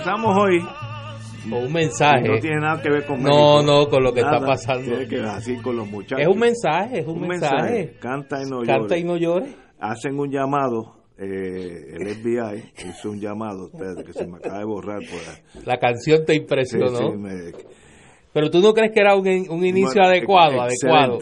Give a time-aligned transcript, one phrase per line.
[0.00, 0.60] Empezamos hoy.
[1.48, 2.28] Con un mensaje.
[2.28, 3.62] No tiene nada que ver con No, México.
[3.64, 4.82] no, con lo que Nada, está pasando.
[4.90, 6.20] Tiene que ver así con los muchachos.
[6.20, 7.94] Es un mensaje, es un, Un mensaje.
[8.00, 9.00] Canta y no Canta llores.
[9.00, 9.54] y no llores.
[9.80, 14.64] Hacen un llamado, eh, el FBI hizo un llamado, ustedes, que se me acaba de
[14.64, 15.64] borrar por.
[15.66, 16.98] La canción te Sí, impresionó.
[16.98, 17.52] sí, me-
[18.32, 21.18] Pero tú no crees que era un, un inicio Bueno, adecuado, ex- adecuado.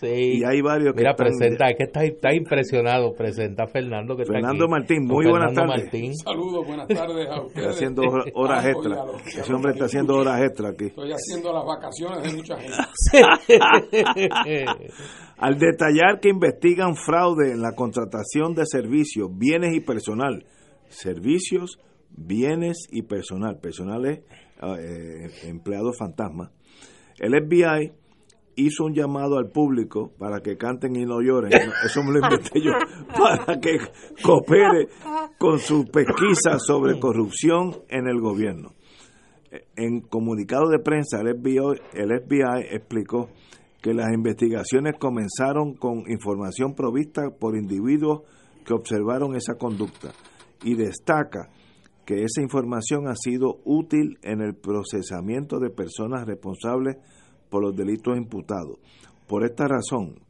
[0.00, 0.38] Sí.
[0.38, 3.12] Y hay varios que Mira, están- presenta, es que está, está impresionado.
[3.12, 4.70] Presenta a Fernando que Fernando está aquí.
[4.70, 5.84] Martín, muy buenas Fernando tardes.
[5.92, 6.14] Martín.
[6.16, 7.66] Saludos, buenas tardes a Está ustedes.
[7.68, 9.04] haciendo hor- horas Ah, extra.
[9.42, 10.86] Ese hombre está haciendo horas extra aquí.
[10.86, 12.76] Estoy haciendo las vacaciones de mucha gente.
[15.38, 20.44] Al detallar que investigan fraude en la contratación de servicios, bienes y personal.
[20.88, 21.78] Servicios,
[22.10, 23.58] bienes y personal.
[23.58, 24.18] Personal es
[24.62, 26.52] eh, empleado fantasma.
[27.18, 27.92] El FBI
[28.66, 31.52] hizo un llamado al público para que canten y no lloren.
[31.84, 32.72] Eso me lo inventé yo.
[33.18, 33.78] Para que
[34.22, 34.88] coopere
[35.38, 38.72] con su pesquisa sobre corrupción en el gobierno.
[39.76, 43.30] En comunicado de prensa, el FBI, el FBI explicó
[43.82, 48.22] que las investigaciones comenzaron con información provista por individuos
[48.64, 50.12] que observaron esa conducta
[50.62, 51.48] y destaca
[52.04, 56.96] que esa información ha sido útil en el procesamiento de personas responsables
[57.50, 58.78] por los delitos imputados.
[59.26, 60.20] Por esta razón,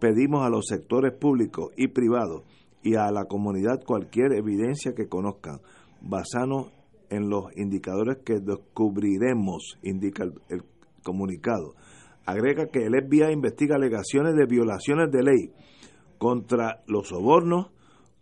[0.00, 2.42] pedimos a los sectores públicos y privados
[2.82, 5.60] y a la comunidad cualquier evidencia que conozcan,
[6.00, 6.72] basándonos
[7.10, 10.62] en los indicadores que descubriremos, indica el, el
[11.04, 11.74] comunicado.
[12.24, 15.52] Agrega que el FBI investiga alegaciones de violaciones de ley
[16.18, 17.70] contra los sobornos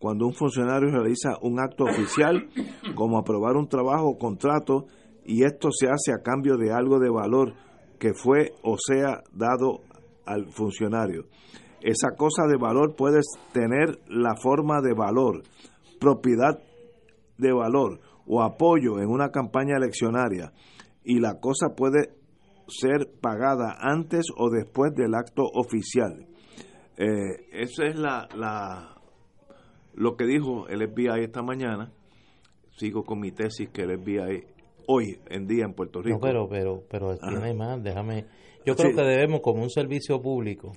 [0.01, 2.49] cuando un funcionario realiza un acto oficial,
[2.95, 4.87] como aprobar un trabajo o contrato,
[5.27, 7.53] y esto se hace a cambio de algo de valor
[8.01, 9.83] que fue o sea dado
[10.25, 11.27] al funcionario.
[11.83, 13.21] Esa cosa de valor puede
[13.53, 15.43] tener la forma de valor,
[16.01, 16.59] propiedad
[17.39, 20.53] de valor o apoyo en una campaña eleccionaria
[21.05, 22.11] y la cosa puede
[22.69, 26.27] ser pagada antes o después del acto oficial.
[26.97, 28.97] Eh, esa es la, la
[29.95, 31.93] lo que dijo el FBI esta mañana.
[32.77, 36.17] Sigo con mi tesis que el FBI hoy en día en Puerto Rico.
[36.19, 37.29] No, pero, pero, pero Ajá.
[37.29, 38.25] tiene más, déjame.
[38.67, 40.73] Yo creo que debemos como un servicio público.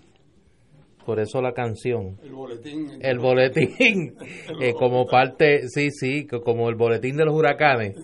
[1.05, 2.17] Por eso la canción.
[2.23, 2.89] El boletín.
[3.01, 4.15] El boletín,
[4.61, 7.95] eh, como parte, sí, sí, co- como el boletín de los huracanes.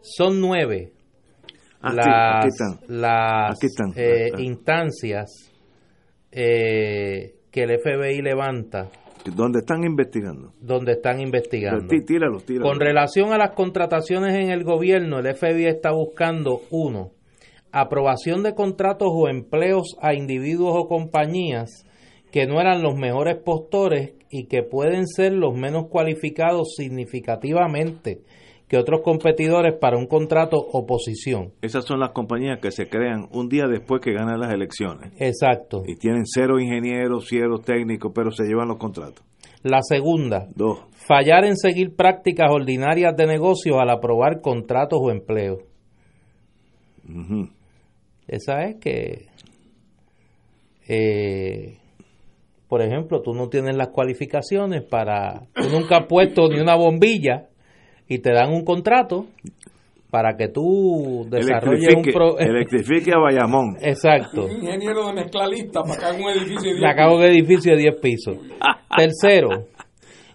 [0.00, 0.90] Son nueve
[1.80, 3.00] Ah, sí, las, aquí están.
[3.00, 3.92] las Aquí están.
[3.96, 4.40] eh, Ah, ah.
[4.40, 5.52] instancias
[6.30, 8.88] eh, que el FBI levanta
[9.30, 10.52] ¿Dónde están investigando?
[10.60, 11.86] donde están investigando.
[11.86, 12.58] Tí-.
[12.58, 17.12] Con relación a las contrataciones en el gobierno, el FBI está buscando, uno,
[17.70, 21.86] aprobación de contratos o empleos a individuos o compañías
[22.30, 28.22] que no eran los mejores postores y que pueden ser los menos cualificados significativamente
[28.72, 31.52] que otros competidores para un contrato o posición.
[31.60, 35.12] Esas son las compañías que se crean un día después que ganan las elecciones.
[35.18, 35.82] Exacto.
[35.86, 39.22] Y tienen cero ingenieros, cero técnicos, pero se llevan los contratos.
[39.62, 40.86] La segunda, Dos.
[41.06, 45.58] fallar en seguir prácticas ordinarias de negocios al aprobar contratos o empleos.
[48.26, 49.26] Esa es que,
[50.88, 51.76] eh,
[52.68, 57.50] por ejemplo, tú no tienes las cualificaciones para, tú nunca has puesto ni una bombilla
[58.12, 59.26] y te dan un contrato
[60.10, 62.38] para que tú desarrolles un Electrifique, pro...
[62.38, 63.78] electrifique a Bayamón.
[63.80, 64.44] Exacto.
[64.44, 67.78] Un ingeniero de mezclalista para acá en un edificio de Le acabo un edificio de
[67.78, 68.36] 10 pisos.
[68.94, 69.68] Tercero,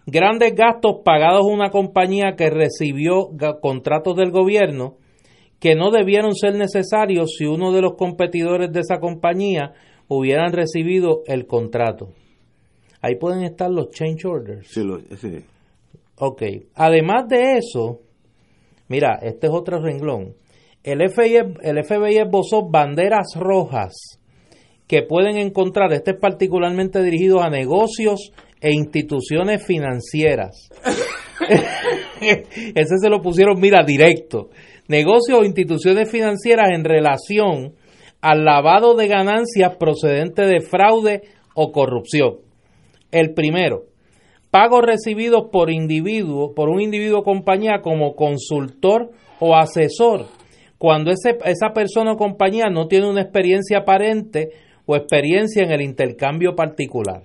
[0.08, 3.30] grandes gastos pagados a una compañía que recibió
[3.62, 4.96] contratos del gobierno
[5.60, 9.74] que no debieron ser necesarios si uno de los competidores de esa compañía
[10.08, 12.10] hubieran recibido el contrato.
[13.02, 14.68] Ahí pueden estar los change orders.
[14.68, 15.44] Sí, lo, sí.
[16.18, 16.42] Ok.
[16.76, 18.02] Además de eso,
[18.88, 20.36] mira, este es otro renglón.
[20.84, 24.20] El FBI, el FBI esbozó banderas rojas
[24.88, 28.32] que pueden encontrar, este es particularmente dirigido a negocios
[28.62, 30.70] e instituciones financieras.
[32.22, 34.50] Ese se lo pusieron, mira, directo.
[34.88, 37.76] Negocios o instituciones financieras en relación
[38.22, 41.22] al lavado de ganancias procedente de fraude
[41.54, 42.38] o corrupción.
[43.12, 43.87] El primero,
[44.58, 50.26] pagos recibidos por individuo, por un individuo o compañía como consultor o asesor,
[50.80, 54.50] cuando ese, esa persona o compañía no tiene una experiencia aparente
[54.88, 57.22] o experiencia en el intercambio particular.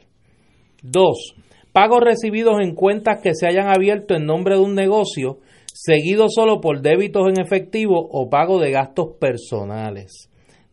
[0.82, 1.34] Dos,
[1.72, 5.38] pagos recibidos en cuentas que se hayan abierto en nombre de un negocio,
[5.72, 10.28] seguido solo por débitos en efectivo o pago de gastos personales.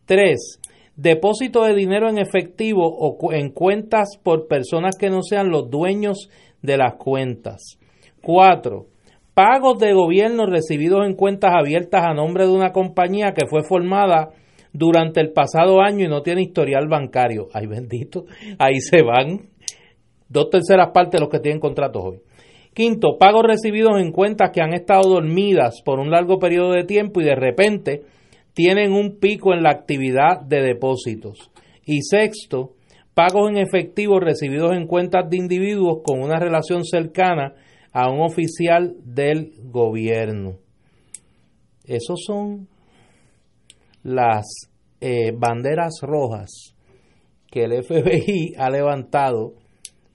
[0.05, 0.59] Tres,
[0.97, 6.27] depósito de dinero en efectivo o en cuentas por personas que no sean los dueños
[6.61, 7.77] de las cuentas.
[8.21, 8.87] Cuatro,
[9.33, 14.29] pagos de gobierno recibidos en cuentas abiertas a nombre de una compañía que fue formada
[14.73, 17.47] durante el pasado año y no tiene historial bancario.
[17.53, 18.25] Ay bendito,
[18.57, 19.49] ahí se van
[20.27, 22.19] dos terceras partes los que tienen contratos hoy.
[22.73, 27.19] Quinto, pagos recibidos en cuentas que han estado dormidas por un largo periodo de tiempo
[27.19, 28.03] y de repente
[28.53, 31.51] tienen un pico en la actividad de depósitos.
[31.85, 32.73] Y sexto,
[33.19, 37.53] pagos en efectivo recibidos en cuentas de individuos con una relación cercana
[37.91, 40.55] a un oficial del gobierno.
[41.83, 42.69] Esos son
[44.03, 44.45] las
[45.01, 46.75] eh, banderas rojas
[47.51, 49.55] que el FBI ha levantado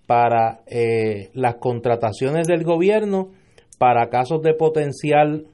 [0.07, 3.33] para eh, las contrataciones del gobierno
[3.79, 5.47] para casos de potencial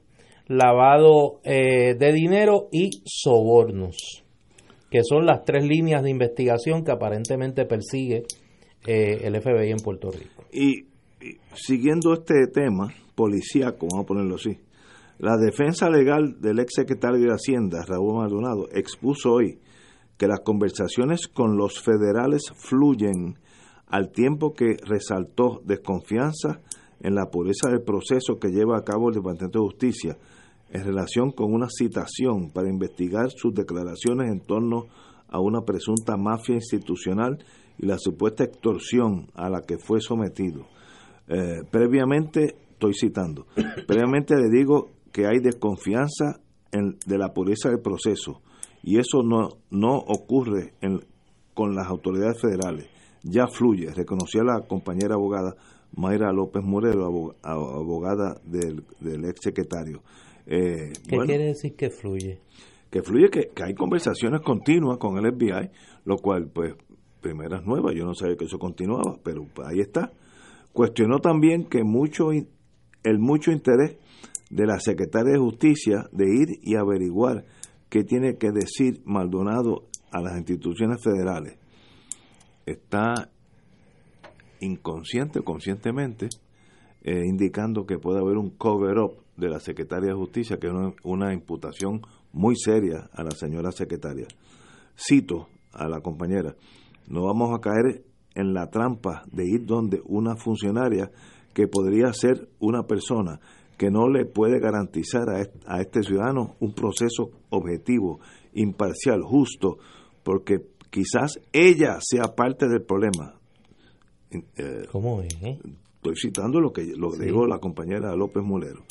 [0.47, 4.20] lavado eh, de dinero y sobornos,
[4.91, 8.23] que son las tres líneas de investigación que aparentemente persigue
[8.85, 10.43] eh, el FBI en Puerto Rico.
[10.51, 10.85] Y,
[11.55, 14.57] siguiendo este tema policíaco, vamos a ponerlo así,
[15.17, 19.59] la defensa legal del ex secretario de Hacienda, Raúl Maldonado, expuso hoy
[20.17, 23.37] que las conversaciones con los federales fluyen
[23.87, 26.59] al tiempo que resaltó desconfianza
[26.99, 30.17] en la pureza del proceso que lleva a cabo el Departamento de Justicia
[30.71, 34.85] en relación con una citación para investigar sus declaraciones en torno
[35.27, 37.37] a una presunta mafia institucional
[37.77, 40.67] y la supuesta extorsión a la que fue sometido.
[41.27, 43.45] Eh, previamente, estoy citando,
[43.87, 46.39] previamente le digo que hay desconfianza
[46.71, 48.41] en, de la pureza del proceso
[48.83, 50.73] y eso no, no ocurre
[51.53, 52.87] con las autoridades federales
[53.23, 55.55] ya fluye, reconocía la compañera abogada
[55.95, 60.01] Mayra López Morero, abogada del, del ex secretario.
[60.47, 62.39] Eh, ¿Qué quiere decir que fluye?
[62.89, 65.69] Que fluye que, hay conversaciones continuas con el FBI,
[66.05, 66.73] lo cual, pues,
[67.21, 70.11] primeras nuevas, yo no sabía que eso continuaba, pero ahí está.
[70.73, 73.97] Cuestionó también que mucho el mucho interés
[74.49, 77.45] de la secretaria de Justicia de ir y averiguar
[77.89, 81.57] qué tiene que decir Maldonado a las instituciones federales
[82.65, 83.29] está
[84.59, 86.29] inconsciente o conscientemente
[87.03, 91.33] eh, indicando que puede haber un cover-up de la Secretaria de Justicia, que es una,
[91.33, 92.01] imputación
[92.31, 94.27] muy seria a la señora secretaria.
[94.95, 96.55] Cito a la compañera,
[97.07, 98.03] no vamos a caer
[98.35, 101.11] en la trampa de ir donde una funcionaria
[101.53, 103.39] que podría ser una persona
[103.77, 108.19] que no le puede garantizar a este ciudadano un proceso objetivo,
[108.53, 109.79] imparcial, justo,
[110.23, 113.33] porque quizás ella sea parte del problema.
[114.29, 115.35] Eh, ¿Cómo es?
[116.01, 118.81] Estoy citando lo que lo dijo la compañera López Molero.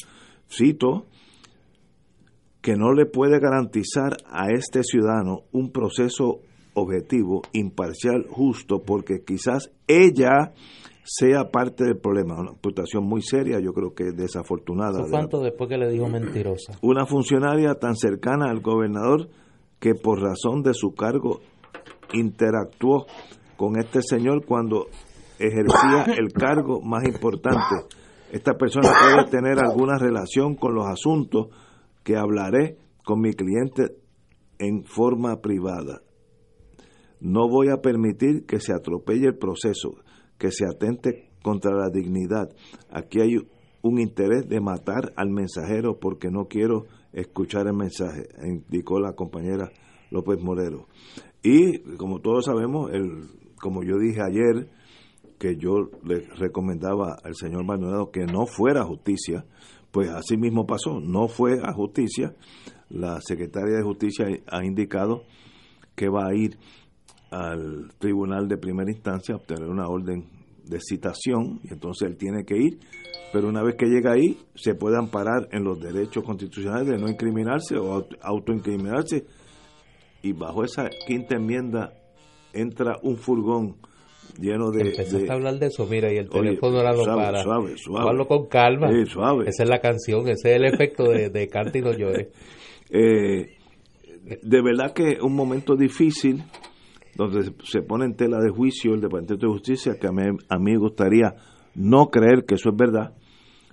[0.48, 1.06] Cito
[2.60, 6.38] que no le puede garantizar a este ciudadano un proceso
[6.74, 10.52] objetivo, imparcial, justo, porque quizás ella
[11.02, 12.38] sea parte del problema.
[12.38, 15.04] Una imputación muy seria, yo creo que desafortunada.
[15.10, 16.78] ¿Cuánto después que le dijo mentirosa?
[16.82, 19.30] Una funcionaria tan cercana al gobernador
[19.80, 21.40] que por razón de su cargo
[22.12, 23.06] interactuó
[23.56, 24.86] con este señor cuando
[25.40, 27.86] ejercía el cargo más importante.
[28.32, 31.48] Esta persona puede tener alguna relación con los asuntos
[32.04, 33.96] que hablaré con mi cliente
[34.58, 36.02] en forma privada.
[37.20, 39.96] No voy a permitir que se atropelle el proceso,
[40.38, 42.48] que se atente contra la dignidad.
[42.90, 43.36] Aquí hay
[43.82, 49.70] un interés de matar al mensajero porque no quiero escuchar el mensaje, indicó la compañera
[50.10, 50.86] López Morero.
[51.42, 53.28] Y como todos sabemos, el,
[53.60, 54.68] como yo dije ayer,
[55.40, 59.46] que yo le recomendaba al señor Maldonado que no fuera a justicia,
[59.90, 62.34] pues así mismo pasó, no fue a justicia.
[62.90, 65.24] La secretaria de justicia ha indicado
[65.96, 66.58] que va a ir
[67.30, 70.28] al tribunal de primera instancia a obtener una orden
[70.66, 72.78] de citación y entonces él tiene que ir,
[73.32, 77.08] pero una vez que llega ahí se puede amparar en los derechos constitucionales de no
[77.08, 79.24] incriminarse o autoincriminarse.
[80.22, 81.94] Y bajo esa quinta enmienda
[82.52, 83.76] entra un furgón
[84.40, 84.82] lleno de...
[84.82, 87.42] Empezaste a hablar de eso, mira, y el teléfono era lo para.
[87.42, 88.08] Suave, suave.
[88.08, 88.88] Hablo con calma.
[89.06, 89.44] suave.
[89.48, 92.28] Esa es la canción, ese es el efecto de, de Canta y no llores.
[92.92, 93.56] Eh,
[94.42, 96.42] de verdad que un momento difícil
[97.14, 100.58] donde se pone en tela de juicio el Departamento de Justicia, que a mí, a
[100.58, 101.34] mí me gustaría
[101.74, 103.14] no creer que eso es verdad,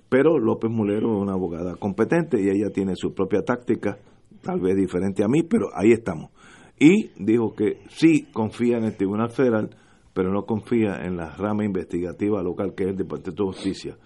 [0.08, 3.98] pero López Mulero es una abogada competente y ella tiene su propia táctica,
[4.42, 6.30] tal vez diferente a mí, pero ahí estamos.
[6.78, 9.70] Y dijo que sí confía en el Tribunal Federal,
[10.18, 13.96] pero no confía en la rama investigativa local que es el Departamento de Justicia.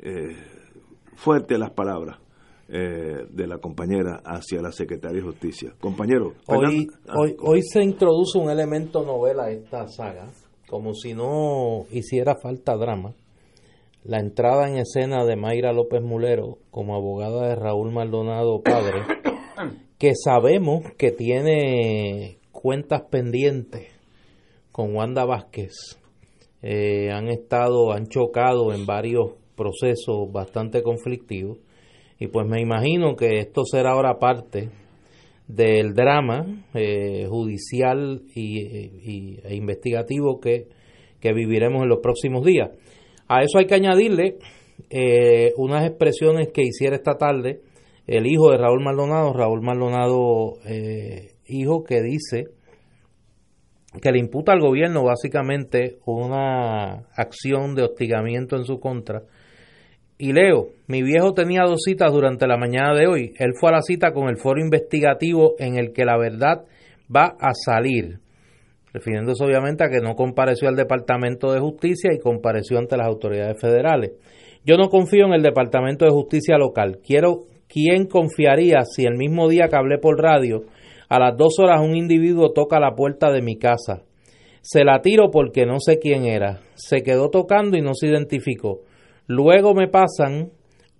[0.00, 0.34] Eh,
[1.14, 2.16] fuerte las palabras.
[2.68, 5.74] Eh, de la compañera hacia la secretaria de Justicia.
[5.78, 6.32] Compañero.
[6.46, 10.32] Hoy, ah, hoy, hoy se introduce un elemento novela a esta saga,
[10.70, 13.14] como si no hiciera falta drama.
[14.04, 19.02] La entrada en escena de Mayra López Mulero como abogada de Raúl Maldonado Padre,
[19.98, 23.95] que sabemos que tiene cuentas pendientes
[24.76, 25.72] con Wanda Vázquez.
[26.60, 31.56] Eh, han estado, han chocado en varios procesos bastante conflictivos
[32.20, 34.68] y pues me imagino que esto será ahora parte
[35.48, 40.68] del drama eh, judicial y, e investigativo que,
[41.22, 42.70] viviremos en los próximos días.
[43.26, 44.36] A eso hay que añadirle
[44.90, 47.62] eh, unas expresiones que hiciera esta tarde
[48.06, 52.55] el hijo de Raúl Maldonado, Raúl Maldonado, eh, hijo que dice
[54.00, 59.22] que le imputa al gobierno básicamente una acción de hostigamiento en su contra
[60.18, 63.34] y leo, mi viejo tenía dos citas durante la mañana de hoy.
[63.38, 66.64] Él fue a la cita con el foro investigativo en el que la verdad
[67.14, 68.18] va a salir,
[68.94, 73.60] refiriéndose obviamente a que no compareció al Departamento de Justicia y compareció ante las autoridades
[73.60, 74.12] federales.
[74.64, 76.98] Yo no confío en el Departamento de Justicia local.
[77.06, 80.62] Quiero, ¿quién confiaría si el mismo día que hablé por radio,
[81.08, 84.02] a las dos horas un individuo toca la puerta de mi casa?
[84.62, 86.60] Se la tiro porque no sé quién era.
[86.74, 88.80] Se quedó tocando y no se identificó.
[89.26, 90.50] Luego me pasan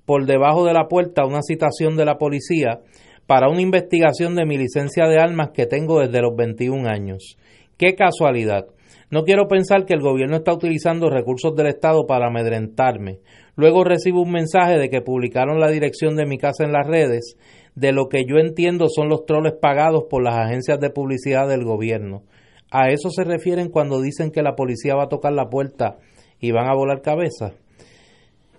[0.04, 2.80] por debajo de la puerta una citación de la policía
[3.26, 7.36] para una investigación de mi licencia de armas que tengo desde los 21 años.
[7.76, 8.66] Qué casualidad.
[9.10, 13.20] No quiero pensar que el gobierno está utilizando recursos del Estado para amedrentarme.
[13.54, 17.36] Luego recibo un mensaje de que publicaron la dirección de mi casa en las redes,
[17.76, 21.64] de lo que yo entiendo son los troles pagados por las agencias de publicidad del
[21.64, 22.22] gobierno.
[22.70, 25.98] ¿A eso se refieren cuando dicen que la policía va a tocar la puerta
[26.40, 27.52] y van a volar cabeza?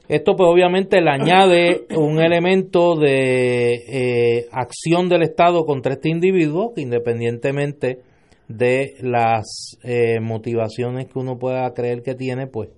[0.07, 6.71] Esto pues obviamente le añade un elemento de eh, acción del Estado contra este individuo
[6.77, 7.99] independientemente
[8.47, 12.69] de las eh, motivaciones que uno pueda creer que tiene, pues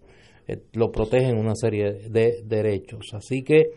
[0.48, 3.13] eh, lo protegen una serie de derechos.
[3.13, 3.74] Así que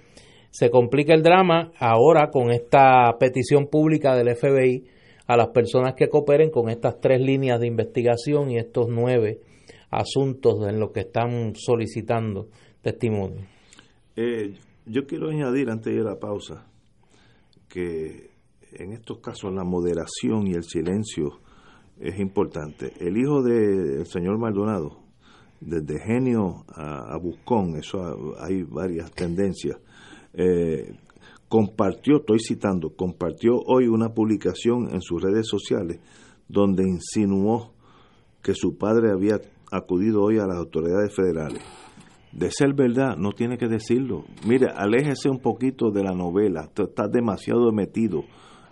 [0.52, 4.84] se complica el drama ahora con esta petición pública del FBI
[5.26, 9.40] a las personas que cooperen con estas tres líneas de investigación y estos nueve
[9.90, 12.48] asuntos en los que están solicitando
[12.82, 13.46] testimonio.
[14.14, 14.54] Eh,
[14.84, 16.66] yo quiero añadir antes de la pausa
[17.68, 18.30] que
[18.72, 21.40] en estos casos la moderación y el silencio
[21.98, 22.92] es importante.
[23.00, 24.98] El hijo del señor Maldonado,
[25.60, 29.78] desde genio a, buscón, eso hay varias tendencias,
[30.34, 30.94] eh,
[31.48, 36.00] compartió, estoy citando, compartió hoy una publicación en sus redes sociales
[36.48, 37.72] donde insinuó
[38.42, 41.62] que su padre había acudido hoy a las autoridades federales
[42.32, 44.24] de ser verdad, no tiene que decirlo.
[44.46, 46.70] Mire, aléjese un poquito de la novela.
[46.74, 48.24] Está demasiado metido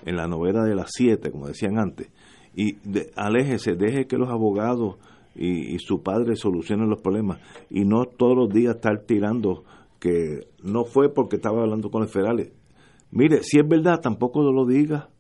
[0.05, 2.11] en la novela de las siete, como decían antes.
[2.55, 2.77] Y
[3.17, 4.97] aléjese, deje que los abogados
[5.37, 7.39] y, su padre solucionen los problemas.
[7.69, 9.65] Y no todos los días estar tirando
[10.01, 12.53] que no fue porque estaba hablando con los federales.
[13.13, 15.11] Mire, si es verdad, tampoco lo diga.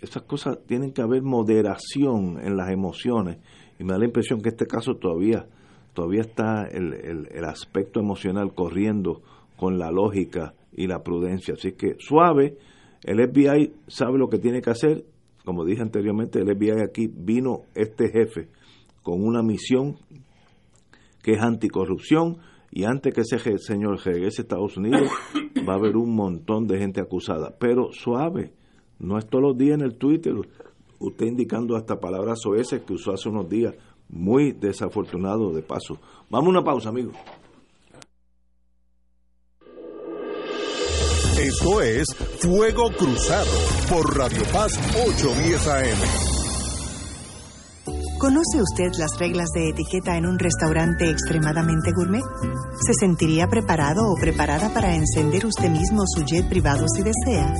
[0.00, 3.38] Esas cosas tienen que haber moderación en las emociones.
[3.78, 5.48] Y me da la impresión que este caso todavía
[5.96, 9.22] todavía está el, el, aspecto emocional corriendo
[9.56, 11.54] con la lógica y la prudencia.
[11.54, 12.58] Así que suave,
[13.02, 15.04] el FBI sabe lo que tiene que hacer.
[15.44, 18.48] Como dije anteriormente, el FBI aquí vino este jefe
[19.02, 19.96] con una misión
[21.22, 22.36] que es anticorrupción
[22.76, 25.08] y antes que ese señor regrese a Estados Unidos
[25.66, 27.56] va a haber un montón de gente acusada.
[27.58, 28.52] Pero suave,
[28.98, 30.34] no es todos los días en el Twitter
[30.98, 33.74] usted indicando hasta palabras oeces que usó hace unos días
[34.10, 35.98] muy desafortunado de paso.
[36.28, 37.16] Vamos a una pausa, amigos.
[41.40, 42.04] Esto es
[42.42, 43.56] Fuego Cruzado
[43.88, 46.35] por Radio Paz 810 AM.
[48.18, 52.24] ¿Conoce usted las reglas de etiqueta en un restaurante extremadamente gourmet?
[52.80, 57.54] ¿Se sentiría preparado o preparada para encender usted mismo su jet privado si desea?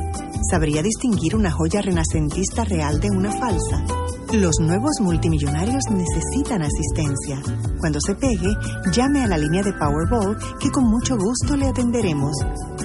[0.50, 3.84] ¿Sabría distinguir una joya renacentista real de una falsa?
[4.32, 7.42] Los nuevos multimillonarios necesitan asistencia.
[7.78, 8.56] Cuando se pegue,
[8.92, 12.34] llame a la línea de Powerball que con mucho gusto le atenderemos.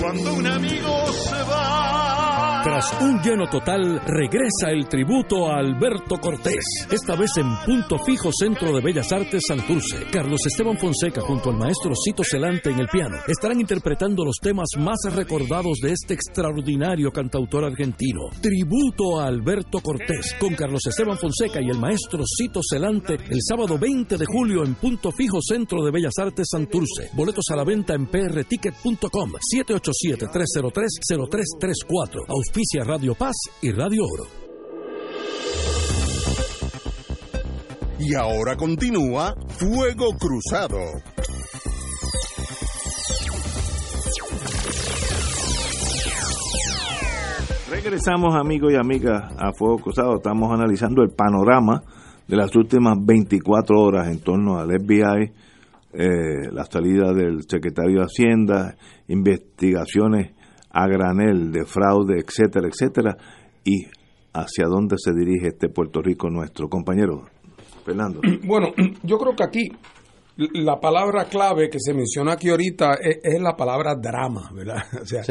[0.00, 1.86] Cuando un amigo se va
[2.66, 8.30] tras un lleno total, regresa el tributo a Alberto Cortés, esta vez en Punto Fijo
[8.32, 10.04] Centro de Bellas Artes Santurce.
[10.10, 14.66] Carlos Esteban Fonseca junto al maestro Cito Celante en el piano estarán interpretando los temas
[14.78, 18.30] más recordados de este extraordinario cantautor argentino.
[18.42, 23.78] Tributo a Alberto Cortés con Carlos Esteban Fonseca y el maestro Cito Celante el sábado
[23.78, 27.10] 20 de julio en Punto Fijo Centro de Bellas Artes Santurce.
[27.14, 29.34] Boletos a la venta en prticket.com
[29.92, 32.26] 787-303-0334.
[32.28, 34.26] Auspicia Radio Paz y Radio Oro.
[37.98, 40.78] Y ahora continúa Fuego Cruzado.
[47.70, 50.16] Regresamos amigos y amigas a Fuego Cruzado.
[50.16, 51.82] Estamos analizando el panorama
[52.28, 55.32] de las últimas 24 horas en torno al FBI,
[55.98, 58.76] eh, la salida del secretario de Hacienda,
[59.08, 60.32] investigaciones
[60.70, 63.16] a granel de fraude, etcétera, etcétera,
[63.64, 63.86] y
[64.34, 67.22] hacia dónde se dirige este Puerto Rico nuestro compañero
[67.84, 68.20] Fernando.
[68.44, 69.68] Bueno, yo creo que aquí
[70.36, 74.82] la palabra clave que se menciona aquí ahorita es, la palabra drama, ¿verdad?
[75.02, 75.22] O sea,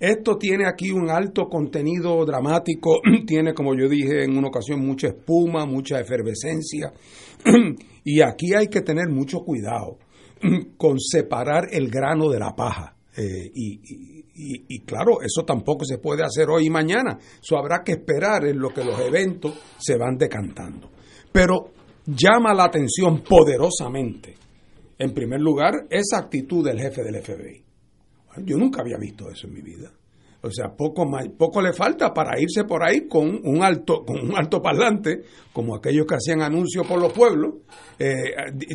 [0.00, 5.06] esto tiene aquí un alto contenido dramático, tiene, como yo dije en una ocasión, mucha
[5.06, 6.92] espuma, mucha efervescencia,
[8.02, 9.98] y aquí hay que tener mucho cuidado
[10.76, 12.94] con separar el grano de la paja.
[13.16, 17.18] Eh, y y, claro, eso tampoco se puede hacer hoy y mañana.
[17.42, 20.90] Eso habrá que esperar en lo que los eventos se van decantando.
[21.32, 21.72] Pero
[22.06, 24.36] llama la atención poderosamente,
[24.96, 27.64] en primer lugar, esa actitud del jefe del FBI.
[28.44, 29.90] Yo nunca había visto eso en mi vida.
[30.40, 31.04] O sea, poco,
[31.36, 35.22] poco le falta para irse por ahí con un alto, con un alto parlante,
[35.52, 37.54] como aquellos que hacían anuncios por los pueblos,
[37.98, 38.14] eh,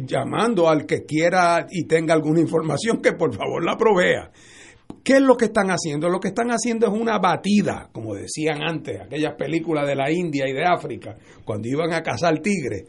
[0.05, 4.29] llamando al que quiera y tenga alguna información que por favor la provea.
[5.03, 6.09] ¿Qué es lo que están haciendo?
[6.09, 10.47] Lo que están haciendo es una batida, como decían antes, aquellas películas de la India
[10.47, 12.83] y de África, cuando iban a cazar tigres.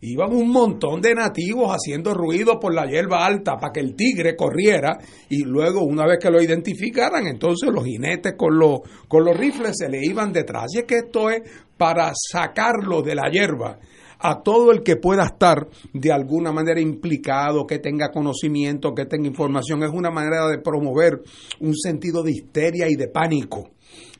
[0.00, 4.36] Iban un montón de nativos haciendo ruido por la hierba alta para que el tigre
[4.36, 9.36] corriera y luego una vez que lo identificaran, entonces los jinetes con los, con los
[9.36, 10.66] rifles se le iban detrás.
[10.74, 11.42] Y es que esto es
[11.76, 13.78] para sacarlo de la hierba
[14.20, 19.28] a todo el que pueda estar de alguna manera implicado, que tenga conocimiento, que tenga
[19.28, 19.82] información.
[19.82, 21.22] Es una manera de promover
[21.60, 23.70] un sentido de histeria y de pánico.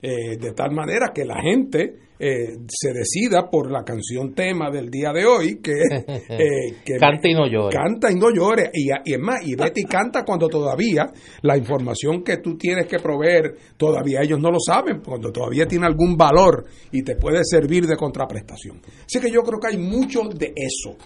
[0.01, 4.91] Eh, de tal manera que la gente eh, se decida por la canción tema del
[4.91, 5.73] día de hoy, que,
[6.29, 7.77] eh, que canta y no llore.
[7.77, 8.71] Canta y no llore.
[8.73, 11.07] Y, y es más, y Betty canta cuando todavía
[11.43, 15.87] la información que tú tienes que proveer, todavía ellos no lo saben, cuando todavía tiene
[15.87, 18.81] algún valor y te puede servir de contraprestación.
[19.05, 20.97] Así que yo creo que hay mucho de eso.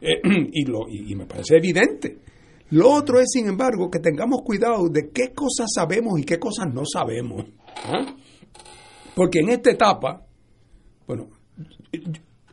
[0.00, 2.18] y, lo, y me parece evidente.
[2.70, 6.72] Lo otro es, sin embargo, que tengamos cuidado de qué cosas sabemos y qué cosas
[6.72, 7.44] no sabemos.
[7.84, 8.14] ¿Ah?
[9.14, 10.24] Porque en esta etapa,
[11.10, 11.28] bueno,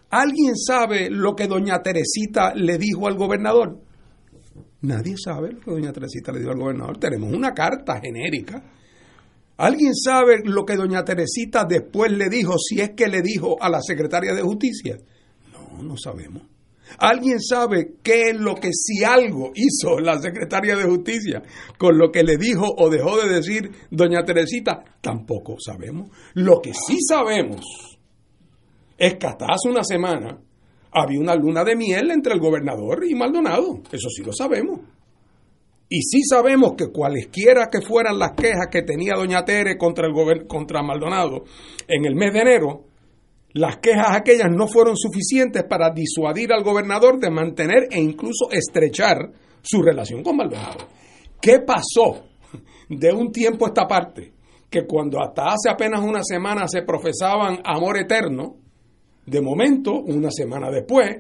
[0.10, 3.80] ¿alguien sabe lo que doña Teresita le dijo al gobernador?
[4.82, 6.98] Nadie sabe lo que doña Teresita le dijo al gobernador.
[6.98, 8.64] Tenemos una carta genérica.
[9.58, 13.70] ¿Alguien sabe lo que doña Teresita después le dijo, si es que le dijo a
[13.70, 14.98] la secretaria de justicia?
[15.54, 16.42] No, no sabemos.
[16.98, 21.44] ¿Alguien sabe qué es lo que si algo hizo la secretaria de justicia
[21.78, 24.84] con lo que le dijo o dejó de decir doña Teresita?
[25.00, 26.10] Tampoco sabemos.
[26.34, 27.97] Lo que sí sabemos
[29.00, 30.40] hasta hace una semana
[30.92, 33.82] había una luna de miel entre el gobernador y Maldonado.
[33.92, 34.80] Eso sí lo sabemos.
[35.90, 40.48] Y sí sabemos que cualesquiera que fueran las quejas que tenía doña Tere contra, el
[40.48, 41.44] contra Maldonado
[41.88, 42.84] en el mes de enero,
[43.54, 49.32] las quejas aquellas no fueron suficientes para disuadir al gobernador de mantener e incluso estrechar
[49.62, 50.78] su relación con Maldonado.
[51.42, 52.26] ¿Qué pasó
[52.90, 54.34] de un tiempo a esta parte?
[54.70, 58.58] Que cuando hasta hace apenas una semana se profesaban amor eterno,
[59.28, 61.18] de momento, una semana después,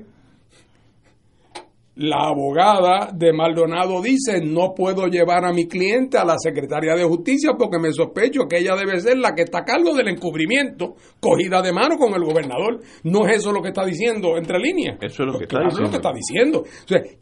[1.98, 7.04] la abogada de Maldonado dice, no puedo llevar a mi cliente a la Secretaría de
[7.04, 10.96] Justicia porque me sospecho que ella debe ser la que está a cargo del encubrimiento,
[11.20, 12.80] cogida de mano con el gobernador.
[13.04, 14.98] No es eso lo que está diciendo entre líneas.
[15.02, 15.82] Eso es lo que, está, diciendo.
[15.82, 16.63] Lo que está diciendo.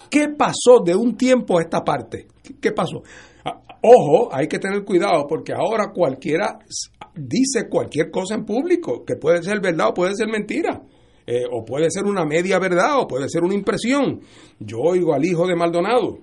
[0.09, 2.27] ¿Qué pasó de un tiempo a esta parte?
[2.61, 3.01] ¿Qué pasó?
[3.45, 6.59] Ah, ojo, hay que tener cuidado porque ahora cualquiera
[7.15, 10.81] dice cualquier cosa en público, que puede ser verdad o puede ser mentira.
[11.27, 14.21] Eh, o puede ser una media verdad, o puede ser una impresión.
[14.59, 16.19] Yo oigo al hijo de Maldonado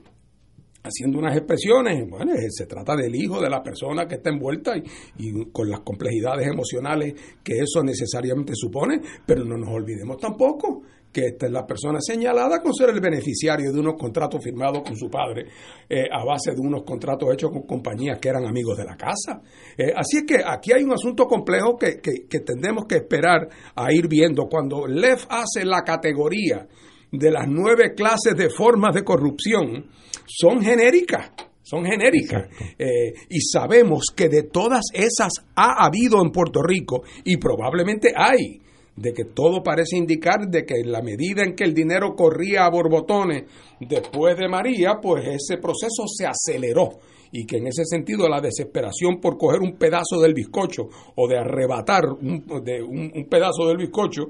[0.85, 4.72] haciendo unas expresiones, bueno, se trata del hijo de la persona que está envuelta
[5.16, 11.27] y, con las complejidades emocionales que eso necesariamente supone, pero no nos olvidemos tampoco que
[11.27, 15.11] esta es la persona señalada con ser el beneficiario de unos contratos firmados con su
[15.11, 15.46] padre
[15.88, 19.42] eh, a base de unos contratos hechos con compañías que eran amigos de la casa.
[19.77, 23.48] Eh, así es que aquí hay un asunto complejo que, que, que tendremos que esperar
[23.75, 24.46] a ir viendo.
[24.48, 26.66] Cuando Lev hace la categoría
[27.11, 29.87] de las nueve clases de formas de corrupción,
[30.27, 31.31] son genéricas
[31.62, 32.48] son genéricas.
[32.79, 38.62] Eh, y sabemos que de todas esas ha habido en Puerto Rico y probablemente hay
[38.96, 42.64] de que todo parece indicar de que en la medida en que el dinero corría
[42.64, 43.44] a borbotones
[43.81, 46.98] después de María, pues ese proceso se aceleró
[47.33, 51.38] y que en ese sentido la desesperación por coger un pedazo del bizcocho o de
[51.38, 54.24] arrebatar un, de un, pedazo del bizcocho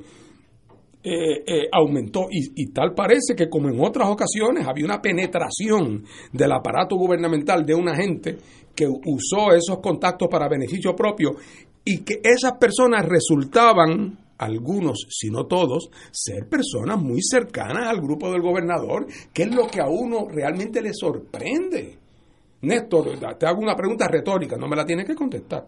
[1.03, 2.29] eh, eh, aumentó.
[2.31, 7.66] Y, y, tal parece que como en otras ocasiones había una penetración del aparato gubernamental
[7.66, 8.38] de una gente
[8.72, 11.33] que usó esos contactos para beneficio propio
[11.85, 18.31] y que esas personas resultaban algunos, si no todos, ser personas muy cercanas al grupo
[18.31, 21.99] del gobernador, que es lo que a uno realmente le sorprende.
[22.63, 25.67] Néstor, te hago una pregunta retórica, no me la tienes que contestar.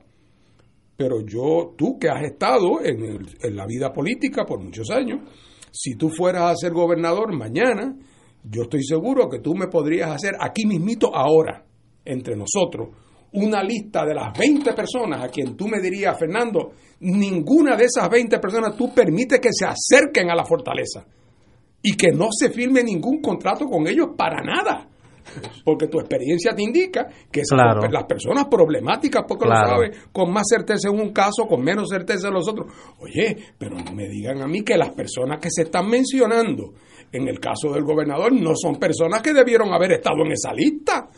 [0.96, 5.20] Pero yo, tú que has estado en, en la vida política por muchos años,
[5.72, 7.96] si tú fueras a ser gobernador mañana,
[8.44, 11.64] yo estoy seguro que tú me podrías hacer aquí mismito ahora,
[12.04, 12.90] entre nosotros,
[13.34, 18.08] una lista de las 20 personas a quien tú me dirías, Fernando, ninguna de esas
[18.08, 21.04] 20 personas tú permite que se acerquen a la fortaleza
[21.82, 24.88] y que no se firme ningún contrato con ellos para nada.
[25.64, 27.42] Porque tu experiencia te indica que
[27.90, 32.28] las personas problemáticas, porque lo sabes con más certeza en un caso, con menos certeza
[32.28, 32.72] en los otros.
[33.00, 36.74] Oye, pero no me digan a mí que las personas que se están mencionando
[37.10, 41.08] en el caso del gobernador no son personas que debieron haber estado en esa lista.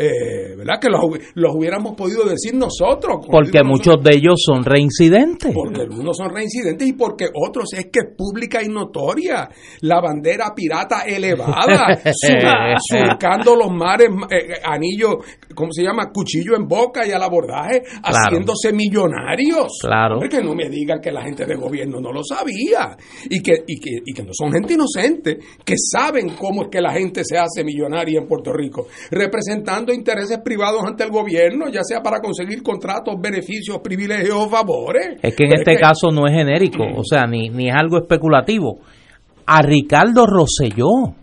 [0.00, 0.78] Eh, ¿verdad?
[0.80, 1.00] Que los,
[1.34, 3.26] los, hubiéramos podido decir nosotros.
[3.28, 5.52] Porque muchos de ellos son reincidentes.
[5.52, 9.48] Porque algunos son reincidentes y porque otros es que es pública y notoria.
[9.80, 12.00] La bandera pirata elevada,
[12.88, 15.18] surcando los mares, eh, anillo,
[15.52, 16.12] ¿cómo se llama?
[16.12, 19.78] Cuchillo en boca y al abordaje, haciéndose millonarios.
[19.80, 20.20] Claro.
[20.30, 22.96] Que no me digan que la gente de gobierno no lo sabía
[23.28, 26.80] y que, y que, y que no son gente inocente, que saben cómo es que
[26.80, 31.82] la gente se hace millonaria en Puerto Rico, representando intereses privados ante el gobierno, ya
[31.82, 35.18] sea para conseguir contratos, beneficios, privilegios o favores.
[35.22, 38.80] Es que en este caso no es genérico, o sea, ni, ni es algo especulativo.
[39.46, 41.14] A Ricardo Rosselló,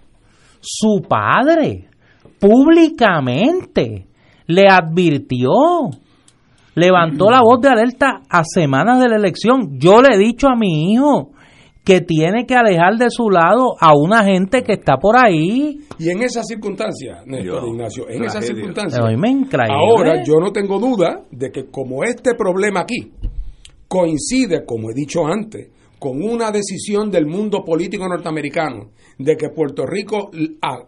[0.60, 1.88] su padre,
[2.40, 4.08] públicamente
[4.48, 5.52] le advirtió,
[6.76, 9.80] levantó la voz de alerta a semanas de la elección.
[9.80, 11.32] Yo le he dicho a mi hijo,
[11.86, 15.82] que tiene que alejar de su lado a una gente que está por ahí.
[16.00, 21.52] Y en esa circunstancia, Néstor Ignacio, en esa circunstancia, ahora yo no tengo duda de
[21.52, 23.14] que como este problema aquí
[23.88, 25.70] coincide, como he dicho antes,
[26.00, 30.32] con una decisión del mundo político norteamericano de que Puerto Rico,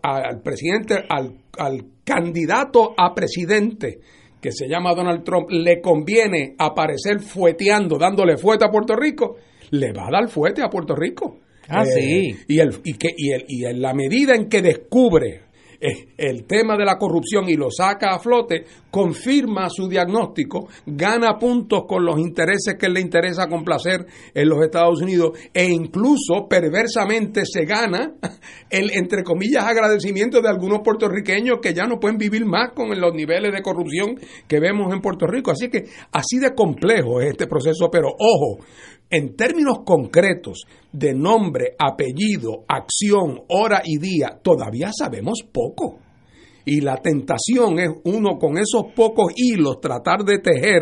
[0.04, 4.00] al presidente, al, al candidato a presidente
[4.42, 9.38] que se llama Donald Trump, le conviene aparecer fueteando, dándole fuete a Puerto Rico,
[9.72, 11.40] le va a dar fuerte a Puerto Rico.
[11.70, 12.36] Ah, sí.
[12.48, 15.48] Y, el, y, que, y, el, y en la medida en que descubre
[15.80, 21.38] eh, el tema de la corrupción y lo saca a flote, confirma su diagnóstico, gana
[21.38, 27.44] puntos con los intereses que le interesa complacer en los Estados Unidos e incluso perversamente
[27.46, 28.14] se gana
[28.72, 33.14] el, entre comillas, agradecimiento de algunos puertorriqueños que ya no pueden vivir más con los
[33.14, 35.52] niveles de corrupción que vemos en Puerto Rico.
[35.52, 38.64] Así que así de complejo es este proceso, pero ojo,
[39.10, 46.00] en términos concretos de nombre, apellido, acción, hora y día, todavía sabemos poco.
[46.66, 50.82] Y la tentación es uno con esos pocos hilos tratar de tejer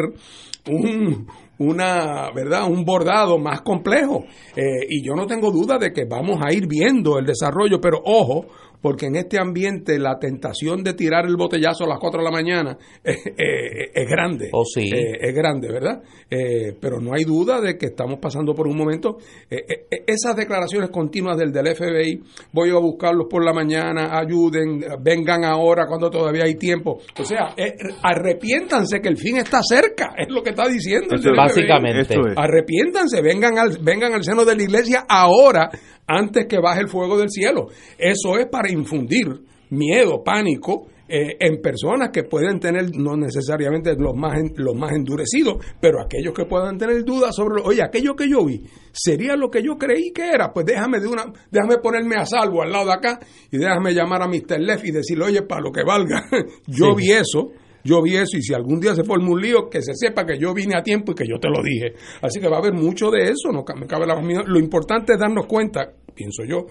[0.68, 1.28] un,
[1.60, 2.68] una, ¿verdad?
[2.68, 4.26] un bordado más complejo.
[4.56, 8.02] Eh, y yo no tengo duda de que vamos a ir viendo el desarrollo, pero
[8.04, 8.48] ojo,
[8.86, 12.30] porque en este ambiente la tentación de tirar el botellazo a las 4 de la
[12.30, 14.52] mañana es, grande.
[14.54, 14.92] Oh, sí.
[14.94, 16.04] Eh, es grande, ¿verdad?
[16.30, 19.18] Eh, pero no hay duda de que estamos pasando por un momento.
[19.50, 22.22] Eh, esas declaraciones continuas del, del FBI,
[22.52, 27.00] voy a buscarlos por la mañana, ayuden, vengan ahora cuando todavía hay tiempo.
[27.18, 27.56] O sea,
[28.04, 31.16] arrepiéntanse que el fin está cerca, es lo que está diciendo.
[31.36, 32.16] básicamente.
[32.36, 35.72] Arrepiéntanse, vengan al, vengan al seno de la iglesia ahora
[36.08, 37.68] antes que baje el fuego del cielo.
[37.98, 39.26] Eso es para infundir
[39.70, 45.64] miedo, pánico eh, en personas que pueden tener, no necesariamente los más, los más endurecidos,
[45.80, 49.62] pero aquellos que puedan tener dudas sobre, oye, aquello que yo vi, ¿sería lo que
[49.62, 50.52] yo creí que era?
[50.52, 53.20] Pues déjame, de una, déjame ponerme a salvo al lado de acá
[53.52, 54.60] y déjame llamar a Mr.
[54.60, 56.24] Leff y decirle, oye, para lo que valga,
[56.68, 57.52] yo vi eso
[57.86, 60.40] yo vi eso y si algún día se forma un lío, que se sepa que
[60.40, 61.94] yo vine a tiempo y que yo te lo dije.
[62.20, 65.20] Así que va a haber mucho de eso, no me cabe la Lo importante es
[65.20, 66.66] darnos cuenta, pienso yo,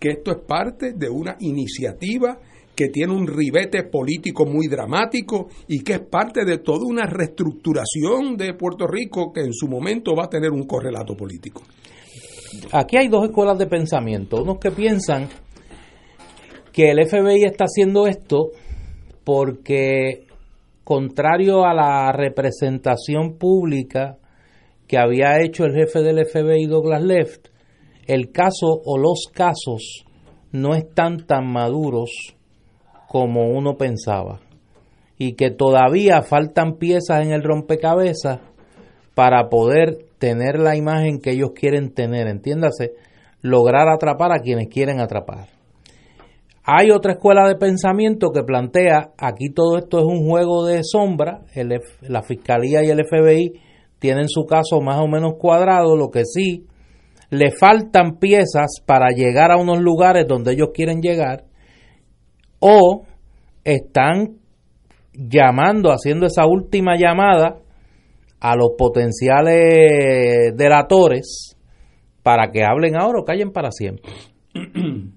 [0.00, 2.38] que esto es parte de una iniciativa
[2.74, 8.36] que tiene un ribete político muy dramático y que es parte de toda una reestructuración
[8.36, 11.62] de Puerto Rico que en su momento va a tener un correlato político.
[12.72, 14.42] Aquí hay dos escuelas de pensamiento.
[14.42, 15.28] Unos que piensan
[16.72, 18.52] que el FBI está haciendo esto
[19.24, 20.25] porque
[20.86, 24.18] contrario a la representación pública
[24.86, 27.48] que había hecho el jefe del FBI Douglas Left,
[28.06, 30.04] el caso o los casos
[30.52, 32.36] no están tan maduros
[33.08, 34.38] como uno pensaba
[35.18, 38.38] y que todavía faltan piezas en el rompecabezas
[39.16, 42.92] para poder tener la imagen que ellos quieren tener, entiéndase,
[43.42, 45.55] lograr atrapar a quienes quieren atrapar.
[46.68, 51.42] Hay otra escuela de pensamiento que plantea, aquí todo esto es un juego de sombra,
[52.00, 53.52] la Fiscalía y el FBI
[54.00, 56.66] tienen su caso más o menos cuadrado, lo que sí,
[57.30, 61.44] le faltan piezas para llegar a unos lugares donde ellos quieren llegar,
[62.58, 63.04] o
[63.62, 64.38] están
[65.12, 67.60] llamando, haciendo esa última llamada
[68.40, 71.56] a los potenciales delatores
[72.24, 74.10] para que hablen ahora o callen para siempre.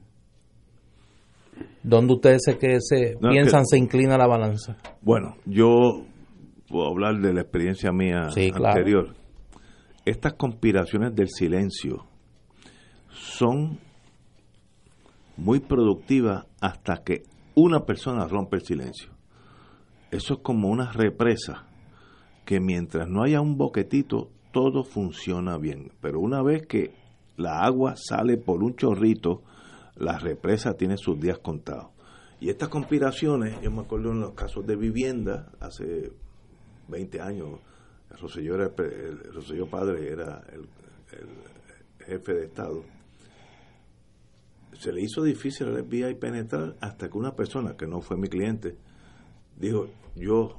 [1.90, 4.78] ¿Dónde ustedes se, que se piensan se inclina la balanza?
[5.02, 6.06] Bueno, yo
[6.68, 9.16] puedo hablar de la experiencia mía anterior.
[10.06, 12.06] Estas conspiraciones del silencio
[13.12, 13.80] son
[15.36, 17.24] muy productivas hasta que
[17.56, 19.10] una persona rompe el silencio.
[20.12, 21.66] Eso es como una represa
[22.46, 25.92] que mientras no haya un boquetito, todo funciona bien.
[26.02, 26.94] Pero una vez que
[27.36, 29.42] la agua sale por un chorrito,
[30.00, 31.92] la represa tiene sus días contados.
[32.40, 36.12] Y estas conspiraciones, yo me acuerdo en los casos de vivienda, hace
[36.88, 37.60] 20 años,
[38.10, 40.68] Rosselló, era el, padre era el,
[42.06, 42.84] jefe de Estado,
[44.74, 48.30] se le hizo difícil al FBI penetrar hasta que una persona, que no fue mi
[48.30, 48.78] cliente,
[49.58, 50.56] dijo, yo,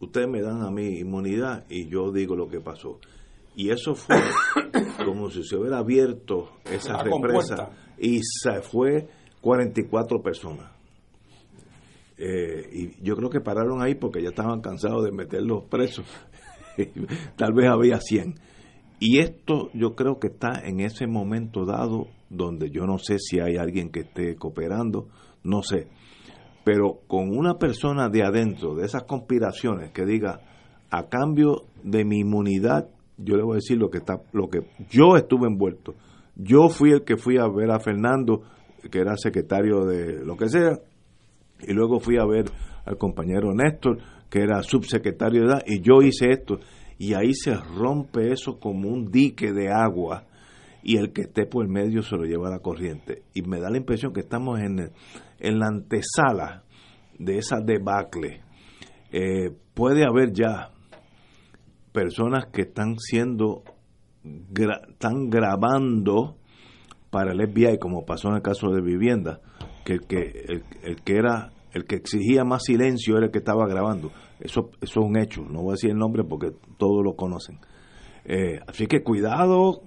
[0.00, 3.00] ustedes me dan a mí inmunidad y yo digo lo que pasó.
[3.56, 4.16] Y eso fue
[5.04, 7.70] como si se hubiera abierto esa represa
[8.02, 9.08] y se fue
[9.40, 10.70] 44 personas.
[12.18, 16.04] Eh, y yo creo que pararon ahí porque ya estaban cansados de meterlos presos.
[17.36, 18.34] Tal vez había 100.
[18.98, 23.38] Y esto yo creo que está en ese momento dado donde yo no sé si
[23.38, 25.08] hay alguien que esté cooperando,
[25.44, 25.86] no sé.
[26.64, 30.40] Pero con una persona de adentro, de esas conspiraciones, que diga,
[30.90, 34.66] a cambio de mi inmunidad, yo le voy a decir lo que está, lo que
[34.90, 35.94] yo estuve envuelto.
[36.34, 38.42] Yo fui el que fui a ver a Fernando,
[38.90, 40.78] que era secretario de lo que sea,
[41.60, 42.46] y luego fui a ver
[42.84, 46.58] al compañero Néstor, que era subsecretario de edad, y yo hice esto.
[46.98, 50.24] Y ahí se rompe eso como un dique de agua,
[50.82, 53.22] y el que esté por el medio se lo lleva a la corriente.
[53.34, 54.90] Y me da la impresión que estamos en,
[55.38, 56.64] en la antesala
[57.18, 58.40] de esa debacle.
[59.12, 60.70] Eh, puede haber ya
[61.92, 63.62] personas que están siendo
[64.24, 66.36] están grabando
[67.10, 69.40] para el FBI como pasó en el caso de vivienda
[69.84, 73.66] que el que, el, que era el que exigía más silencio era el que estaba
[73.66, 74.12] grabando.
[74.40, 77.58] Eso, eso es un hecho, no voy a decir el nombre porque todos lo conocen.
[78.24, 79.82] Eh, así que cuidado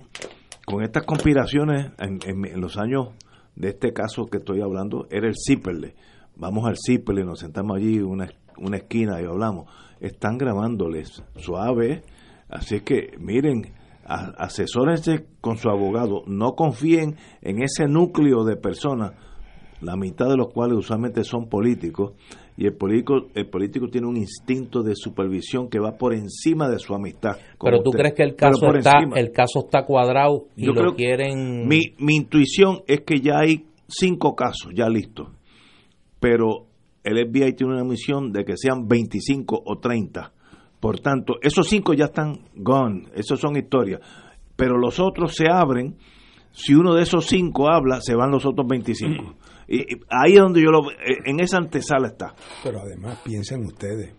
[0.66, 3.10] con estas conspiraciones en, los años
[3.56, 5.96] de este caso que estoy hablando, era el Ciperle.
[6.36, 9.72] Vamos al Ciperle, nos sentamos allí en una, una esquina y hablamos.
[10.00, 12.04] Están grabándoles suave,
[12.50, 13.74] así que miren,
[14.06, 19.14] asesórense con su abogado, no confíen en ese núcleo de personas,
[19.82, 22.14] la mitad de los cuales usualmente son políticos,
[22.58, 26.80] y el político, el político tiene un instinto de supervisión que va por encima de
[26.80, 27.36] su amistad.
[27.60, 31.82] Pero tú crees que el caso está el caso está cuadrado y lo quieren mi,
[32.00, 35.28] mi intuición es que ya hay cinco casos ya listos.
[36.22, 36.68] Pero
[37.04, 40.32] el FBI tiene una misión de que sean 25 o 30.
[40.86, 44.02] Por tanto, esos cinco ya están gone, esos son historias.
[44.56, 45.98] Pero los otros se abren,
[46.52, 49.34] si uno de esos cinco habla, se van los otros 25.
[49.68, 49.80] Y,
[50.12, 52.36] ahí es donde yo lo eh, en esa antesala está.
[52.64, 54.14] Pero además piensen ustedes,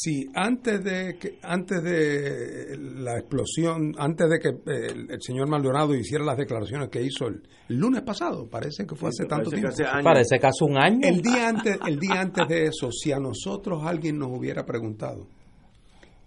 [0.00, 5.92] si antes de que antes de la explosión, antes de que eh, el, señor Maldonado
[5.92, 9.70] hiciera las declaraciones que hizo el, lunes pasado, parece que fue hace tanto tiempo.
[10.04, 11.00] parece que hace un año.
[11.02, 15.26] El día antes, el día antes de eso, si a nosotros alguien nos hubiera preguntado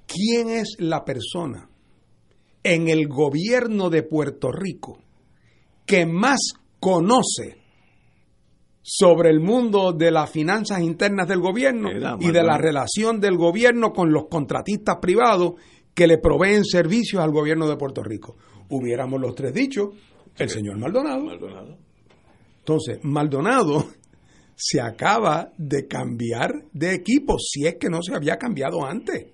[0.06, 1.70] quién es la persona
[2.64, 5.00] en el gobierno de Puerto Rico
[5.86, 6.42] que más
[6.82, 7.61] conoce
[8.82, 11.90] sobre el mundo de las finanzas internas del gobierno
[12.20, 15.54] y de la relación del gobierno con los contratistas privados
[15.94, 18.38] que le proveen servicios al gobierno de Puerto Rico.
[18.70, 19.90] Hubiéramos los tres dichos,
[20.38, 21.24] el señor Maldonado.
[21.24, 21.78] Maldonado.
[22.60, 23.86] Entonces, Maldonado
[24.56, 29.28] se acaba de cambiar de equipo, si es que no se había cambiado antes.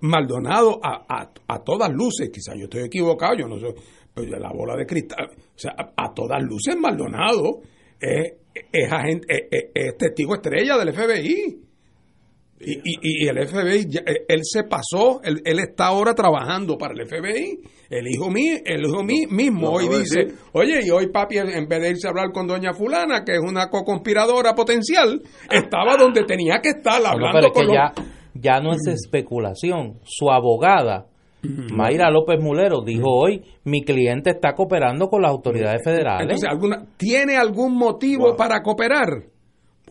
[0.00, 3.74] Maldonado a, a todas luces, quizás yo estoy equivocado, yo no sé,
[4.16, 7.60] pues, la bola de cristal, o sea, a, todas luces Maldonado
[8.00, 8.32] es,
[8.72, 11.62] es, testigo estrella del FBI.
[12.58, 17.60] Y, y, el FBI, eh, él se pasó, él, está ahora trabajando para el FBI.
[17.90, 21.82] El hijo mío, el hijo mío mismo hoy dice, oye, y hoy papi, en vez
[21.82, 26.60] de irse a hablar con doña fulana, que es una co-conspiradora potencial, estaba donde tenía
[26.62, 27.92] que estar hablando con ya,
[28.32, 30.00] ya no es especulación.
[30.04, 31.08] Su abogada
[31.42, 36.42] Mayra López Mulero dijo hoy, mi cliente está cooperando con las autoridades federales.
[36.44, 39.24] ¿alguna, ¿tiene algún motivo para cooperar?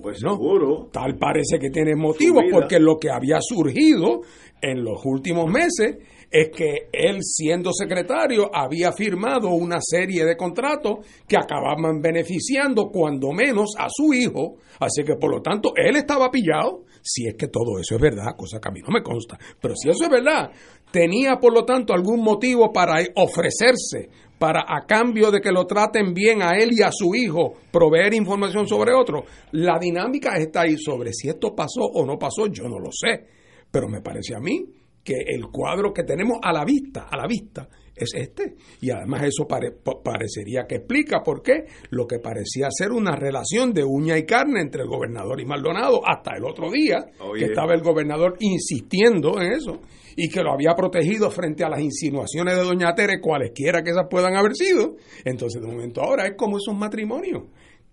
[0.01, 0.89] Pues no, seguro.
[0.91, 4.21] Tal parece que tiene motivos porque lo que había surgido
[4.61, 5.97] en los últimos meses
[6.29, 13.31] es que él siendo secretario había firmado una serie de contratos que acababan beneficiando cuando
[13.31, 17.47] menos a su hijo, así que por lo tanto él estaba pillado, si es que
[17.47, 20.09] todo eso es verdad, cosa que a mí no me consta, pero si eso es
[20.09, 20.49] verdad,
[20.91, 26.15] tenía por lo tanto algún motivo para ofrecerse, para a cambio de que lo traten
[26.15, 29.23] bien a él y a su hijo, proveer información sobre otro.
[29.51, 33.27] La dinámica está ahí sobre si esto pasó o no pasó, yo no lo sé,
[33.69, 34.65] pero me parece a mí
[35.03, 38.55] que el cuadro que tenemos a la vista, a la vista, es este.
[38.81, 43.83] Y además eso parecería que explica por qué lo que parecía ser una relación de
[43.83, 47.05] uña y carne entre el gobernador y Maldonado hasta el otro día,
[47.37, 49.81] que estaba el gobernador insistiendo en eso
[50.17, 54.07] y que lo había protegido frente a las insinuaciones de Doña Tere, cualesquiera que esas
[54.09, 54.95] puedan haber sido.
[55.23, 57.43] Entonces, de momento ahora es como esos matrimonios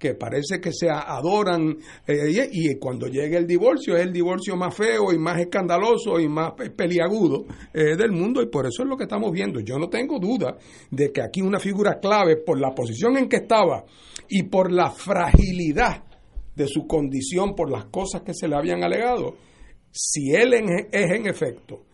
[0.02, 4.74] que parece que se adoran eh, y cuando llegue el divorcio es el divorcio más
[4.74, 8.96] feo y más escandaloso y más peliagudo eh, del mundo y por eso es lo
[8.96, 9.60] que estamos viendo.
[9.60, 10.58] Yo no tengo duda
[10.90, 13.84] de que aquí una figura clave por la posición en que estaba
[14.28, 16.02] y por la fragilidad
[16.56, 19.36] de su condición por las cosas que se le habían alegado,
[19.92, 21.84] si él es en efecto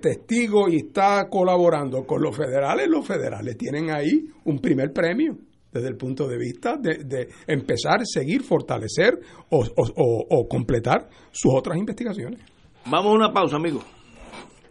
[0.00, 5.36] testigo y está colaborando con los federales, los federales tienen ahí un primer premio
[5.78, 9.18] desde el punto de vista de, empezar, seguir, fortalecer
[9.50, 12.40] o, o, completar sus otras investigaciones.
[12.86, 13.82] Vamos a una pausa, amigo.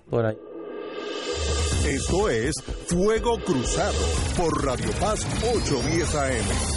[0.10, 0.38] Por ahí.
[1.88, 2.54] Esto es
[2.88, 3.98] Fuego Cruzado
[4.38, 6.77] por Radio Paz 810 AM.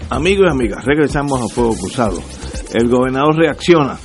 [0.10, 2.20] Amigos y amigas, regresamos a Fuego Cruzado.
[2.74, 3.98] El gobernador reacciona.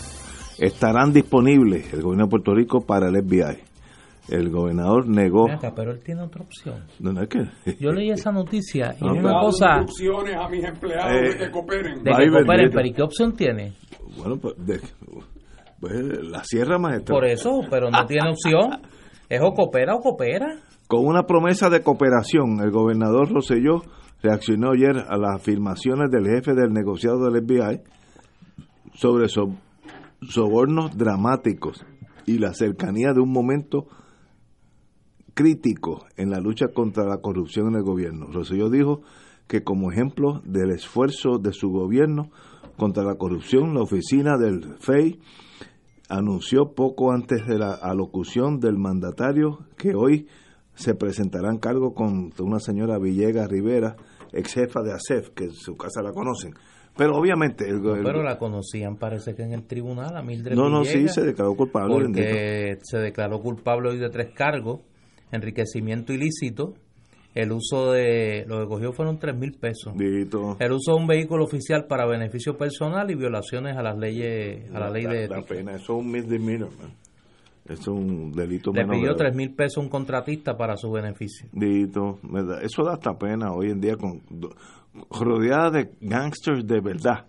[0.59, 3.70] Estarán disponibles el gobierno de Puerto Rico para el FBI.
[4.31, 5.51] El gobernador negó.
[5.51, 6.85] Acá, pero él tiene otra opción.
[7.01, 7.45] ¿No es que?
[7.81, 11.39] Yo leí esa noticia y No, es una cosa instrucciones a mis empleados Eh, de
[11.39, 12.03] que cooperen.
[12.05, 13.72] de que cooperen, pero ¿y qué opción tiene?
[14.16, 14.81] Bueno, pues, de-
[15.81, 17.14] pues, la Sierra Maestra.
[17.14, 18.81] Por eso, pero no tiene opción.
[19.28, 20.47] Es o coopera o coopera.
[20.87, 23.83] Con una promesa de cooperación, el gobernador Rosselló
[24.22, 27.81] reaccionó ayer a las afirmaciones del jefe del negociado del FBI
[28.95, 29.55] sobre so-
[30.28, 31.85] sobornos dramáticos
[32.26, 33.87] y la cercanía de un momento
[35.35, 38.26] crítico en la lucha contra la corrupción en el gobierno.
[38.33, 39.03] Rosselló dijo
[39.47, 42.31] que como ejemplo del esfuerzo de su gobierno
[42.76, 45.20] contra la corrupción, la oficina del FEI
[46.09, 50.26] anunció poco antes de la alocución del mandatario que hoy
[50.74, 53.97] se presentarán cargo contra una señora Villegas Rivera,
[54.33, 56.55] ex jefa de ASEF, que en su casa la conocen.
[56.97, 60.85] Pero obviamente el, Pero la conocían, parece que en el tribunal, a Mildred no, no,
[60.85, 61.95] sí, se declaró culpable.
[61.95, 64.81] Porque se declaró culpable hoy de tres cargos:
[65.33, 66.74] enriquecimiento ilícito,
[67.35, 68.45] el uso de.
[68.49, 69.95] Lo que cogió fueron tres mil pesos.
[69.97, 70.57] Bendito.
[70.59, 74.81] El uso de un vehículo oficial para beneficio personal y violaciones a las leyes, a
[74.81, 76.91] la ley de La pena, eso es un misdemeanor, man.
[77.66, 80.91] Eso es un delito Le menor pidió tres mil pesos a un contratista para su
[80.91, 81.49] beneficio.
[81.53, 84.22] Da- eso da hasta pena hoy en día con
[85.11, 87.26] rodeada de gangsters de verdad.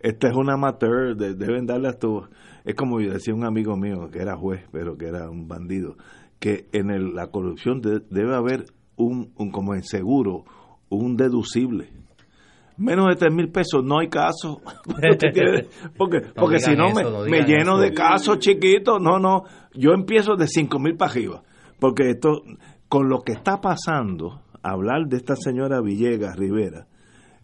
[0.00, 2.22] Esta es una amateur, de- deben darle a tu
[2.64, 5.96] es como decía un amigo mío que era juez, pero que era un bandido,
[6.42, 8.64] que en el- la corrupción de- debe haber
[8.96, 10.44] un, un como en seguro,
[10.88, 11.88] un deducible.
[12.76, 14.60] Menos de tres mil pesos no hay caso.
[15.96, 17.78] Porque No porque si no me, no me digan lleno eso.
[17.82, 19.00] de casos chiquitos.
[19.00, 19.44] No, no.
[19.74, 21.42] Yo empiezo de cinco mil para arriba.
[21.78, 22.42] Porque esto,
[22.88, 26.86] con lo que está pasando, hablar de esta señora Villegas Rivera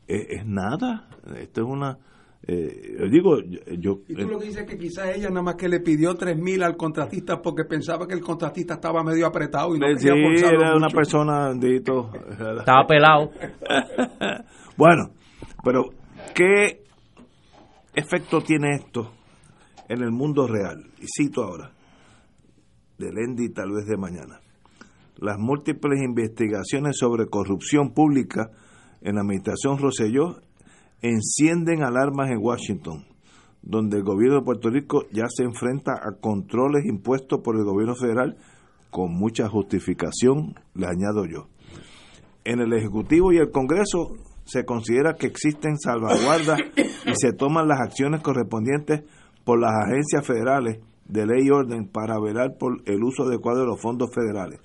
[0.08, 1.08] eh, es nada.
[1.36, 1.98] Esto es una.
[2.46, 3.58] Eh, digo, yo.
[3.78, 6.14] yo- Y tú lo que dices es que quizás ella nada más que le pidió
[6.14, 10.06] tres mil al contratista porque pensaba que el contratista estaba medio apretado y no sí,
[10.06, 10.96] quería forzarlo era una mucho.
[10.96, 12.10] persona, bendito.
[12.60, 13.30] Estaba pelado.
[14.76, 15.10] bueno,
[15.64, 15.90] pero
[16.34, 16.82] ¿qué
[17.94, 19.12] efecto tiene esto
[19.88, 20.84] en el mundo real?
[21.00, 21.72] Y cito ahora,
[22.98, 24.40] del Endy tal vez de mañana.
[25.16, 28.50] Las múltiples investigaciones sobre corrupción pública
[29.00, 30.40] en la administración Rosselló
[31.02, 33.06] encienden alarmas en Washington,
[33.62, 37.94] donde el gobierno de Puerto Rico ya se enfrenta a controles impuestos por el gobierno
[37.94, 38.36] federal
[38.90, 41.48] con mucha justificación, le añado yo.
[42.44, 47.80] En el Ejecutivo y el Congreso se considera que existen salvaguardas y se toman las
[47.80, 49.02] acciones correspondientes
[49.44, 53.66] por las agencias federales de ley y orden para velar por el uso adecuado de
[53.66, 54.60] los fondos federales,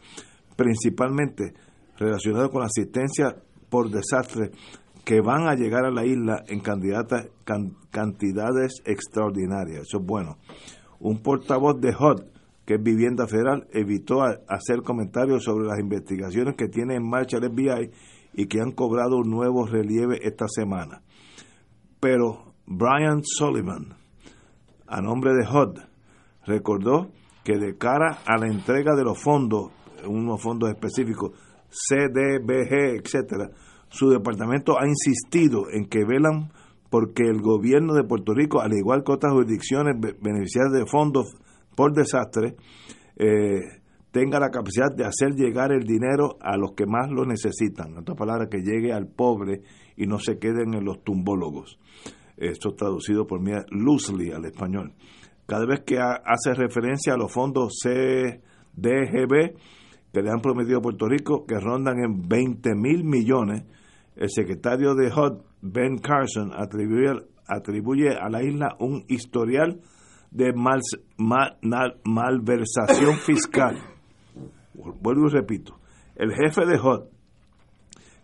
[0.55, 1.53] principalmente
[1.97, 3.36] relacionado con la asistencia
[3.69, 4.51] por desastre
[5.03, 7.31] que van a llegar a la isla en cantidades
[8.85, 9.81] extraordinarias.
[9.81, 10.37] Eso es bueno.
[10.99, 12.23] Un portavoz de HUD,
[12.65, 17.51] que es Vivienda Federal, evitó hacer comentarios sobre las investigaciones que tiene en marcha el
[17.51, 17.91] FBI
[18.33, 21.01] y que han cobrado un nuevo relieve esta semana.
[21.99, 23.95] Pero Brian Sullivan,
[24.87, 25.79] a nombre de HUD,
[26.45, 27.11] recordó
[27.43, 29.71] que de cara a la entrega de los fondos,
[30.07, 31.31] unos fondos específicos,
[31.69, 33.49] CDBG, etcétera,
[33.93, 36.51] su departamento ha insistido en que velan
[36.89, 41.27] porque el gobierno de Puerto Rico, al igual que otras jurisdicciones beneficiadas de fondos
[41.75, 42.55] por desastre,
[43.17, 43.61] eh,
[44.09, 47.91] tenga la capacidad de hacer llegar el dinero a los que más lo necesitan.
[47.91, 49.61] En otras palabras, que llegue al pobre
[49.95, 51.79] y no se queden en los tumbólogos.
[52.35, 54.93] Esto traducido por mí loosely al español.
[55.45, 59.53] Cada vez que hace referencia a los fondos CDGB
[60.11, 63.63] que le han prometido a Puerto Rico, que rondan en 20 mil millones,
[64.16, 67.11] el secretario de HUD, Ben Carson, atribuye,
[67.47, 69.80] atribuye a la isla un historial
[70.32, 70.53] de
[72.03, 73.78] malversación fiscal.
[74.74, 75.76] Vuelvo y repito,
[76.16, 77.03] el jefe de HUD,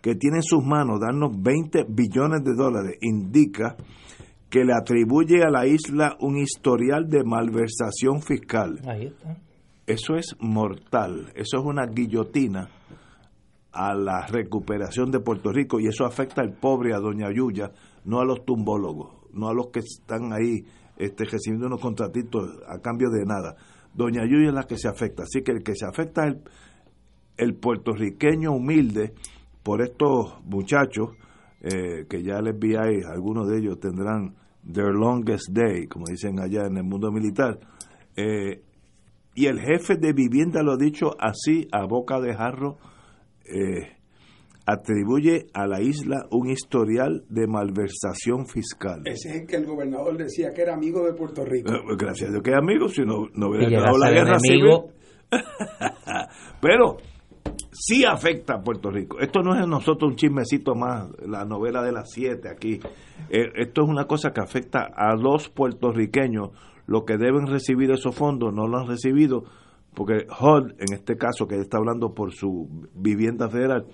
[0.02, 3.76] que tiene en sus manos darnos 20 billones de dólares, indica
[4.50, 8.80] que le atribuye a la isla un historial de malversación fiscal.
[9.86, 12.70] Eso es mortal, eso es una guillotina
[13.72, 17.72] a la recuperación de Puerto Rico y eso afecta al pobre, a Doña Yuya,
[18.05, 20.65] no a los tumbólogos, no a los que están ahí
[20.97, 23.55] este, recibiendo unos contratitos a cambio de nada.
[23.93, 26.41] Doña Yuya es la que se afecta, así que el que se afecta es el,
[27.38, 29.13] el puertorriqueño humilde
[29.63, 31.11] por estos muchachos
[31.61, 36.39] eh, que ya les vi ahí, algunos de ellos tendrán their longest day, como dicen
[36.39, 37.59] allá en el mundo militar,
[38.15, 38.61] eh,
[39.36, 42.78] y el jefe de vivienda lo ha dicho así, a boca de jarro,
[43.52, 44.00] eh,
[44.66, 49.02] atribuye a la isla un historial de malversación fiscal.
[49.06, 51.72] Ese es el que el gobernador decía que era amigo de Puerto Rico.
[51.72, 54.70] Eh, gracias a Dios que es amigo, si no, no hubiera quedado la guerra civil.
[56.62, 56.97] Pero
[57.72, 59.20] sí afecta a Puerto Rico.
[59.20, 62.80] Esto no es nosotros un chismecito más, la novela de las siete aquí.
[63.30, 66.50] Eh, esto es una cosa que afecta a los puertorriqueños.
[66.86, 69.43] Los que deben recibir esos fondos no lo han recibido
[69.94, 73.88] porque HUD, en este caso que está hablando por su vivienda federal,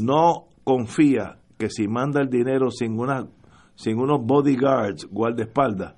[0.00, 3.26] no confía que si manda el dinero sin una
[3.74, 5.94] sin unos bodyguards, guardaespaldas,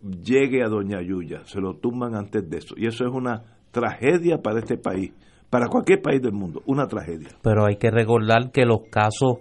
[0.00, 2.74] llegue a Doña Yuya, se lo tumban antes de eso.
[2.78, 3.42] Y eso es una
[3.72, 5.12] tragedia para este país,
[5.50, 7.28] para cualquier país del mundo, una tragedia.
[7.42, 9.40] Pero hay que recordar que los casos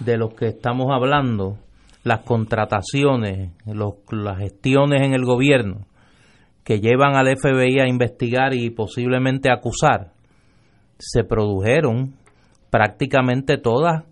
[0.00, 1.58] de los que estamos hablando,
[2.02, 5.86] las contrataciones, las gestiones en el gobierno,
[6.70, 10.12] que llevan al FBI a investigar y posiblemente acusar,
[11.00, 12.14] se produjeron
[12.70, 14.04] prácticamente todas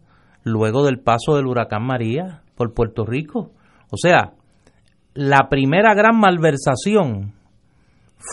[0.42, 3.52] luego del paso del huracán María por Puerto Rico.
[3.92, 4.32] O sea,
[5.14, 7.34] la primera gran malversación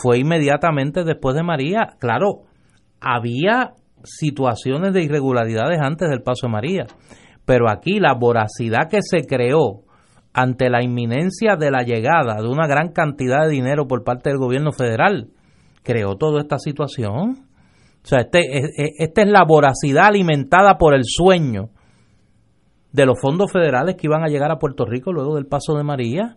[0.02, 1.94] fue inmediatamente después de María.
[2.00, 2.46] Claro,
[3.00, 6.86] había situaciones de irregularidades antes del paso de María,
[7.44, 9.84] pero aquí la voracidad que se creó
[10.36, 14.38] ante la inminencia de la llegada de una gran cantidad de dinero por parte del
[14.38, 15.30] gobierno federal,
[15.82, 17.46] creó toda esta situación.
[18.04, 18.42] O sea, este,
[18.98, 21.70] esta es la voracidad alimentada por el sueño
[22.92, 25.84] de los fondos federales que iban a llegar a Puerto Rico luego del paso de
[25.84, 26.36] María.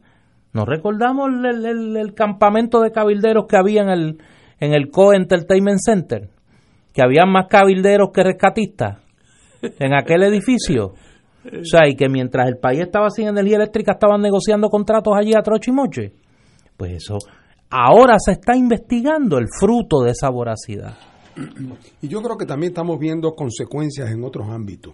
[0.54, 4.18] ¿Nos recordamos el, campamento de cabilderos que había en el,
[4.62, 6.30] en el Co Entertainment Center?
[6.94, 9.00] Que había más cabilderos que rescatistas
[9.62, 10.94] en aquel edificio.
[11.52, 15.34] O sea, y que mientras el país estaba sin energía eléctrica estaban negociando contratos allí
[15.34, 16.14] a trocho y moche.
[16.78, 17.18] Pues eso,
[17.70, 20.98] ahora se está investigando el fruto de esa voracidad.
[22.02, 24.94] Y yo creo que también estamos viendo consecuencias en otros ámbitos.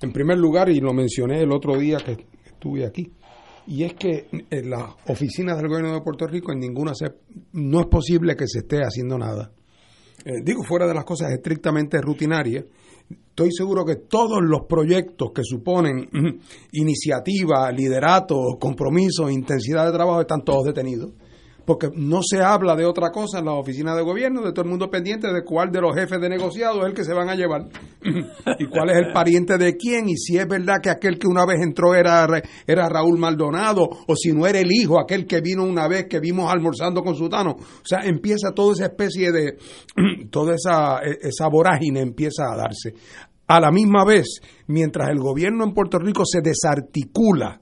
[0.00, 3.12] En primer lugar, y lo mencioné el otro día que estuve aquí,
[3.66, 7.06] y es que en las oficinas del gobierno de Puerto Rico en ninguna se,
[7.52, 9.50] no es posible que se esté haciendo nada.
[10.24, 12.64] Eh, digo, fuera de las cosas estrictamente rutinarias,
[13.10, 16.08] estoy seguro que todos los proyectos que suponen
[16.72, 21.12] iniciativa, liderato, compromiso, intensidad de trabajo están todos detenidos.
[21.66, 24.70] Porque no se habla de otra cosa en la oficina de gobierno, de todo el
[24.70, 27.34] mundo pendiente de cuál de los jefes de negociados es el que se van a
[27.34, 27.62] llevar
[28.58, 31.44] y cuál es el pariente de quién y si es verdad que aquel que una
[31.44, 32.26] vez entró era,
[32.66, 36.20] era Raúl Maldonado o si no era el hijo, aquel que vino una vez que
[36.20, 37.50] vimos almorzando con Sutano.
[37.52, 39.58] O sea, empieza toda esa especie de,
[40.30, 42.94] toda esa, e, esa vorágine empieza a darse.
[43.48, 47.60] A la misma vez, mientras el gobierno en Puerto Rico se desarticula,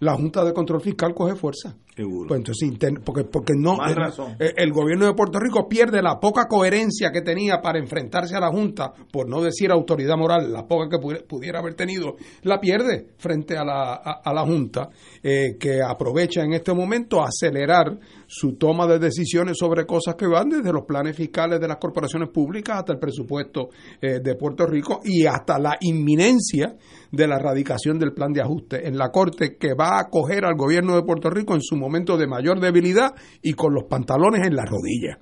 [0.00, 1.76] la Junta de Control Fiscal coge fuerza.
[1.96, 7.10] Pues entonces, porque, porque no, el, el, gobierno de Puerto Rico pierde la poca coherencia
[7.10, 11.22] que tenía para enfrentarse a la Junta, por no decir autoridad moral, la poca que
[11.26, 14.90] pudiera, haber tenido, la pierde frente a la, a, la Junta,
[15.22, 20.26] eh, que aprovecha en este momento a acelerar su toma de decisiones sobre cosas que
[20.26, 23.70] van desde los planes fiscales de las corporaciones públicas hasta el presupuesto
[24.02, 26.76] eh, de Puerto Rico y hasta la inminencia
[27.16, 30.54] de la erradicación del plan de ajuste en la Corte que va a acoger al
[30.54, 34.54] gobierno de Puerto Rico en su momento de mayor debilidad y con los pantalones en
[34.54, 35.18] las rodillas.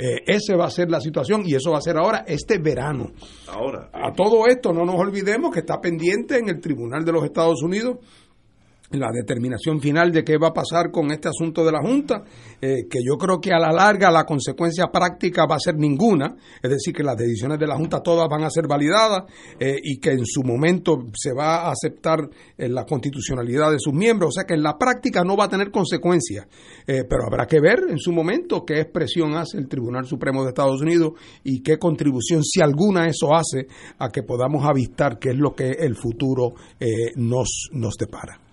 [0.00, 3.10] Eh, esa va a ser la situación y eso va a ser ahora este verano.
[3.48, 3.90] Ahora.
[3.92, 7.62] A todo esto no nos olvidemos que está pendiente en el Tribunal de los Estados
[7.64, 7.96] Unidos
[8.90, 12.22] la determinación final de qué va a pasar con este asunto de la Junta,
[12.60, 16.36] eh, que yo creo que a la larga la consecuencia práctica va a ser ninguna,
[16.62, 19.24] es decir, que las decisiones de la Junta todas van a ser validadas
[19.60, 23.92] eh, y que en su momento se va a aceptar eh, la constitucionalidad de sus
[23.92, 26.46] miembros, o sea que en la práctica no va a tener consecuencias,
[26.86, 30.80] pero habrá que ver en su momento qué expresión hace el Tribunal Supremo de Estados
[30.80, 31.12] Unidos
[31.44, 33.66] y qué contribución, si alguna, eso hace
[33.98, 36.54] a que podamos avistar qué es lo que el futuro
[37.16, 38.47] nos, nos depara.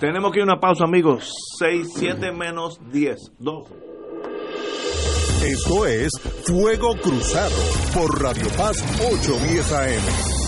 [0.00, 1.32] Tenemos que ir a una pausa, amigos.
[1.58, 3.74] 6, 7 menos 10, 12.
[5.44, 6.10] Esto es
[6.46, 7.54] Fuego Cruzado
[7.94, 10.38] por Radio Paz 810 AM.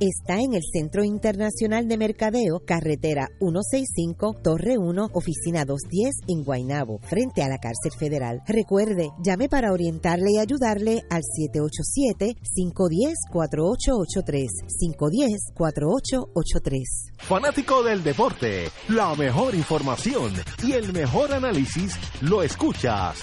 [0.00, 7.00] está en el Centro Internacional de Mercadeo, carretera 165, Torre 1, oficina 210 en Guaynabo,
[7.02, 8.42] frente a la cárcel federal.
[8.46, 11.22] Recuerde, llame para orientarle y ayudarle al
[13.32, 14.46] 787-510-4883,
[15.56, 16.82] 510-4883.
[17.18, 20.32] Fanático del deporte, la mejor información
[20.62, 23.22] y el mejor análisis lo escuchas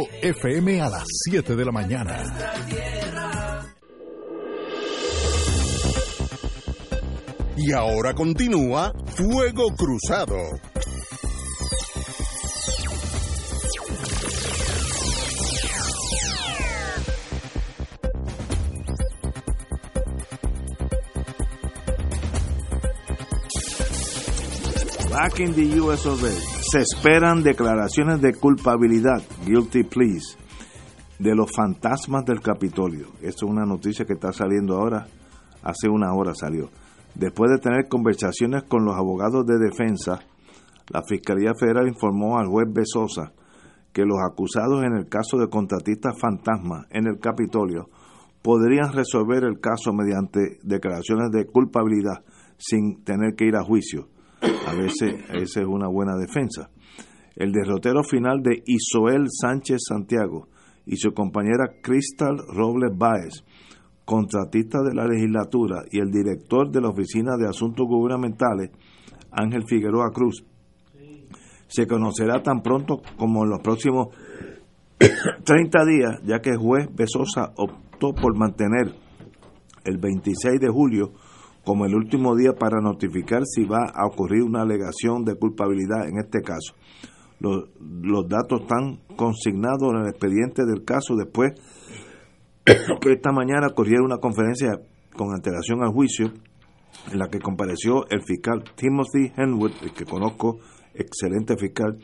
[0.21, 2.23] FM a las 7 de la mañana.
[7.57, 10.37] Y ahora continúa Fuego Cruzado.
[25.09, 26.05] Back in the US
[26.71, 30.37] se esperan declaraciones de culpabilidad, guilty pleas,
[31.19, 33.07] de los fantasmas del Capitolio.
[33.21, 35.05] Esto es una noticia que está saliendo ahora,
[35.63, 36.69] hace una hora salió.
[37.13, 40.21] Después de tener conversaciones con los abogados de defensa,
[40.87, 43.33] la Fiscalía Federal informó al juez Besosa
[43.91, 47.89] que los acusados en el caso de contratistas fantasmas en el Capitolio
[48.41, 52.23] podrían resolver el caso mediante declaraciones de culpabilidad
[52.57, 54.07] sin tener que ir a juicio
[54.41, 56.69] a veces esa es una buena defensa.
[57.35, 60.47] El derrotero final de Isoel Sánchez Santiago
[60.85, 63.43] y su compañera Crystal Robles Báez
[64.05, 68.71] contratista de la legislatura y el director de la Oficina de Asuntos Gubernamentales,
[69.31, 70.43] Ángel Figueroa Cruz,
[71.67, 74.09] se conocerá tan pronto como en los próximos
[75.45, 78.93] 30 días, ya que el juez Besosa optó por mantener
[79.85, 81.13] el 26 de julio
[81.63, 86.17] como el último día para notificar si va a ocurrir una alegación de culpabilidad en
[86.17, 86.73] este caso.
[87.39, 87.69] Los,
[88.27, 91.53] datos están consignados en el expediente del caso después
[92.65, 94.79] que esta mañana ocurriera una conferencia
[95.15, 96.31] con antelación al juicio
[97.11, 100.59] en la que compareció el fiscal Timothy Henwood, el que conozco,
[100.93, 101.97] excelente fiscal,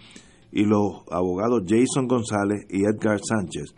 [0.51, 3.75] y los abogados Jason González y Edgar Sánchez.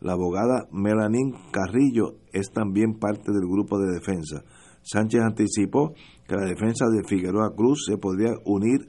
[0.00, 4.44] La abogada Melanín Carrillo es también parte del grupo de defensa.
[4.90, 5.92] Sánchez anticipó
[6.26, 7.98] que la defensa de Figueroa Cruz se
[8.46, 8.88] unir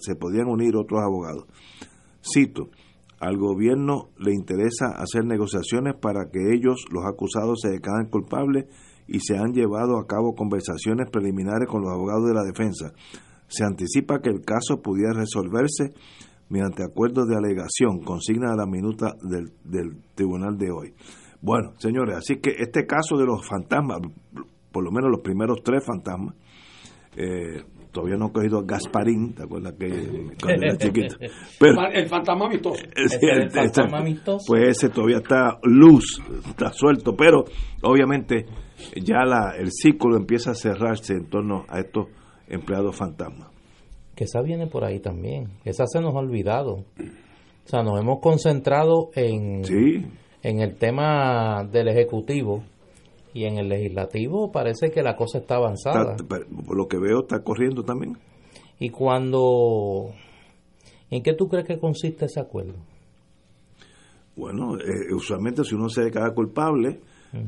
[0.00, 1.44] se podrían unir otros abogados.
[2.22, 2.70] Cito,
[3.20, 8.66] al gobierno le interesa hacer negociaciones para que ellos, los acusados, se declaren culpables
[9.06, 12.92] y se han llevado a cabo conversaciones preliminares con los abogados de la defensa.
[13.46, 15.92] Se anticipa que el caso pudiera resolverse
[16.48, 20.94] mediante acuerdos de alegación, consigna a la minuta del, del tribunal de hoy.
[21.42, 23.98] Bueno, señores, así que este caso de los fantasmas,
[24.74, 26.34] por lo menos los primeros tres fantasmas,
[27.16, 27.62] eh,
[27.92, 29.88] todavía no he cogido a Gasparín, ¿te acuerdas que
[30.42, 31.14] cuando era chiquito?
[31.20, 32.82] el fantasma amistoso.
[32.96, 34.44] el fantasma amistoso.
[34.48, 37.44] Pues ese todavía está luz, está suelto, pero
[37.84, 38.46] obviamente
[38.96, 42.08] ya la, el círculo empieza a cerrarse en torno a estos
[42.48, 43.50] empleados fantasmas.
[44.16, 46.72] Que esa viene por ahí también, esa se nos ha olvidado.
[46.74, 49.62] O sea, nos hemos concentrado en,
[50.42, 52.64] en el tema del Ejecutivo,
[53.34, 56.16] y en el legislativo parece que la cosa está avanzada.
[56.16, 58.16] por lo que veo, está corriendo también.
[58.78, 60.12] Y cuando...
[61.10, 62.74] ¿En qué tú crees que consiste ese acuerdo?
[64.36, 67.00] Bueno, eh, usualmente si uno se declara culpable,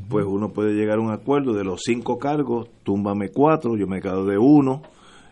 [0.09, 4.01] pues uno puede llegar a un acuerdo de los cinco cargos, túmbame cuatro, yo me
[4.01, 4.81] quedo de uno.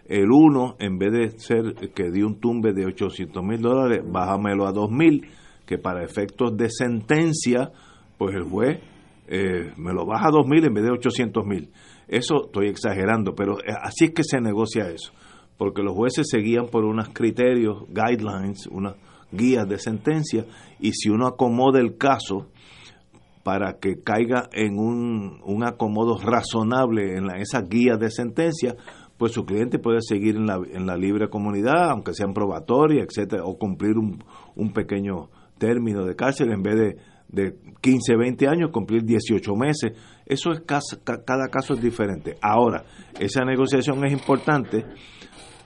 [0.07, 4.67] El uno, en vez de ser que di un tumbe de 800 mil dólares, bájamelo
[4.67, 5.27] a dos mil,
[5.65, 7.71] que para efectos de sentencia,
[8.17, 8.79] pues el juez
[9.27, 11.69] eh, me lo baja a 2.000 en vez de 800.000.
[12.07, 15.11] Eso estoy exagerando, pero eh, así es que se negocia eso,
[15.57, 18.95] porque los jueces seguían por unos criterios, guidelines, unas
[19.31, 20.45] guías de sentencia,
[20.79, 22.47] y si uno acomoda el caso
[23.43, 28.75] para que caiga en un, un acomodo razonable en la, esas guías de sentencia,
[29.17, 33.43] pues su cliente puede seguir en la, en la libre comunidad, aunque sean probatoria, etcétera,
[33.45, 34.23] o cumplir un,
[34.55, 36.95] un pequeño término de cárcel en vez de
[37.35, 39.91] de 15, 20 años, cumplir 18 meses.
[40.25, 42.37] Eso es cada caso es diferente.
[42.41, 42.83] Ahora,
[43.19, 44.85] esa negociación es importante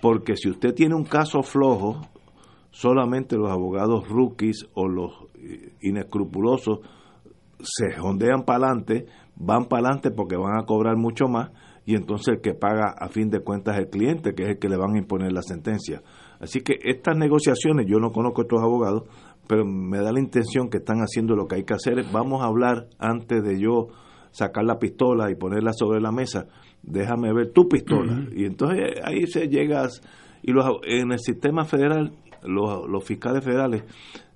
[0.01, 2.01] porque si usted tiene un caso flojo,
[2.71, 6.79] solamente los abogados rookies o los eh, inescrupulosos
[7.61, 9.05] se jondean para adelante,
[9.35, 11.51] van para adelante porque van a cobrar mucho más
[11.85, 14.59] y entonces el que paga a fin de cuentas es el cliente, que es el
[14.59, 16.01] que le van a imponer la sentencia.
[16.39, 19.03] Así que estas negociaciones, yo no conozco a estos abogados,
[19.49, 22.05] pero me da la intención que están haciendo lo que hay que hacer.
[22.13, 23.87] Vamos a hablar antes de yo
[24.29, 26.45] sacar la pistola y ponerla sobre la mesa.
[26.83, 28.27] Déjame ver tu pistola.
[28.31, 29.87] Y entonces ahí se llega,
[30.43, 32.11] y los, en el sistema federal,
[32.43, 33.85] los, los fiscales federales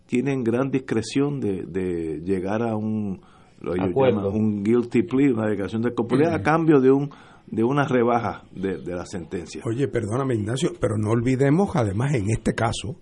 [0.07, 3.22] tienen gran discreción de, de llegar a un,
[3.61, 7.11] un guilty plea, una declaración de culpabilidad a cambio de un
[7.45, 9.61] de una rebaja de, de la sentencia.
[9.66, 12.97] Oye, perdóname Ignacio, pero no olvidemos además en este caso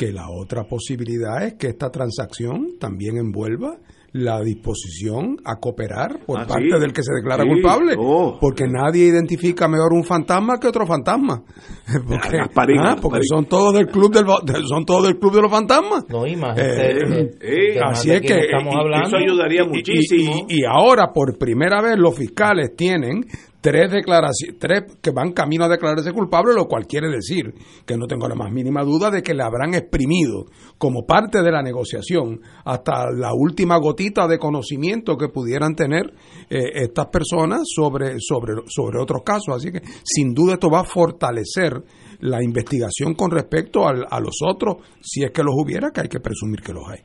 [0.00, 3.76] que la otra posibilidad es que esta transacción también envuelva
[4.12, 8.38] la disposición a cooperar por ah, parte del que se declara culpable, oh.
[8.40, 11.44] porque nadie identifica mejor un fantasma que otro fantasma,
[12.08, 14.24] porque, ah, porque son todos del club del
[14.66, 16.06] son todos del club de los fantasmas.
[16.08, 19.06] No, imagínate, eh, así es que estamos hablando.
[19.06, 20.46] eso ayudaría muchísimo.
[20.48, 23.26] y ahora por primera vez los fiscales tienen
[23.60, 27.54] tres declaraciones, tres que van camino a declararse culpable, lo cual quiere decir
[27.84, 30.46] que no tengo la más mínima duda de que le habrán exprimido
[30.78, 36.12] como parte de la negociación hasta la última gotita de conocimiento que pudieran tener
[36.48, 39.56] eh, estas personas sobre, sobre, sobre otros casos.
[39.56, 41.82] Así que sin duda esto va a fortalecer
[42.20, 46.20] la investigación con respecto a los otros, si es que los hubiera, que hay que
[46.20, 47.00] presumir que los hay.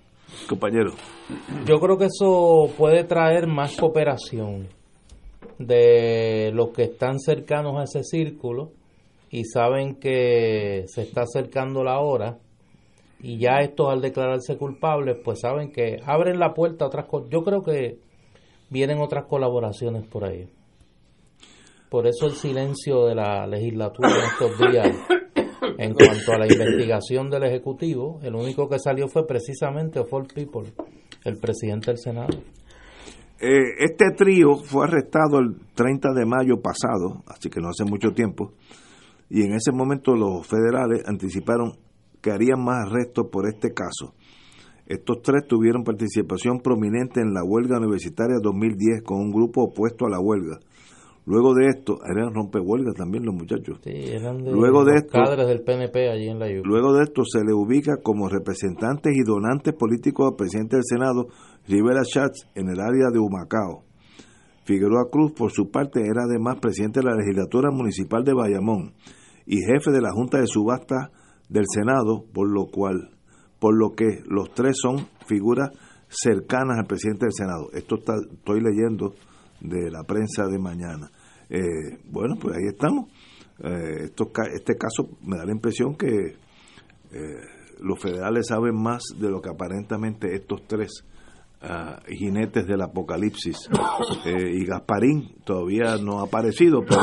[0.48, 0.92] Compañero.
[1.66, 4.68] Yo creo que eso puede traer más cooperación
[5.60, 8.72] de los que están cercanos a ese círculo
[9.30, 12.38] y saben que se está acercando la hora
[13.22, 17.30] y ya estos al declararse culpables pues saben que abren la puerta a otras cosas.
[17.30, 17.98] Yo creo que
[18.70, 20.48] vienen otras colaboraciones por ahí.
[21.90, 24.98] Por eso el silencio de la legislatura en estos días
[25.78, 30.72] en cuanto a la investigación del Ejecutivo, el único que salió fue precisamente For People,
[31.24, 32.38] el presidente del Senado.
[33.46, 38.12] Eh, este trío fue arrestado el 30 de mayo pasado, así que no hace mucho
[38.12, 38.54] tiempo,
[39.30, 41.74] y en ese momento los federales anticiparon
[42.22, 44.16] que harían más arrestos por este caso.
[44.88, 50.10] Estos tres tuvieron participación prominente en la huelga universitaria 2010 con un grupo opuesto a
[50.10, 50.60] la huelga.
[51.28, 53.80] Luego de esto, eran rompehuelgas también los muchachos.
[53.84, 55.18] Sí, eran de luego de esto,
[55.48, 59.74] del PNP allí en la Luego de esto se le ubica como representantes y donantes
[59.74, 61.28] políticos al presidente del Senado,
[61.68, 63.84] Rivera Schatz, en el área de Humacao.
[64.66, 68.94] Figueroa Cruz, por su parte, era además presidente de la legislatura municipal de Bayamón
[69.48, 71.10] y jefe de la Junta de Subasta
[71.50, 73.12] del Senado, por lo cual,
[73.60, 75.70] por lo que los tres son figuras
[76.08, 77.70] cercanas al presidente del Senado.
[77.74, 79.14] Esto está, estoy leyendo
[79.68, 81.10] de la prensa de mañana.
[81.50, 83.10] Eh, bueno, pues ahí estamos.
[83.60, 84.12] Eh,
[84.54, 87.42] este caso me da la impresión que eh,
[87.82, 91.06] los federales saben más de lo que aparentemente estos tres
[91.62, 93.70] uh, jinetes del apocalipsis
[94.26, 97.02] y Gasparín todavía no ha aparecido, pero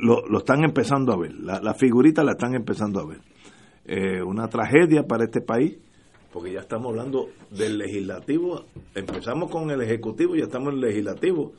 [0.00, 1.32] lo, están empezando a ver.
[1.34, 4.22] La, la figurita la están empezando a ver.
[4.24, 5.78] una tragedia para este país
[6.32, 8.64] porque ya estamos hablando del legislativo,
[8.94, 11.52] empezamos con el ejecutivo y ya estamos en el legislativo.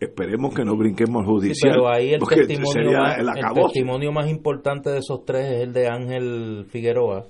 [0.00, 1.72] Esperemos que no brinquemos al judicial.
[1.72, 5.86] pero ahí el testimonio, más, el, testimonio más importante de esos tres es el de
[5.86, 7.26] Ángel Figueroa,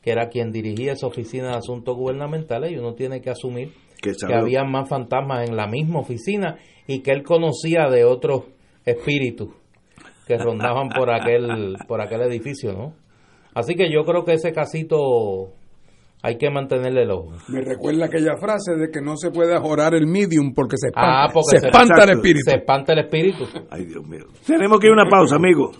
[0.00, 4.12] que era quien dirigía esa oficina de asuntos gubernamentales y uno tiene que asumir que,
[4.12, 6.56] que había más fantasmas en la misma oficina
[6.86, 8.44] y que él conocía de otros
[8.86, 9.50] espíritus
[10.26, 12.94] que rondaban por aquel por aquel edificio, ¿no?
[13.54, 15.52] Así que yo creo que ese casito
[16.24, 17.32] hay que mantenerle el ojo.
[17.48, 21.24] Me recuerda aquella frase de que no se puede orar el medium porque se espanta,
[21.26, 22.50] ah, se, espanta el espíritu.
[22.50, 23.44] Se espanta el espíritu.
[23.70, 24.24] Ay, Dios mío.
[24.46, 25.72] Tenemos que ir a una pausa, amigo.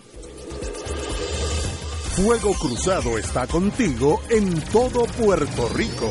[2.15, 6.11] Fuego Cruzado está contigo en todo Puerto Rico.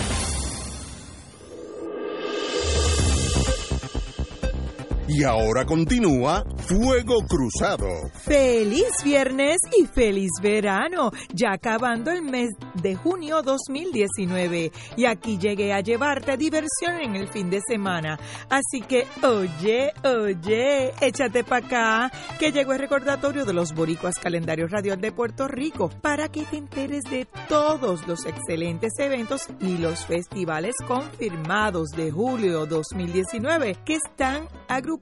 [5.13, 7.89] Y ahora continúa Fuego Cruzado.
[8.23, 14.71] Feliz viernes y feliz verano, ya acabando el mes de junio 2019.
[14.95, 18.17] Y aquí llegué a llevarte diversión en el fin de semana.
[18.49, 24.71] Así que, oye, oye, échate para acá, que llegó el recordatorio de los boricuas calendarios
[24.71, 30.05] radial de Puerto Rico, para que te enteres de todos los excelentes eventos y los
[30.05, 35.00] festivales confirmados de julio 2019 que están agrupados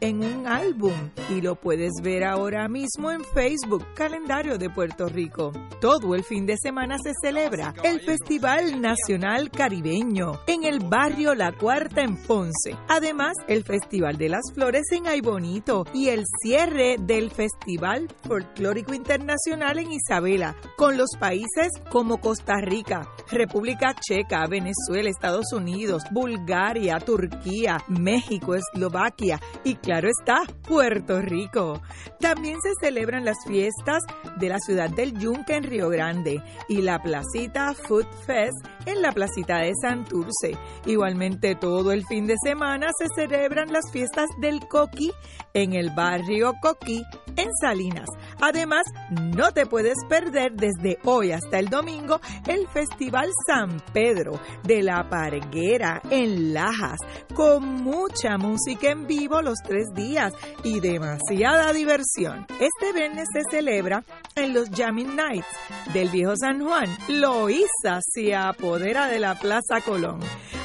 [0.00, 0.92] en un álbum
[1.30, 5.52] y lo puedes ver ahora mismo en Facebook, Calendario de Puerto Rico.
[5.80, 11.52] Todo el fin de semana se celebra el Festival Nacional Caribeño en el barrio La
[11.52, 12.76] Cuarta en Ponce.
[12.88, 19.78] Además, el Festival de las Flores en Aybonito y el cierre del Festival Folclórico Internacional
[19.78, 27.78] en Isabela, con los países como Costa Rica, República Checa, Venezuela, Estados Unidos, Bulgaria, Turquía,
[27.86, 29.27] México, Eslovaquia,
[29.64, 31.82] y claro está, Puerto Rico.
[32.20, 34.02] También se celebran las fiestas
[34.38, 38.56] de la ciudad del Yunque en Río Grande y la Placita Food Fest
[38.86, 40.56] en la Placita de Santurce.
[40.86, 45.12] Igualmente todo el fin de semana se celebran las fiestas del Coqui
[45.54, 47.02] en el barrio Coqui
[47.36, 48.08] en Salinas.
[48.40, 54.82] Además, no te puedes perder desde hoy hasta el domingo el Festival San Pedro de
[54.82, 56.98] la Parguera en Lajas,
[57.34, 60.32] con mucha música en vivo los tres días
[60.62, 62.46] y demasiada diversión.
[62.60, 64.04] Este viernes se celebra
[64.36, 65.48] en los Jamming Nights
[65.92, 66.86] del Viejo San Juan.
[67.08, 70.20] Loíza se apodera de la Plaza Colón.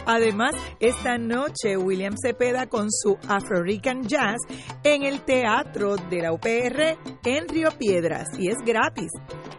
[0.05, 4.41] Además, esta noche William Cepeda con su Afro Jazz
[4.83, 9.11] en el Teatro de la UPR en Río Piedras y es gratis.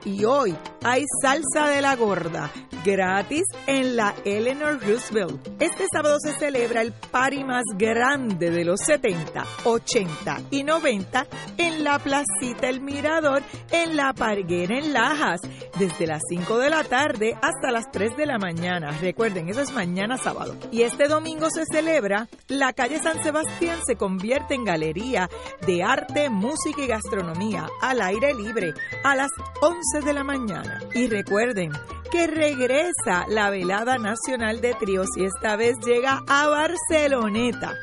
[0.04, 0.54] Y hoy
[0.84, 2.50] hay salsa de la gorda
[2.84, 5.48] gratis en la Eleanor Roosevelt.
[5.58, 11.26] Este sábado se celebra el party más grande de los 70, 80 y 90
[11.58, 15.40] en la Placita El Mirador en La Parguera en Lajas,
[15.78, 18.90] desde las 5 de la tarde hasta las 3 de la mañana.
[19.00, 20.56] Recuerden, eso es mañana sábado.
[20.70, 25.28] Y este domingo se celebra, la calle San Sebastián se convierte en galería
[25.66, 30.80] de arte, música y gastronomía al aire libre a las 11 de la mañana.
[30.94, 31.72] Y recuerden,
[32.14, 37.74] que regresa la velada nacional de tríos y esta vez llega a Barceloneta.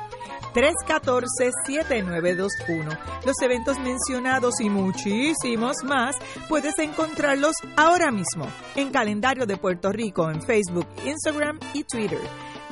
[0.53, 2.95] 314-7921.
[3.25, 6.15] Los eventos mencionados y muchísimos más
[6.47, 12.21] puedes encontrarlos ahora mismo en Calendario de Puerto Rico en Facebook, Instagram y Twitter.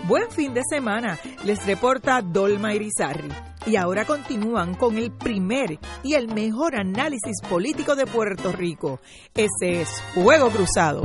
[0.07, 3.27] Buen fin de semana, les reporta Dolma Irizarri.
[3.67, 8.99] Y ahora continúan con el primer y el mejor análisis político de Puerto Rico.
[9.33, 11.01] Ese es Fuego Cruzado.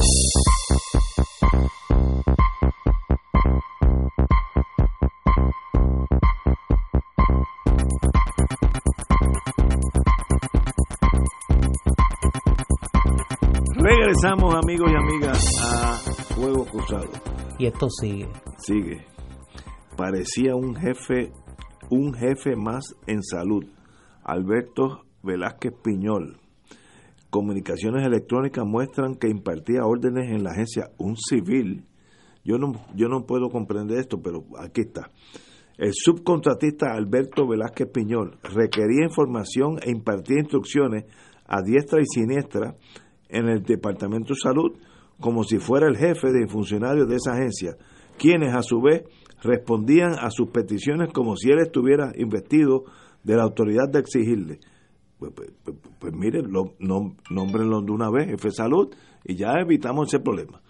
[13.74, 15.94] Regresamos amigos y amigas a
[16.34, 17.08] Fuego Cruzado.
[17.58, 18.28] Y esto sigue.
[18.58, 19.06] Sigue.
[19.96, 21.32] Parecía un jefe,
[21.90, 23.64] un jefe más en salud.
[24.24, 26.38] Alberto Velázquez Piñol.
[27.28, 31.84] Comunicaciones electrónicas muestran que impartía órdenes en la agencia un civil.
[32.44, 35.10] Yo no, yo no puedo comprender esto, pero aquí está.
[35.76, 41.04] El subcontratista Alberto Velázquez Piñol requería información e impartía instrucciones
[41.46, 42.76] a diestra y siniestra
[43.28, 44.72] en el Departamento de Salud
[45.20, 47.76] como si fuera el jefe de funcionarios de esa agencia
[48.20, 49.04] quienes a su vez
[49.42, 52.84] respondían a sus peticiones como si él estuviera investido
[53.24, 54.60] de la autoridad de exigirle.
[55.18, 58.88] Pues, pues, pues, pues miren, lo, nómbrenlo de una vez, de salud,
[59.24, 60.62] y ya evitamos ese problema.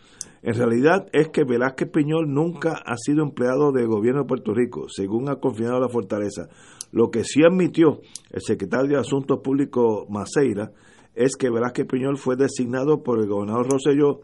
[0.43, 4.89] En realidad es que Velázquez Piñol nunca ha sido empleado del gobierno de Puerto Rico,
[4.89, 6.49] según ha confinado la fortaleza.
[6.93, 8.01] Lo que sí admitió
[8.31, 10.73] el secretario de Asuntos Públicos Maceira
[11.14, 14.23] es que Velázquez Piñol fue designado por el gobernador Rosselló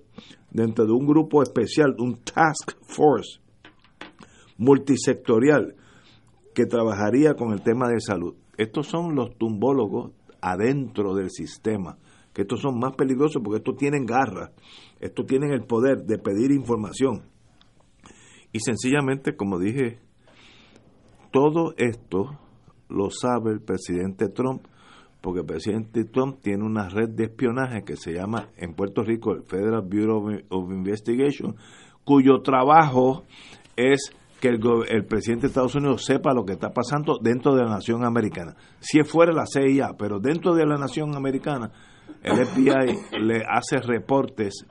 [0.50, 3.40] dentro de un grupo especial, un task force
[4.58, 5.74] multisectorial
[6.54, 8.34] que trabajaría con el tema de salud.
[8.56, 11.98] Estos son los tumbólogos adentro del sistema,
[12.32, 14.52] que estos son más peligrosos porque estos tienen garra,
[15.00, 17.22] estos tienen el poder de pedir información.
[18.52, 19.98] Y sencillamente, como dije,
[21.30, 22.38] todo esto
[22.88, 24.62] lo sabe el presidente Trump
[25.26, 29.32] porque el presidente Trump tiene una red de espionaje que se llama en Puerto Rico
[29.32, 31.56] el Federal Bureau of Investigation,
[32.04, 33.24] cuyo trabajo
[33.74, 37.70] es que el, presidente de Estados Unidos sepa lo que está pasando dentro de la
[37.70, 38.54] nación americana.
[38.80, 41.70] Si fuera la CIA, pero dentro de la nación americana,
[42.22, 44.66] el FBI le hace reportes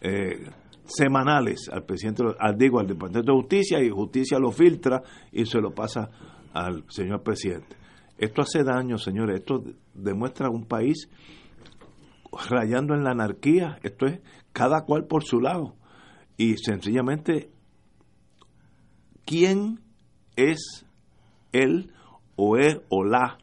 [0.00, 0.50] eh,
[0.84, 5.02] semanales al presidente, al digo, al Departamento de Justicia y Justicia lo filtra
[5.32, 6.10] y se lo pasa
[6.52, 7.76] al señor presidente.
[8.18, 9.62] Esto hace daño, señores, esto
[9.94, 11.08] demuestra un país
[12.48, 14.20] rayando en la anarquía, esto es
[14.52, 15.74] cada cual por su lado
[16.36, 17.50] y sencillamente
[19.26, 19.80] quién
[20.36, 20.86] es
[21.52, 21.92] él
[22.36, 23.38] o él o la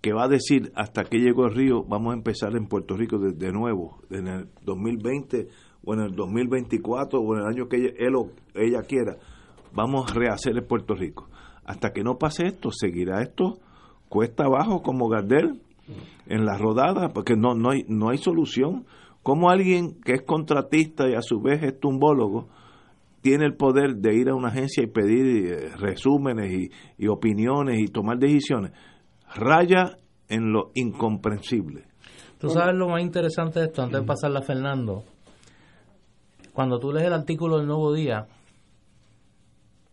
[0.00, 3.18] que va a decir hasta que llegó el río, vamos a empezar en Puerto Rico
[3.18, 5.48] de, nuevo, en el 2020
[5.84, 9.16] o en el 2024 o en el año que él o ella quiera,
[9.72, 11.28] vamos a rehacer el Puerto Rico.
[11.64, 13.58] Hasta que no pase esto, seguirá esto
[14.08, 15.60] cuesta abajo como Gardel
[16.26, 18.86] en la rodada, porque no, no, hay, no hay solución.
[19.22, 22.48] como alguien que es contratista y a su vez es tumbólogo
[23.26, 27.88] tiene el poder de ir a una agencia y pedir eh, resúmenes y, opiniones y
[27.88, 28.70] tomar decisiones?
[29.34, 29.96] Raya
[30.28, 31.88] en lo incomprensible.
[32.38, 35.02] Tú sabes lo más interesante de esto, antes de pasarla a Fernando.
[36.52, 38.28] Cuando tú lees el artículo del Nuevo Día,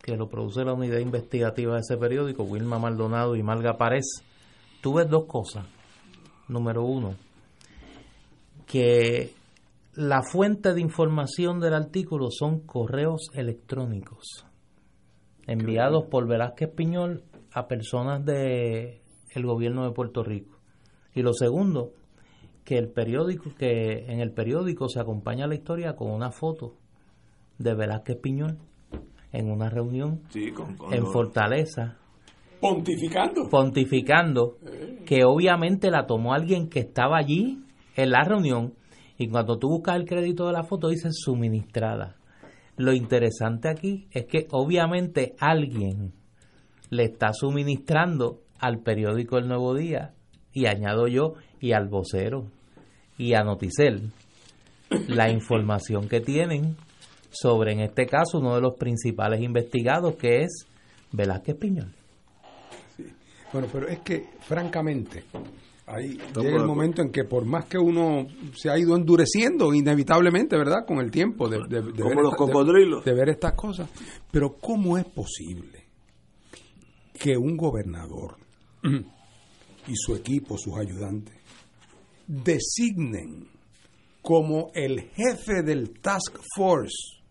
[0.00, 4.22] que lo produce la unidad investigativa de ese periódico, Wilma Maldonado y Malga Párez,
[4.80, 5.66] tú ves dos cosas.
[6.46, 7.16] Número uno,
[8.64, 9.32] que
[9.96, 14.44] la fuente de información del artículo son correos electrónicos
[15.46, 17.22] enviados por Velázquez Piñol
[17.52, 20.58] a personas de el gobierno de Puerto Rico.
[21.14, 21.92] Y lo segundo,
[22.64, 26.74] que el periódico que en el periódico se acompaña la historia con una foto
[27.58, 28.58] de Velázquez Piñol
[29.32, 30.22] en una reunión
[30.90, 31.98] en Fortaleza.
[32.60, 33.48] Pontificando.
[33.50, 34.56] Pontificando,
[35.04, 37.62] que obviamente la tomó alguien que estaba allí
[37.96, 38.74] en la reunión
[39.18, 42.16] y cuando tú buscas el crédito de la foto dice suministrada.
[42.76, 46.12] Lo interesante aquí es que obviamente alguien
[46.90, 50.14] le está suministrando al periódico El Nuevo Día
[50.52, 52.46] y añado yo y al vocero
[53.16, 54.10] y a Noticel
[55.08, 56.76] la información que tienen
[57.30, 60.66] sobre, en este caso, uno de los principales investigados, que es
[61.12, 61.92] Velázquez Piñol.
[63.52, 65.24] Bueno, pero es que, francamente,
[65.86, 70.56] ahí llega el momento en que por más que uno se ha ido endureciendo, inevitablemente,
[70.56, 73.04] ¿verdad?, con el tiempo de, de, Como los cocodrilos.
[73.04, 73.88] de ver estas cosas.
[74.30, 75.84] Pero ¿cómo es posible
[77.18, 78.36] que un gobernador
[78.82, 81.36] y su equipo, sus ayudantes,
[82.26, 83.48] designen
[84.22, 87.22] como el jefe del Task Force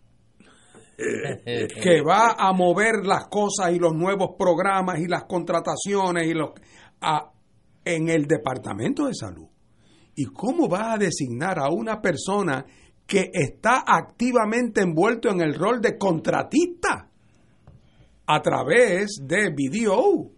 [1.82, 6.50] que va a mover las cosas y los nuevos programas y las contrataciones y los
[7.84, 9.48] en el departamento de salud.
[10.16, 12.64] ¿Y cómo va a designar a una persona
[13.06, 17.10] que está activamente envuelto en el rol de contratista
[18.26, 20.30] a través de video?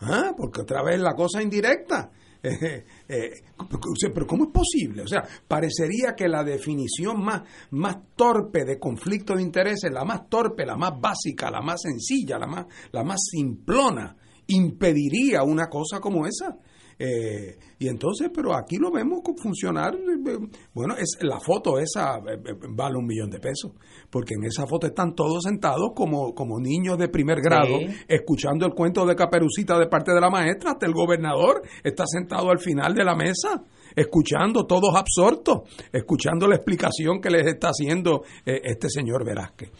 [0.00, 0.32] ¿Ah?
[0.36, 2.10] Porque otra vez la cosa indirecta.
[2.44, 5.02] Eh, eh, pero ¿cómo es posible?
[5.02, 10.28] O sea, parecería que la definición más, más torpe de conflicto de intereses, la más
[10.28, 14.16] torpe, la más básica, la más sencilla, la más, la más simplona,
[14.48, 16.56] impediría una cosa como esa.
[16.98, 19.94] Eh, y entonces, pero aquí lo vemos funcionar.
[19.94, 20.38] Eh,
[20.72, 22.38] bueno, es la foto esa eh,
[22.70, 23.72] vale un millón de pesos,
[24.10, 27.76] porque en esa foto están todos sentados como, como niños de primer grado,
[28.06, 32.50] escuchando el cuento de Caperucita de parte de la maestra, hasta el gobernador está sentado
[32.50, 33.64] al final de la mesa
[33.94, 35.62] escuchando, todos absortos,
[35.92, 39.70] escuchando la explicación que les está haciendo este señor Velázquez.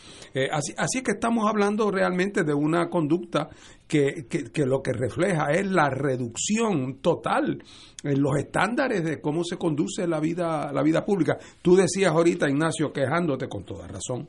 [0.51, 3.49] así, así es que estamos hablando realmente de una conducta
[3.87, 7.63] que, que, lo que refleja es la reducción total
[8.03, 11.39] en los estándares de cómo se conduce la vida, la vida pública.
[11.61, 14.29] Tú decías ahorita, Ignacio, quejándote con toda razón.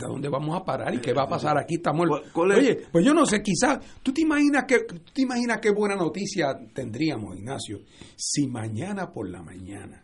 [0.00, 1.74] ¿De dónde vamos a parar y qué va a pasar aquí?
[1.74, 5.70] Estamos Oye, pues yo no sé, quizás, ¿tú te imaginas que tú te imaginas qué
[5.72, 7.80] buena noticia tendríamos, Ignacio,
[8.16, 10.02] si mañana por la mañana,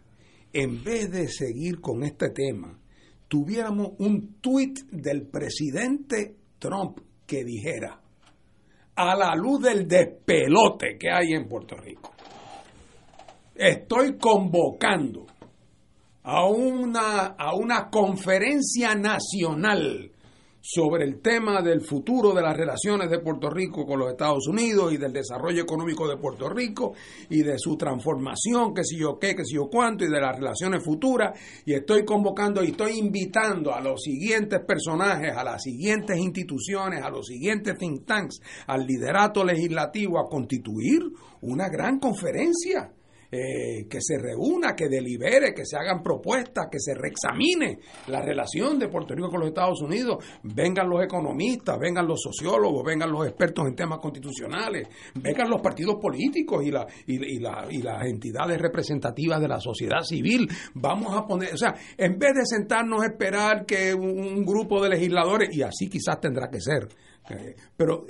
[0.53, 2.79] en vez de seguir con este tema,
[3.27, 7.99] tuviéramos un tuit del presidente Trump que dijera,
[8.97, 12.13] a la luz del despelote que hay en Puerto Rico.
[13.55, 15.27] Estoy convocando
[16.27, 20.11] a una, a una conferencia nacional
[20.61, 24.93] sobre el tema del futuro de las relaciones de Puerto Rico con los Estados Unidos
[24.93, 26.95] y del desarrollo económico de Puerto Rico
[27.31, 30.37] y de su transformación, que si yo qué, que si yo cuánto, y de las
[30.37, 31.39] relaciones futuras.
[31.65, 37.11] Y estoy convocando y estoy invitando a los siguientes personajes, a las siguientes instituciones, a
[37.11, 41.03] los siguientes think tanks, al liderato legislativo a constituir
[41.43, 42.96] una gran conferencia
[43.37, 48.79] eh, que se reúna, que delibere, que se hagan propuestas, que se reexamine la relación
[48.79, 50.25] de Puerto Rico con los Estados Unidos.
[50.43, 55.97] Vengan los economistas, vengan los sociólogos, vengan los expertos en temas constitucionales, vengan los partidos
[56.01, 60.49] políticos y, la, y, la, y las entidades representativas de la sociedad civil.
[60.75, 64.91] Vamos a poner, o sea, en vez de sentarnos a esperar que un, grupo de
[64.91, 66.89] legisladores, y así quizás tendrá que ser,
[67.31, 68.07] eh, pero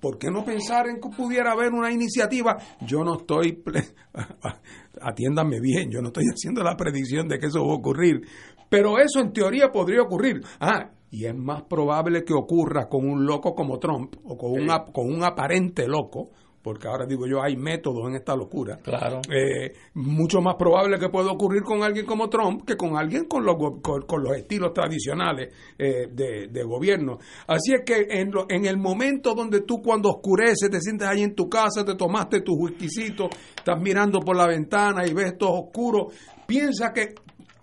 [0.00, 2.56] ¿por qué no pensar en que pudiera haber una iniciativa?
[2.86, 3.62] Yo no estoy,
[5.00, 8.22] atiéndanme bien, yo no estoy haciendo la predicción de que eso va a ocurrir,
[8.68, 10.40] pero eso en teoría podría ocurrir.
[10.60, 14.52] Ah, y es más probable que ocurra con un loco como Trump o con,
[14.92, 16.30] con un aparente loco
[16.62, 18.78] porque ahora digo yo, hay métodos en esta locura.
[18.82, 19.20] Claro.
[19.30, 23.44] Eh, mucho más probable que pueda ocurrir con alguien como Trump que con alguien con
[23.44, 27.18] los, con, los estilos tradicionales eh, de, gobierno.
[27.48, 31.34] Así es que en, en el momento donde tú cuando oscurece, te sientes ahí en
[31.34, 36.06] tu casa, te tomaste tu whiskycito, estás mirando por la ventana y ves todo oscuro,
[36.46, 37.14] piensa que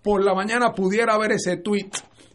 [0.03, 1.89] por la mañana pudiera haber ese tweet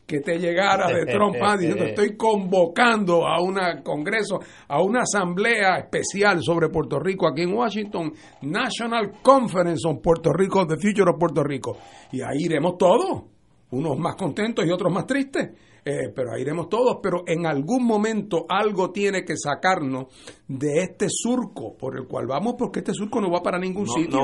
[0.07, 6.43] que te llegara de Trump diciendo estoy convocando a un congreso, a una asamblea especial
[6.43, 8.13] sobre Puerto Rico aquí en Washington,
[8.43, 11.77] National Conference on Puerto Rico, The Future of Puerto Rico.
[12.13, 13.23] Y ahí iremos todos,
[13.71, 15.51] unos más contentos y otros más tristes.
[15.87, 20.07] Eh, pero ahí iremos todos, pero en algún momento algo tiene que sacarnos
[20.49, 24.21] de este surco por el cual vamos, porque este surco no va para ningún sitio,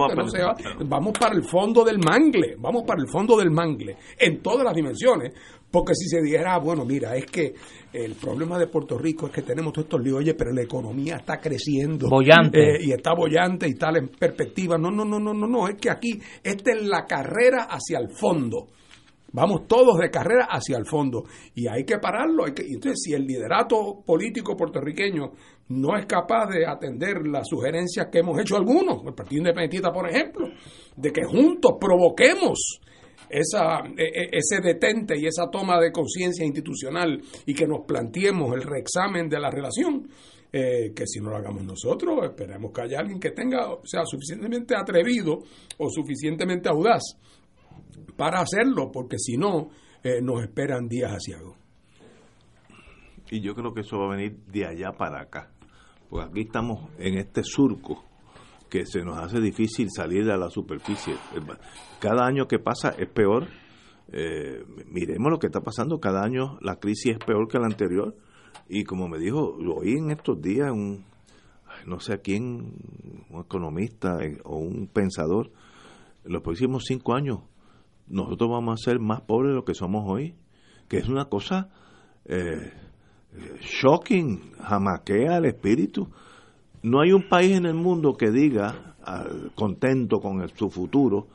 [0.87, 4.75] vamos para el fondo del mangle, vamos para el fondo del mangle, en todas las
[4.75, 5.35] dimensiones,
[5.71, 7.55] porque si se dijera, ah, bueno, mira, es que
[7.93, 11.17] el problema de Puerto Rico es que tenemos todos estos líos, oye, pero la economía
[11.17, 12.09] está creciendo.
[12.09, 12.59] Bollante.
[12.59, 14.77] Eh, y está bollante y tal en perspectiva.
[14.77, 15.69] No, no, no, no, no, no.
[15.69, 18.69] Es que aquí, esta es la carrera hacia el fondo.
[19.33, 21.25] Vamos todos de carrera hacia el fondo.
[21.55, 22.47] Y hay que pararlo.
[22.47, 25.33] Hay que, entonces, si el liderato político puertorriqueño
[25.69, 30.09] no es capaz de atender las sugerencias que hemos hecho algunos, el Partido Independentista, por
[30.09, 30.49] ejemplo,
[30.97, 32.81] de que juntos provoquemos
[33.31, 38.55] esa, e, e, ese detente y esa toma de conciencia institucional y que nos planteemos
[38.55, 40.09] el reexamen de la relación,
[40.53, 44.75] eh, que si no lo hagamos nosotros, esperemos que haya alguien que tenga, sea suficientemente
[44.77, 45.39] atrevido
[45.79, 47.03] o suficientemente audaz
[48.17, 49.71] para hacerlo, porque si no,
[50.03, 51.57] eh, nos esperan días asiagos.
[53.31, 55.53] Y yo creo que eso va a venir de allá para acá,
[56.09, 58.10] porque aquí estamos en este surco
[58.71, 61.15] que se nos hace difícil salir a la superficie.
[61.99, 63.49] Cada año que pasa es peor.
[64.13, 66.01] Eh, miremos lo que está pasando.
[66.01, 68.17] Cada año la crisis es peor que la anterior.
[68.69, 71.05] Y como me dijo, lo oí en estos días, un,
[71.87, 72.75] no sé a quién,
[73.29, 75.51] un economista eh, o un pensador,
[76.25, 77.41] en los próximos cinco años
[78.07, 80.35] nosotros vamos a ser más pobres de lo que somos hoy.
[80.89, 81.71] Que es una cosa
[82.25, 82.73] eh,
[83.61, 86.09] shocking, jamaquea al espíritu
[86.83, 89.25] no hay un país en el mundo que diga, ah,
[89.55, 91.27] contento con su futuro,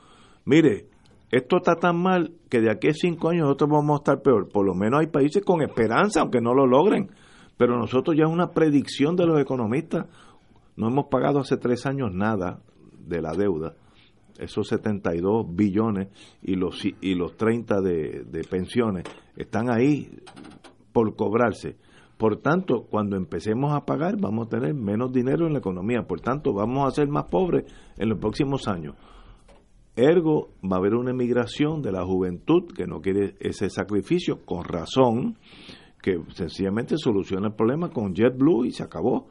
[0.45, 0.87] mire,
[1.31, 4.47] esto está tan mal que de aquí a cinco años nosotros vamos a estar peor.
[4.49, 7.09] Por lo menos hay países con esperanza, aunque no lo logren.
[7.57, 10.05] Pero nosotros ya es una predicción de los economistas.
[10.75, 12.61] No hemos pagado hace tres años nada
[13.05, 13.73] de la deuda.
[14.37, 16.09] Esos 72 billones
[16.41, 19.05] y los, y los 30 de, de pensiones
[19.35, 20.09] están ahí
[20.91, 21.77] por cobrarse.
[22.17, 26.03] Por tanto, cuando empecemos a pagar, vamos a tener menos dinero en la economía.
[26.03, 27.65] Por tanto, vamos a ser más pobres
[27.97, 28.95] en los próximos años.
[29.97, 34.63] Ergo, va a haber una emigración de la juventud que no quiere ese sacrificio, con
[34.63, 35.37] razón,
[36.01, 39.27] que sencillamente soluciona el problema con JetBlue y se acabó.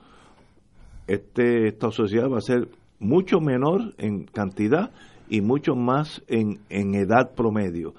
[1.07, 4.91] Este, esta sociedad va a ser mucho menor en cantidad
[5.29, 7.95] y mucho más en, en edad promedio.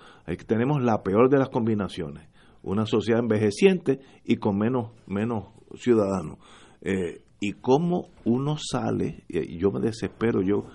[0.45, 2.27] tenemos la peor de las combinaciones
[2.65, 6.39] una sociedad envejeciente y con menos, menos ciudadanos.
[6.81, 10.65] Eh, y cómo uno sale, yo me desespero, yo,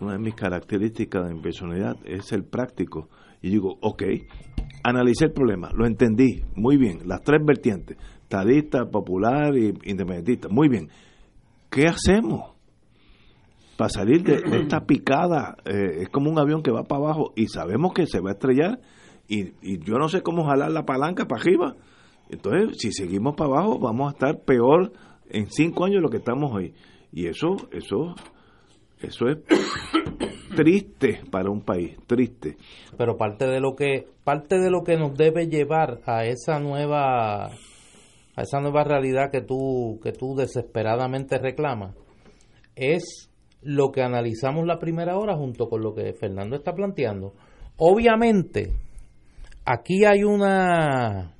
[0.00, 3.08] una de mis características de mi personalidad es el práctico.
[3.40, 4.02] Y digo, ok,
[4.84, 10.68] analicé el problema, lo entendí, muy bien, las tres vertientes, estadista, popular e independentista, muy
[10.68, 10.88] bien.
[11.70, 12.52] ¿Qué hacemos?
[13.78, 17.46] Para salir de, esta picada, eh, es como un avión que va para abajo y
[17.46, 18.80] sabemos que se va a estrellar
[19.28, 21.76] y, y yo no sé cómo jalar la palanca para arriba.
[22.28, 24.92] Entonces, si seguimos para abajo, vamos a estar peor
[25.28, 26.74] en cinco años de lo que estamos hoy.
[27.12, 28.14] Y eso, eso,
[29.00, 29.38] eso es
[30.56, 32.56] triste para un país, triste.
[32.96, 37.46] Pero parte de lo que, parte de lo que nos debe llevar a esa nueva,
[37.46, 41.94] a esa nueva realidad que tú, que tú desesperadamente reclamas,
[42.74, 43.30] es
[43.62, 47.34] lo que analizamos la primera hora junto con lo que Fernando está planteando.
[47.78, 48.72] Obviamente,
[49.66, 51.34] aquí hay una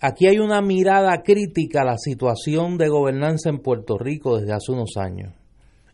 [0.00, 4.72] aquí hay una mirada crítica a la situación de gobernanza en Puerto Rico desde hace
[4.72, 5.34] unos años.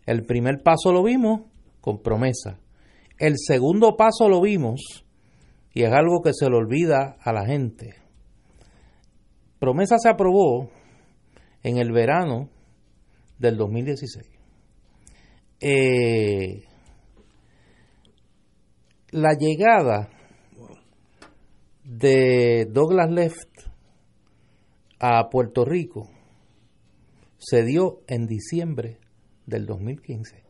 [0.05, 1.43] El primer paso lo vimos
[1.81, 2.59] con promesa.
[3.19, 5.05] El segundo paso lo vimos,
[5.73, 7.95] y es algo que se le olvida a la gente.
[9.59, 10.71] Promesa se aprobó
[11.63, 12.49] en el verano
[13.39, 14.27] del 2016.
[15.61, 16.65] Eh,
[19.13, 20.09] la llegada
[21.99, 23.69] de Douglas Left
[24.99, 26.09] a Puerto Rico
[27.37, 28.99] se dio en diciembre
[29.47, 30.43] del 2015.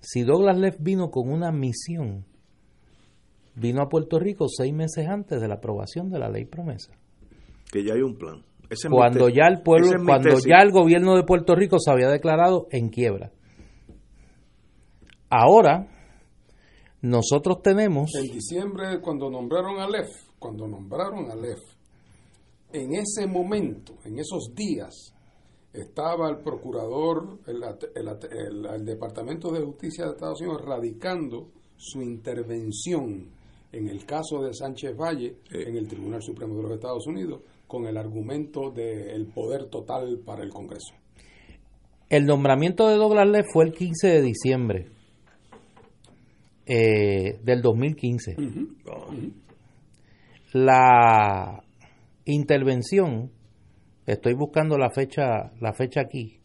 [0.00, 2.24] Si Douglas Leff vino con una misión,
[3.54, 6.92] vino a Puerto Rico seis meses antes de la aprobación de la ley promesa.
[7.70, 8.42] Que ya hay un plan.
[8.90, 12.88] cuando ya el pueblo, cuando ya el gobierno de Puerto Rico se había declarado en
[12.88, 13.30] quiebra.
[15.28, 15.99] Ahora,
[17.02, 18.14] nosotros tenemos...
[18.14, 21.60] En diciembre, cuando nombraron a Leff, cuando nombraron a Leff,
[22.72, 25.14] en ese momento, en esos días,
[25.72, 27.62] estaba el procurador, el,
[28.66, 33.30] el, Departamento de Justicia de Estados Unidos radicando su intervención
[33.72, 37.86] en el caso de Sánchez Valle en el Tribunal Supremo de los Estados Unidos con
[37.86, 40.92] el argumento del poder total para el Congreso.
[42.08, 44.99] El nombramiento de Douglas Leff fue el 15 de diciembre
[46.70, 48.36] eh, del 2015.
[50.52, 51.62] La
[52.24, 53.30] intervención
[54.10, 56.40] Estoy buscando la fecha, la fecha aquí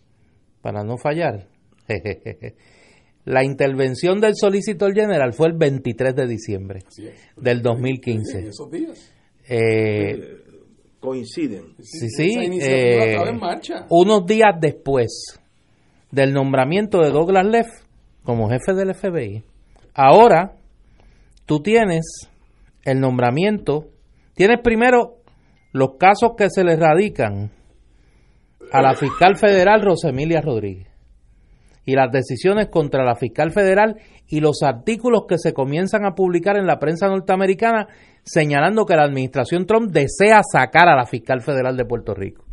[0.62, 1.48] para no fallar.
[3.26, 6.80] la intervención del Solicitor General fue el 23 de diciembre
[7.38, 8.40] del 2015.
[8.40, 9.14] En esos días.
[9.50, 10.44] Eh,
[11.00, 11.76] coinciden.
[11.82, 12.38] Sí, sí.
[12.62, 13.16] Eh,
[13.90, 15.40] unos días después
[16.12, 17.68] del nombramiento de Douglas Leff
[18.24, 19.44] como jefe del FBI.
[19.96, 20.58] Ahora
[21.46, 22.30] tú tienes
[22.84, 23.88] el nombramiento,
[24.36, 25.16] tienes primero
[25.72, 27.50] los casos que se le radican
[28.72, 30.90] a la fiscal federal Rosemilia Rodríguez
[31.86, 33.96] y las decisiones contra la fiscal federal
[34.28, 37.88] y los artículos que se comienzan a publicar en la prensa norteamericana
[38.24, 42.44] señalando que la administración Trump desea sacar a la fiscal federal de Puerto Rico.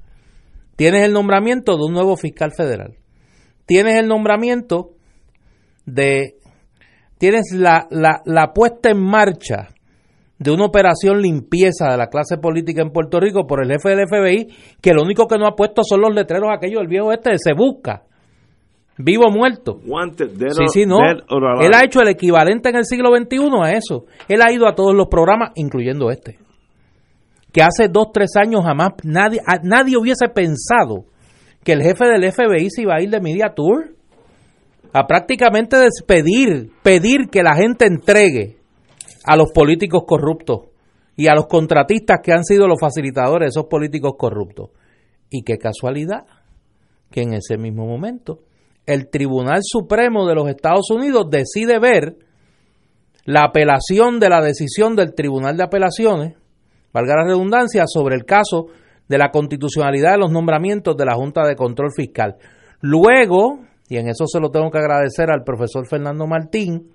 [0.76, 2.98] Tienes el nombramiento de un nuevo fiscal federal.
[3.66, 4.90] Tienes el nombramiento
[5.86, 6.36] de...
[7.22, 9.68] Tienes la, la, la puesta en marcha
[10.40, 14.08] de una operación limpieza de la clase política en Puerto Rico por el jefe del
[14.08, 14.48] FBI,
[14.80, 17.38] que lo único que no ha puesto son los letreros aquellos del viejo este de
[17.38, 18.02] se busca.
[18.98, 19.78] Vivo o muerto.
[20.50, 20.98] sí, sí, no.
[21.60, 24.06] Él ha hecho el equivalente en el siglo XXI a eso.
[24.26, 26.40] Él ha ido a todos los programas, incluyendo este.
[27.52, 31.04] Que hace dos, tres años jamás nadie, nadie hubiese pensado
[31.62, 34.01] que el jefe del FBI se iba a ir de Media Tour
[34.92, 38.58] a prácticamente despedir, pedir que la gente entregue
[39.24, 40.68] a los políticos corruptos
[41.16, 44.70] y a los contratistas que han sido los facilitadores de esos políticos corruptos.
[45.30, 46.26] Y qué casualidad
[47.10, 48.40] que en ese mismo momento
[48.86, 52.16] el Tribunal Supremo de los Estados Unidos decide ver
[53.24, 56.34] la apelación de la decisión del Tribunal de Apelaciones,
[56.92, 58.66] valga la redundancia, sobre el caso
[59.08, 62.36] de la constitucionalidad de los nombramientos de la Junta de Control Fiscal.
[62.80, 63.60] Luego,
[63.92, 66.92] y en eso se lo tengo que agradecer al profesor Fernando Martín,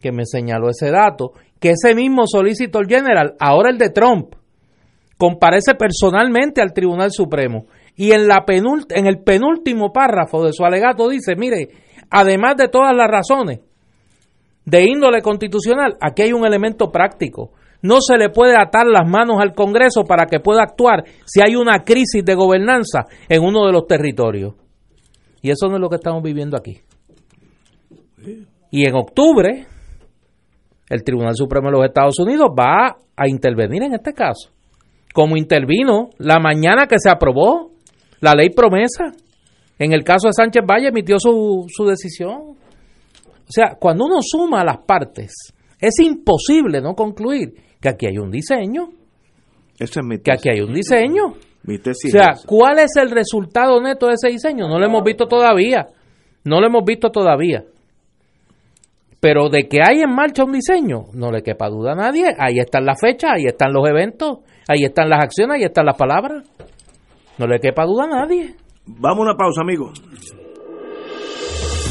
[0.00, 1.30] que me señaló ese dato,
[1.60, 4.34] que ese mismo Solicitor General, ahora el de Trump,
[5.16, 11.36] comparece personalmente al Tribunal Supremo y en, la el penúltimo párrafo de su alegato dice,
[11.36, 11.68] mire,
[12.10, 13.60] además de todas las razones
[14.64, 17.52] de índole constitucional, aquí hay un elemento práctico.
[17.80, 21.54] No se le puede atar las manos al Congreso para que pueda actuar si hay
[21.54, 24.54] una crisis de gobernanza en uno de los territorios.
[25.42, 26.80] Y eso no es lo que estamos viviendo aquí.
[28.70, 29.66] Y en octubre,
[30.88, 34.50] el Tribunal Supremo de los Estados Unidos va a intervenir en este caso,
[35.14, 37.72] como intervino la mañana que se aprobó
[38.20, 39.12] la ley promesa.
[39.78, 42.32] En el caso de Sánchez Valle emitió su, su decisión.
[42.32, 45.32] O sea, cuando uno suma las partes,
[45.80, 48.88] es imposible no concluir que aquí hay un diseño.
[49.78, 51.34] que aquí hay un diseño.
[51.66, 54.68] O sea, ¿cuál es el resultado neto de ese diseño?
[54.68, 55.86] No lo hemos visto todavía.
[56.44, 57.64] No lo hemos visto todavía.
[59.20, 62.34] Pero de que hay en marcha un diseño, no le quepa duda a nadie.
[62.38, 65.96] Ahí están las fechas, ahí están los eventos, ahí están las acciones, ahí están las
[65.96, 66.44] palabras.
[67.36, 68.54] No le quepa duda a nadie.
[68.86, 70.00] Vamos a una pausa, amigos.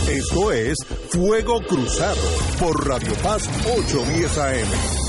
[0.10, 0.77] Esto es
[1.10, 2.22] Fuego Cruzado
[2.60, 5.06] por Radio Paz 810 AM.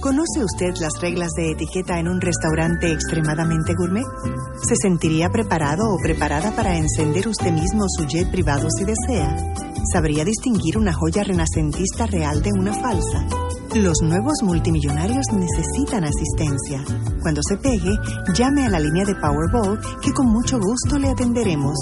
[0.00, 4.06] ¿Conoce usted las reglas de etiqueta en un restaurante extremadamente gourmet?
[4.62, 9.36] ¿Se sentiría preparado o preparada para encender usted mismo su jet privado si desea?
[9.92, 13.26] ¿Sabría distinguir una joya renacentista real de una falsa?
[13.74, 16.84] Los nuevos multimillonarios necesitan asistencia.
[17.20, 17.98] Cuando se pegue,
[18.34, 21.76] llame a la línea de Powerball que con mucho gusto le atenderemos.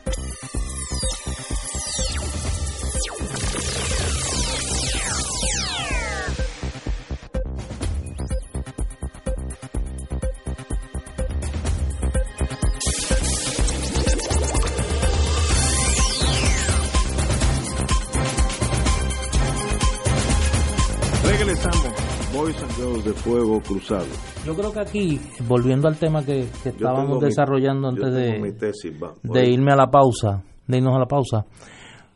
[22.51, 24.07] De Fuego Cruzado.
[24.45, 29.13] Yo creo que aquí, volviendo al tema que, que estábamos desarrollando antes de, tesis, va,
[29.23, 29.53] de voy.
[29.53, 31.45] irme a la pausa, de irnos a la pausa,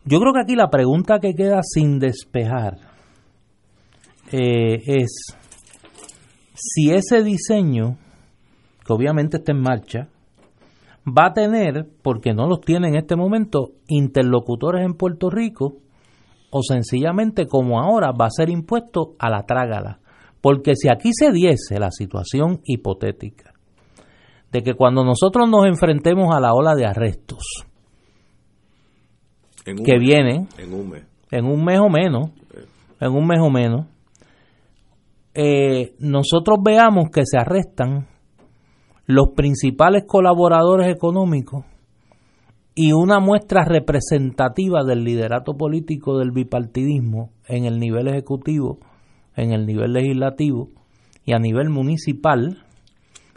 [0.04, 2.80] yo creo que aquí la pregunta que queda sin despejar
[4.34, 5.38] eh, es
[6.54, 7.98] si ese diseño,
[8.86, 10.10] que obviamente está en marcha,
[11.08, 15.78] va a tener, porque no los tiene en este momento, interlocutores en Puerto Rico,
[16.52, 20.00] o sencillamente como ahora va a ser impuesto a la trágala.
[20.46, 23.52] Porque si aquí se diese la situación hipotética
[24.52, 27.66] de que cuando nosotros nos enfrentemos a la ola de arrestos
[29.66, 31.04] En que mes, vienen En un mes.
[31.32, 32.30] en un mes o menos,
[33.00, 33.88] en un mes o menos,
[35.34, 38.08] eh, nosotros veamos que se arrestan
[39.08, 41.66] los principales colaboradores económicos
[42.76, 48.78] y una muestra representativa del liderato político del bipartidismo en el nivel ejecutivo,
[49.36, 50.70] en el nivel legislativo
[51.26, 52.64] y a nivel municipal.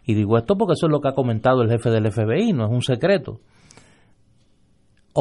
[0.04, 2.64] Y digo esto porque eso es lo que ha comentado el jefe del FBI, no
[2.66, 3.40] es un secreto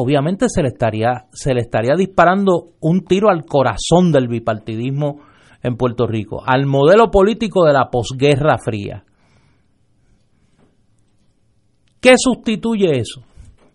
[0.00, 5.20] obviamente se le estaría se le estaría disparando un tiro al corazón del bipartidismo
[5.60, 9.02] en Puerto Rico, al modelo político de la posguerra fría.
[12.00, 13.22] ¿Qué sustituye eso?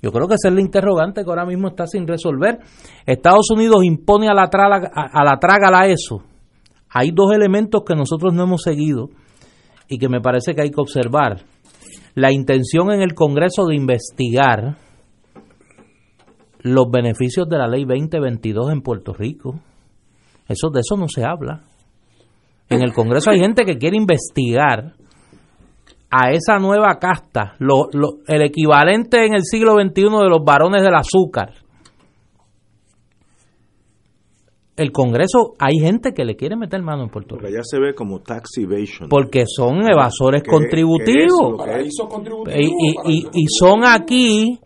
[0.02, 2.60] Yo creo que esa es la interrogante que ahora mismo está sin resolver.
[3.06, 6.24] Estados Unidos impone a la traga a, a la trágala eso.
[6.94, 9.10] Hay dos elementos que nosotros no hemos seguido
[9.88, 11.42] y que me parece que hay que observar.
[12.16, 14.78] La intención en el Congreso de investigar
[16.62, 19.60] los beneficios de la ley 2022 en Puerto Rico.
[20.48, 21.64] Eso de eso no se habla.
[22.70, 24.94] En el Congreso hay gente que quiere investigar
[26.10, 30.84] a esa nueva casta, lo- lo- el equivalente en el siglo XXI de los varones
[30.84, 31.54] del azúcar.
[34.76, 37.44] El Congreso, hay gente que le quiere meter mano en Puerto Rico.
[37.44, 39.08] Porque allá se ve como tax evasion.
[39.08, 41.64] Porque son evasores Que- contributivos.
[42.46, 44.60] que y- y son aquí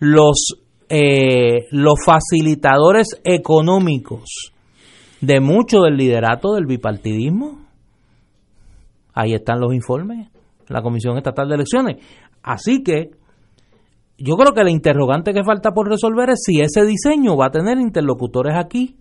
[0.00, 0.58] los,
[0.90, 4.52] eh, los facilitadores económicos
[5.22, 7.64] de mucho del liderato del bipartidismo.
[9.14, 10.28] Ahí están los informes,
[10.68, 12.04] la Comisión Estatal de Elecciones.
[12.42, 13.12] Así que
[14.18, 17.50] yo creo que la interrogante que falta por resolver es si ese diseño va a
[17.50, 18.96] tener interlocutores aquí.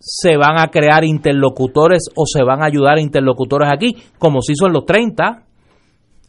[0.00, 4.66] Se van a crear interlocutores o se van a ayudar interlocutores aquí, como se hizo
[4.66, 5.44] en los 30,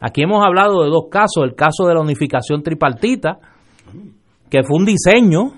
[0.04, 3.38] Aquí hemos hablado de dos casos, el caso de la unificación tripartita,
[4.50, 5.52] que fue un diseño,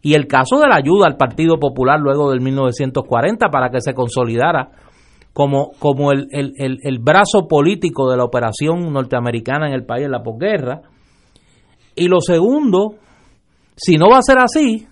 [0.00, 3.92] y el caso de la ayuda al Partido Popular luego del 1940 para que se
[3.92, 4.70] consolidara
[5.34, 10.12] como, como el, el, el, brazo político de la operación norteamericana en el país en
[10.12, 10.80] la posguerra.
[11.94, 12.94] Y lo segundo,
[13.76, 14.88] si no va a ser así,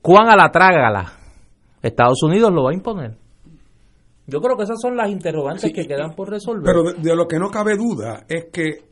[0.00, 1.17] ¿cuán a la trágala?
[1.82, 3.16] Estados Unidos lo va a imponer.
[4.26, 6.64] Yo creo que esas son las interrogantes que quedan por resolver.
[6.64, 8.84] Pero de, lo que no cabe duda es que,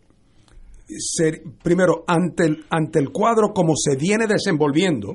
[1.62, 5.14] primero, ante el, ante el cuadro como se viene desenvolviendo,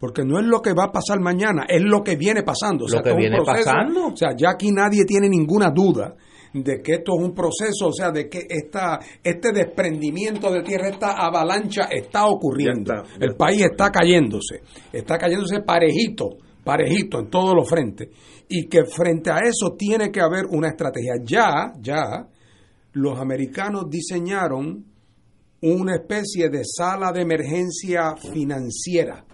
[0.00, 2.86] porque no es lo que va a pasar mañana, es lo que viene pasando.
[2.88, 4.08] lo que viene pasando.
[4.08, 6.16] O sea, ya aquí nadie tiene ninguna duda
[6.52, 10.88] de que esto es un proceso, o sea, de que esta, este desprendimiento de tierra,
[10.88, 12.94] esta avalancha está ocurriendo.
[13.20, 14.62] El país está cayéndose,
[14.92, 16.30] está cayéndose parejito,
[16.62, 18.08] parejito en todos los frentes.
[18.48, 21.14] Y que frente a eso tiene que haber una estrategia.
[21.24, 22.28] Ya, ya,
[22.92, 24.84] los americanos diseñaron
[25.62, 29.24] una especie de sala de emergencia financiera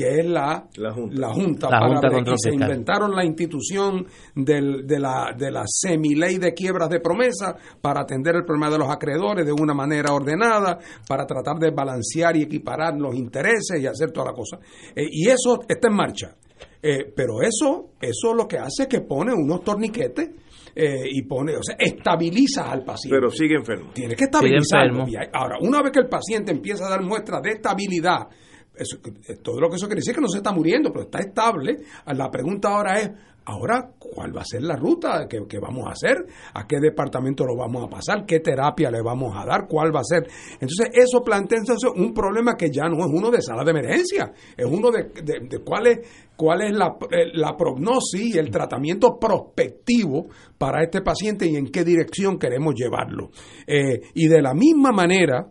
[0.00, 5.34] que es la, la Junta, la junta, para se inventaron la institución del, de la,
[5.36, 9.52] de la semiley de quiebras de promesa para atender el problema de los acreedores de
[9.52, 14.32] una manera ordenada, para tratar de balancear y equiparar los intereses y hacer toda la
[14.32, 14.58] cosa.
[14.96, 16.34] Eh, y eso está en marcha.
[16.82, 20.30] Eh, pero eso, eso lo que hace es que pone unos torniquetes
[20.74, 23.16] eh, y pone, o sea, estabiliza al paciente.
[23.16, 23.90] Pero sigue enfermo.
[23.92, 25.04] Tiene que estabilizarlo.
[25.32, 28.28] Ahora, una vez que el paciente empieza a dar muestras de estabilidad,
[28.74, 28.98] eso,
[29.42, 31.76] todo lo que eso quiere decir es que no se está muriendo, pero está estable.
[32.06, 33.10] La pregunta ahora es,
[33.44, 36.26] ahora, ¿cuál va a ser la ruta que, que, vamos a hacer?
[36.54, 38.24] ¿A qué departamento lo vamos a pasar?
[38.26, 39.66] ¿Qué terapia le vamos a dar?
[39.68, 40.28] ¿Cuál va a ser?
[40.54, 41.58] Entonces, eso plantea
[41.96, 45.58] un problema que ya no es uno de sala de emergencia, es uno de, de,
[45.64, 51.46] cuál es, cuál es la, eh, la prognosis y el tratamiento prospectivo para este paciente
[51.46, 53.30] y en qué dirección queremos llevarlo.
[53.66, 55.46] Eh, y de la misma manera,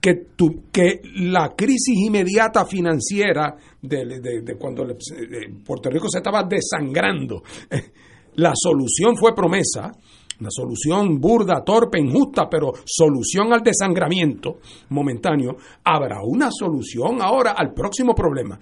[0.00, 4.86] que, tu, que la crisis inmediata financiera de, cuando
[5.64, 7.42] Puerto Rico se estaba desangrando,
[8.36, 9.92] la solución fue promesa,
[10.40, 14.58] una solución burda, torpe, injusta, pero solución al desangramiento
[14.88, 18.58] momentáneo, habrá una solución ahora al próximo problema.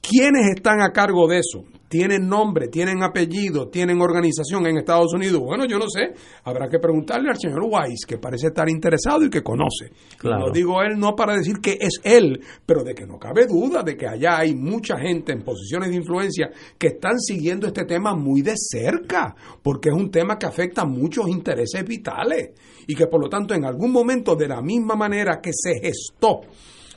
[0.00, 1.64] ¿Quiénes están a cargo de eso?
[1.88, 5.40] ¿Tienen nombre, tienen apellido, tienen organización en Estados Unidos?
[5.40, 6.12] Bueno, yo no sé.
[6.44, 9.90] Habrá que preguntarle al señor Weiss, que parece estar interesado y que conoce.
[10.22, 13.82] Lo digo él no para decir que es él, pero de que no cabe duda
[13.82, 18.14] de que allá hay mucha gente en posiciones de influencia que están siguiendo este tema
[18.14, 22.50] muy de cerca, porque es un tema que afecta a muchos intereses vitales
[22.86, 26.42] y que por lo tanto en algún momento de la misma manera que se gestó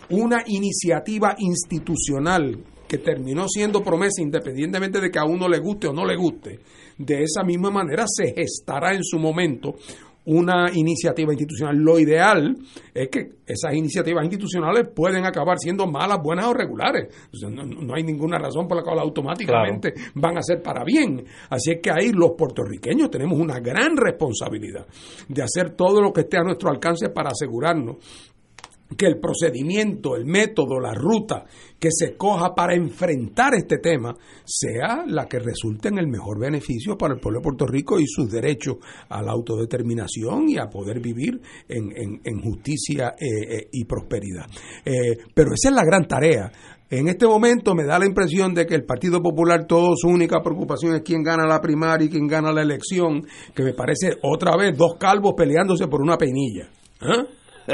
[0.10, 2.58] una iniciativa institucional
[2.92, 6.60] que terminó siendo promesa independientemente de que a uno le guste o no le guste,
[6.98, 9.76] de esa misma manera se gestará en su momento
[10.26, 11.78] una iniciativa institucional.
[11.78, 12.54] Lo ideal
[12.94, 17.08] es que esas iniciativas institucionales pueden acabar siendo malas, buenas o regulares.
[17.50, 21.24] no, hay ninguna razón por la cual automáticamente van a ser para bien.
[21.50, 24.86] Así es que ahí los puertorriqueños tenemos una gran responsabilidad
[25.30, 28.31] de hacer todo lo que esté a nuestro alcance para asegurarnos
[28.98, 31.46] que el procedimiento, el método, la ruta
[31.80, 34.16] que se coja para enfrentar este tema
[34.46, 38.06] sea la que resulte en el mejor beneficio para el pueblo de Puerto Rico y
[38.06, 38.78] sus derechos
[39.10, 44.46] a la autodeterminación y a poder vivir en, justicia eh, eh, y prosperidad.
[44.86, 46.52] Eh, pero esa es la gran tarea.
[46.90, 50.42] En este momento me da la impresión de que el Partido Popular, todo su única
[50.44, 54.58] preocupación es quién gana la primaria y quién gana la elección, que me parece otra
[54.58, 56.70] vez dos calvos peleándose por una peinilla.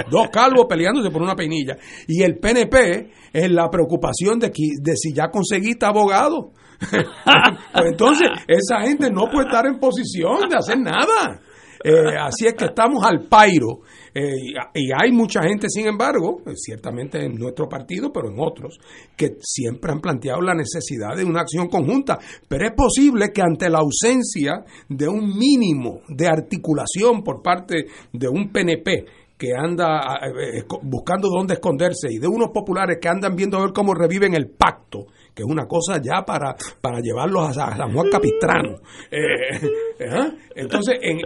[0.09, 1.77] Dos calvos peleándose por una peinilla.
[2.07, 6.51] Y el PNP es la preocupación de, de si ya conseguiste abogado.
[6.79, 11.41] pues entonces, esa gente no puede estar en posición de hacer nada.
[11.83, 13.81] Eh, así es que estamos al pairo.
[14.13, 14.31] Eh,
[14.73, 18.79] y hay mucha gente, sin embargo, ciertamente en nuestro partido, pero en otros,
[19.15, 22.17] que siempre han planteado la necesidad de una acción conjunta.
[22.47, 28.27] Pero es posible que ante la ausencia de un mínimo de articulación por parte de
[28.27, 29.05] un PNP
[29.37, 33.71] que anda eh, buscando dónde esconderse y de unos populares que andan viendo a ver
[33.71, 38.09] cómo reviven el pacto, que es una cosa ya para, para llevarlos a, San Juan
[38.09, 38.79] Capistrano.
[39.11, 39.57] Eh,
[39.99, 40.31] ¿eh?
[40.55, 41.19] Entonces, en,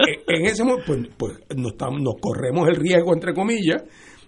[0.46, 3.84] ese momento, pues, pues nos, nos corremos el riesgo, entre comillas,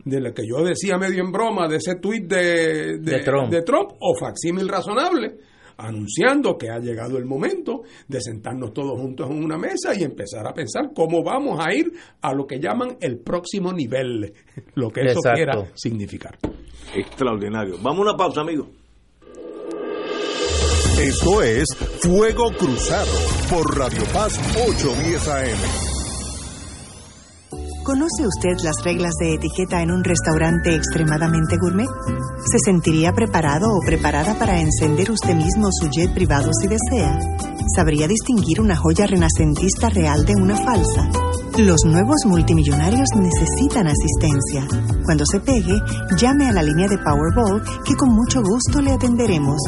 [0.06, 3.50] de lo que yo decía medio en broma, de ese tuit de, de, Trump.
[3.50, 5.36] de Trump, o facsímil razonable,
[5.78, 10.48] anunciando que ha llegado el momento de sentarnos todos juntos en una mesa y empezar
[10.48, 11.92] a pensar cómo vamos a ir
[12.22, 14.34] a lo que llaman el próximo nivel,
[14.76, 16.38] lo que eso quiera significar.
[16.96, 17.76] Extraordinario.
[17.82, 18.68] Vamos a una pausa, amigos.
[21.00, 21.66] Esto es
[22.02, 23.12] Fuego Cruzado
[23.50, 25.93] por Radio Paz 810 AM.
[27.84, 31.90] ¿Conoce usted las reglas de etiqueta en un restaurante extremadamente gourmet?
[32.50, 37.20] ¿Se sentiría preparado o preparada para encender usted mismo su jet privado si desea?
[37.76, 41.10] ¿Sabría distinguir una joya renacentista real de una falsa?
[41.58, 44.66] Los nuevos multimillonarios necesitan asistencia.
[45.04, 45.78] Cuando se pegue,
[46.18, 49.62] llame a la línea de Powerball que con mucho gusto le atenderemos.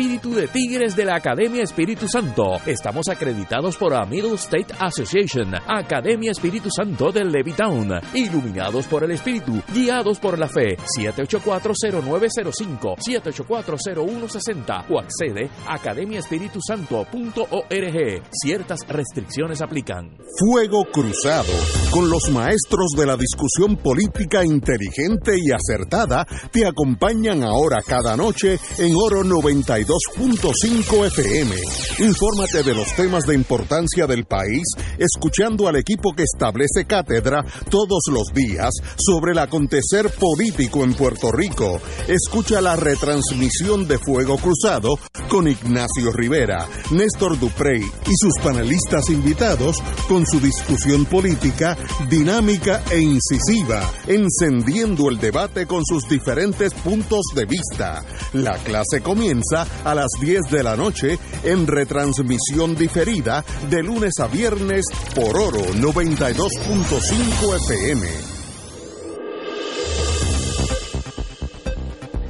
[0.00, 2.56] espíritu de Tigres de la Academia Espíritu Santo.
[2.64, 9.10] Estamos acreditados por la Middle State Association, Academia Espíritu Santo de Levittown, iluminados por el
[9.10, 10.78] Espíritu, guiados por la fe.
[10.98, 18.22] 7840905, 7840160 o accede a academiaespiritusanto.org.
[18.30, 20.16] Ciertas restricciones aplican.
[20.38, 21.52] Fuego Cruzado,
[21.90, 28.58] con los maestros de la discusión política inteligente y acertada, te acompañan ahora cada noche
[28.78, 31.56] en Oro 92 2.5 FM.
[31.98, 34.62] Infórmate de los temas de importancia del país
[34.98, 41.32] escuchando al equipo que establece cátedra todos los días sobre el acontecer político en Puerto
[41.32, 41.80] Rico.
[42.06, 44.96] Escucha la retransmisión de Fuego Cruzado
[45.28, 51.76] con Ignacio Rivera, Néstor Duprey y sus panelistas invitados con su discusión política
[52.08, 58.04] dinámica e incisiva, encendiendo el debate con sus diferentes puntos de vista.
[58.34, 64.26] La clase comienza a las 10 de la noche en retransmisión diferida de lunes a
[64.26, 64.84] viernes
[65.14, 68.06] por Oro 92.5 FM.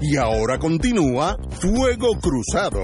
[0.02, 2.80] Y ahora continúa Fuego Cruzado.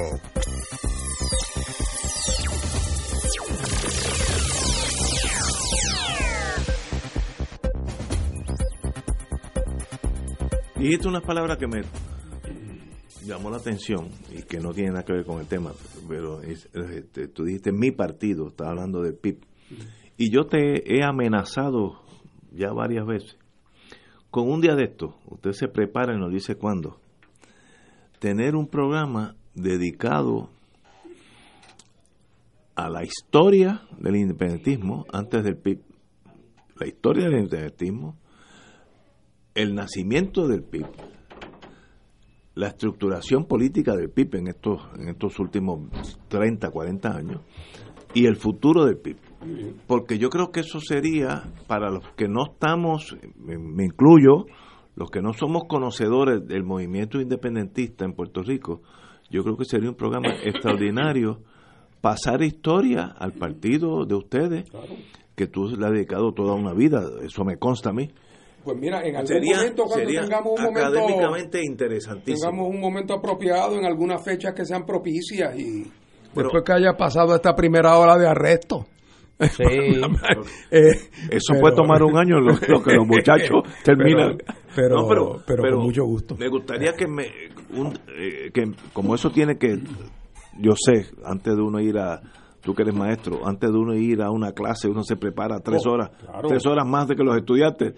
[10.77, 11.83] Dijiste unas palabras que me
[13.27, 15.73] llamó la atención y que no tiene nada que ver con el tema,
[16.09, 19.40] pero este, tú dijiste mi partido, estaba hablando del PIB.
[20.16, 22.01] Y yo te he amenazado
[22.53, 23.36] ya varias veces.
[24.31, 27.01] Con un día de esto, usted se prepara y nos dice cuándo,
[28.19, 30.51] tener un programa dedicado
[32.74, 35.81] a la historia del independentismo antes del PIB,
[36.78, 38.16] la historia del independentismo,
[39.55, 40.86] el nacimiento del PIB,
[42.57, 47.43] la estructuración política del PIB en estos, en estos últimos 30, 40 años
[48.15, 49.16] y el futuro del PIB.
[49.87, 54.47] Porque yo creo que eso sería, para los que no estamos, me, incluyo,
[54.97, 58.81] los que no somos conocedores del movimiento independentista en Puerto Rico,
[59.31, 61.43] yo creo que sería un programa extraordinario
[62.01, 64.65] pasar historia al partido de ustedes,
[65.35, 68.09] que tú le has dedicado toda una vida, eso me consta a mí,
[68.67, 72.51] pues mira, en algún momento cuando tengamos un momento académicamente interesantísimo.
[72.51, 75.85] Tengamos un momento apropiado en algunas fechas que sean propicias y
[76.35, 78.87] después que haya pasado esta primera hora de arresto.
[79.39, 79.63] Sí.
[80.71, 80.93] Eh,
[81.31, 84.39] Eso puede tomar un año lo, que los muchachos terminan.
[84.75, 86.37] Pero, pero, con mucho gusto.
[86.37, 89.79] Me gustaría que me eh, que como eso tiene que
[90.59, 92.21] yo sé, antes de uno ir a
[92.63, 95.87] tú que eres maestro, antes de uno ir a una clase, uno se prepara tres
[95.87, 96.11] oh, horas,
[96.49, 97.95] tres horas más de que los estudiantes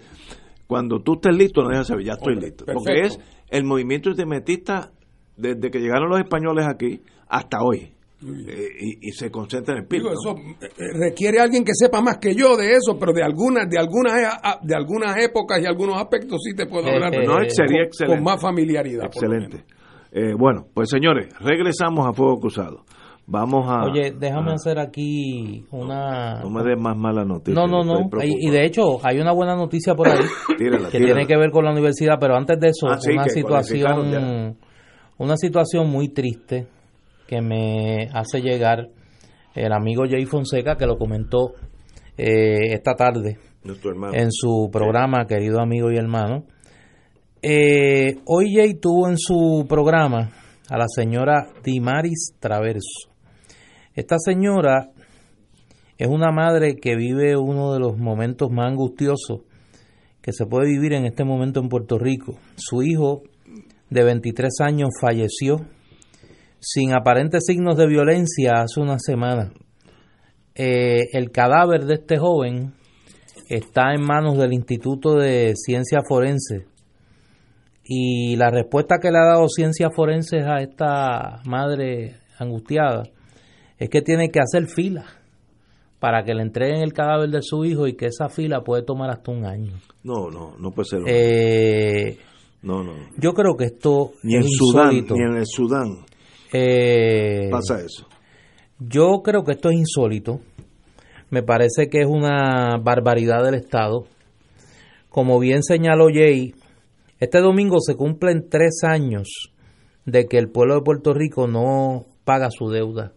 [0.69, 2.63] cuando tú estés listo, no dejas saber, ya estoy listo.
[2.63, 3.19] Porque es
[3.49, 4.91] el movimiento independentista
[5.35, 7.91] desde que llegaron los españoles aquí hasta hoy.
[8.21, 10.01] Eh, y, se concentra en el PIB.
[10.01, 13.79] eso eh, requiere alguien que sepa más que yo de eso, pero de algunas de
[13.79, 14.13] algunas
[14.61, 17.13] de algunas épocas y algunos aspectos sí te puedo hablar.
[17.25, 18.17] no, sería excelente.
[18.17, 19.05] Con más familiaridad.
[19.05, 19.63] Excelente.
[20.11, 22.83] Eh, bueno, pues señores, regresamos a Fuego Cruzado.
[23.31, 23.83] Vamos a.
[23.83, 26.41] Oye, déjame hacer aquí una.
[26.41, 27.53] No me des más mala noticia.
[27.53, 28.09] No, no, no.
[28.23, 30.17] Y, de hecho, hay una buena noticia por ahí
[30.91, 34.57] que tiene que ver con la universidad, pero antes de eso, ah, una situación.
[35.19, 36.67] Una situación muy triste
[37.27, 38.87] que me hace llegar
[39.53, 41.51] el amigo Jay Fonseca, que lo comentó
[42.17, 43.37] eh, esta tarde
[44.13, 46.45] en su programa, querido amigo y hermano.
[47.41, 50.31] Eh, hoy Jay tuvo en su programa
[50.69, 53.08] a la señora Dimaris Traverso.
[53.99, 54.91] Esta señora
[55.97, 59.41] Es una madre que vive uno de los momentos más angustiosos
[60.21, 62.39] que se puede vivir en este momento en Puerto Rico.
[62.55, 63.23] Su hijo
[63.89, 65.57] de 23 años falleció
[66.61, 69.51] sin aparentes signos de violencia hace una semana.
[70.55, 72.71] Eh, el cadáver de este joven
[73.49, 76.67] está en manos del Instituto de Ciencia Forense
[77.83, 83.03] y la respuesta que le ha dado Ciencia Forense a esta madre angustiada
[83.79, 85.05] es que tiene que hacer fila
[85.99, 89.09] para que le entreguen el cadáver de su hijo y que esa fila puede tomar
[89.09, 89.73] hasta un año.
[90.03, 90.99] No, no, no puede ser.
[91.07, 92.17] Eh,
[92.61, 92.93] no, no.
[93.17, 96.05] Yo creo que esto ni en Sudán, ni en el Sudán
[96.51, 98.07] eh, pasa eso.
[98.79, 100.39] Yo creo que esto es insólito.
[101.29, 104.05] Me parece que es una barbaridad del Estado.
[105.09, 106.53] Como bien señaló Jay,
[107.19, 109.51] este domingo se cumplen tres años
[110.05, 113.13] de que el pueblo de Puerto Rico no paga su deuda.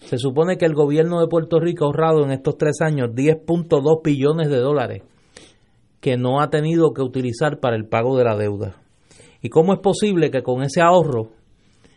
[0.00, 4.02] Se supone que el gobierno de Puerto Rico ha ahorrado en estos tres años 10.2
[4.02, 5.02] billones de dólares
[6.00, 8.76] que no ha tenido que utilizar para el pago de la deuda.
[9.42, 11.28] ¿Y cómo es posible que con ese ahorro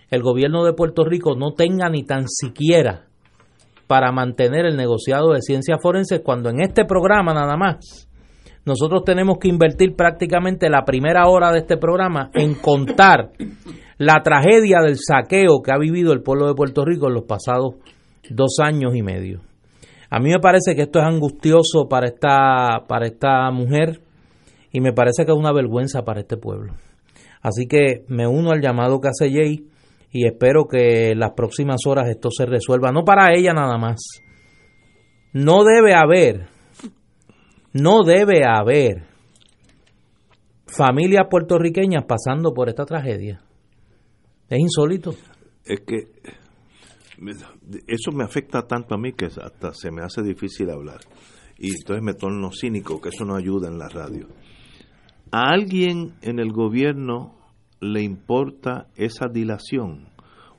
[0.10, 3.08] el gobierno de Puerto Rico no tenga ni tan siquiera
[3.88, 8.08] para mantener el negociado de ciencias forenses cuando en este programa nada más
[8.66, 13.32] nosotros tenemos que invertir prácticamente la primera hora de este programa en contar
[13.98, 17.76] la tragedia del saqueo que ha vivido el pueblo de Puerto Rico en los pasados
[18.30, 19.42] dos años y medio.
[20.10, 24.00] A mí me parece que esto es angustioso para esta, para esta mujer
[24.72, 26.74] y me parece que es una vergüenza para este pueblo.
[27.42, 29.68] Así que me uno al llamado que hace Jay
[30.12, 34.02] y espero que las próximas horas esto se resuelva, no para ella nada más.
[35.34, 36.46] No debe haber,
[37.74, 39.08] no debe haber
[40.68, 43.42] familias puertorriqueñas pasando por esta tragedia.
[44.50, 45.12] Es insólito.
[45.66, 46.10] Es que
[47.88, 51.00] eso me afecta tanto a mí que hasta se me hace difícil hablar.
[51.58, 54.28] Y entonces me torno cínico, que eso no ayuda en la radio.
[55.32, 57.36] ¿A alguien en el gobierno
[57.80, 60.10] le importa esa dilación?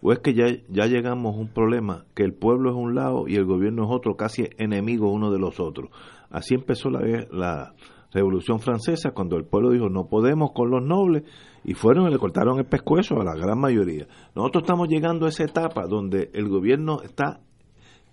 [0.01, 3.27] ¿O es que ya, ya llegamos a un problema que el pueblo es un lado
[3.27, 5.91] y el gobierno es otro, casi enemigo uno de los otros?
[6.35, 7.75] Así empezó la,
[8.11, 11.25] Revolución Francesa, cuando el pueblo dijo no podemos con los nobles,
[11.65, 14.07] y fueron y le cortaron el pescuezo a la gran mayoría.
[14.37, 17.41] Nosotros estamos llegando a esa etapa donde el gobierno está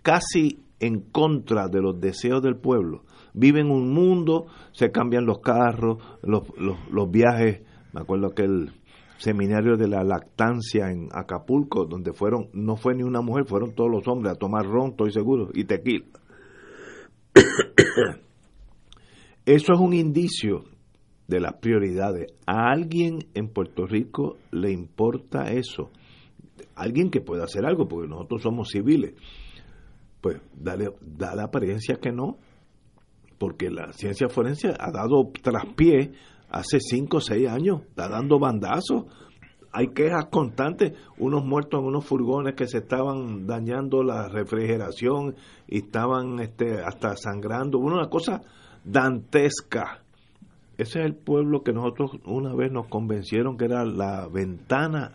[0.01, 3.03] casi en contra de los deseos del pueblo.
[3.33, 7.61] Vive en un mundo, se cambian los carros, los, los, viajes,
[7.93, 8.71] me acuerdo que el
[9.17, 13.91] seminario de la lactancia en Acapulco, donde fueron, no fue ni una mujer, fueron todos
[13.91, 16.05] los hombres a tomar ron, estoy seguro, y tequila.
[19.45, 20.65] Eso es un indicio
[21.27, 22.27] de las prioridades.
[22.45, 25.89] ¿A alguien en Puerto Rico le importa eso?
[26.75, 29.13] Alguien que pueda hacer algo, porque nosotros somos civiles.
[30.19, 32.37] Pues dale, da la apariencia que no,
[33.39, 36.11] porque la ciencia forense ha dado traspié
[36.49, 39.05] hace 5 o 6 años, está dando bandazos.
[39.73, 45.35] Hay quejas constantes, unos muertos en unos furgones que se estaban dañando la refrigeración
[45.67, 47.79] y estaban este, hasta sangrando.
[47.79, 48.41] Una cosa
[48.83, 50.03] dantesca.
[50.77, 55.13] Ese es el pueblo que nosotros una vez nos convencieron que era la ventana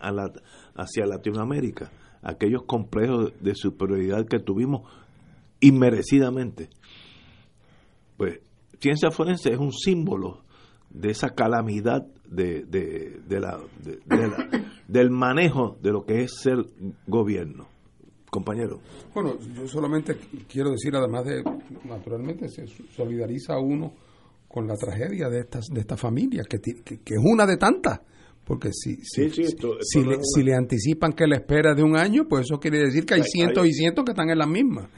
[0.75, 1.91] hacia Latinoamérica.
[2.23, 4.89] Aquellos complejos de superioridad que tuvimos
[5.59, 6.69] inmerecidamente.
[8.17, 8.39] Pues
[8.79, 10.41] ciencia forense es un símbolo
[10.89, 13.59] de esa calamidad de, de, la,
[14.87, 16.57] del manejo de lo que es ser
[17.07, 17.67] gobierno
[18.29, 18.81] compañero.
[19.13, 20.15] Bueno, yo solamente
[20.47, 21.43] quiero decir, además de,
[21.85, 23.93] naturalmente, se solidariza uno
[24.47, 27.99] con la tragedia de estas de esta familia, que, que, es una de tantas.
[28.45, 32.45] Porque si, si, si, le, si, le, anticipan que la espera de un año, pues
[32.45, 34.89] eso quiere decir que hay cientos y cientos que están en la misma.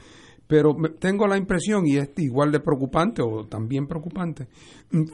[0.50, 4.48] Pero tengo la impresión, y es igual de preocupante o también preocupante,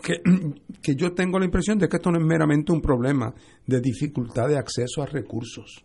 [0.02, 0.14] que,
[0.82, 3.32] que yo tengo la impresión de que esto no es meramente un problema
[3.64, 5.84] de dificultad de acceso a recursos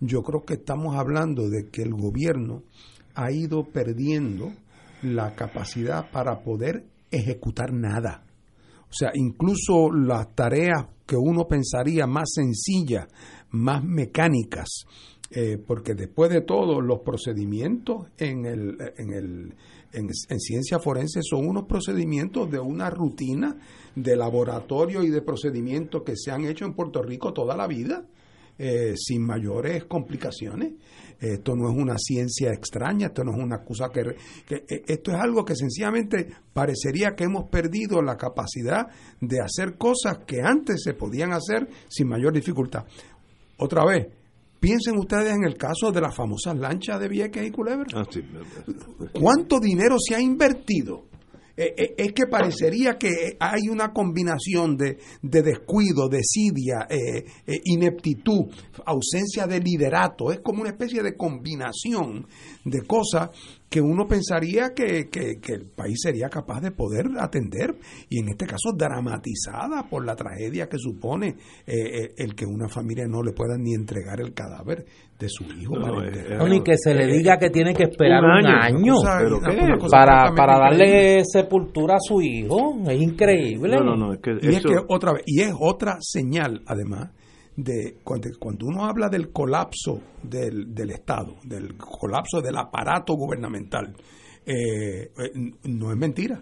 [0.00, 2.62] yo creo que estamos hablando de que el gobierno
[3.14, 4.52] ha ido perdiendo
[5.02, 8.24] la capacidad para poder ejecutar nada.
[8.88, 13.06] O sea, incluso las tareas que uno pensaría más sencillas,
[13.50, 14.84] más mecánicas,
[15.30, 19.54] eh, porque después de todo los procedimientos en, el, en, el,
[19.92, 23.56] en, en, ciencia forense son unos procedimientos de una rutina
[23.94, 28.04] de laboratorio y de procedimientos que se han hecho en Puerto Rico toda la vida.
[28.58, 30.72] Eh, sin mayores complicaciones.
[31.20, 35.18] Esto no es una ciencia extraña, esto no es una cosa que, eh, Esto es
[35.18, 38.86] algo que sencillamente parecería que hemos perdido la capacidad
[39.20, 42.86] de hacer cosas que antes se podían hacer sin mayor dificultad.
[43.58, 44.08] Otra vez,
[44.60, 47.86] Piensen ustedes en el caso de las famosas lanchas de Vieques y Culebra.
[47.94, 48.04] Ah,
[49.12, 51.04] ¿Cuánto dinero se ha invertido?
[51.56, 57.24] Eh, eh, es que parecería que hay una combinación de, descuido, desidia, eh,
[57.64, 58.52] ineptitud,
[58.84, 60.30] ausencia de liderato.
[60.30, 62.26] Es como una especie de combinación
[62.64, 63.30] de cosas
[63.70, 65.08] que uno pensaría que,
[65.46, 67.76] el país sería capaz de poder atender
[68.08, 73.22] y en este caso dramatizada por la tragedia que supone el que una familia no
[73.22, 74.86] le pueda ni entregar el cadáver
[75.18, 75.76] de su hijo
[76.48, 78.94] ni que se le diga que tiene que esperar un año,
[79.90, 83.76] para, para darle sepultura a su hijo es increíble.
[84.42, 87.10] Y es que otra vez y es otra señal además
[87.56, 93.94] de cuando, cuando uno habla del colapso del, del Estado del colapso del aparato gubernamental
[94.44, 95.30] eh, eh,
[95.64, 96.38] no es mentira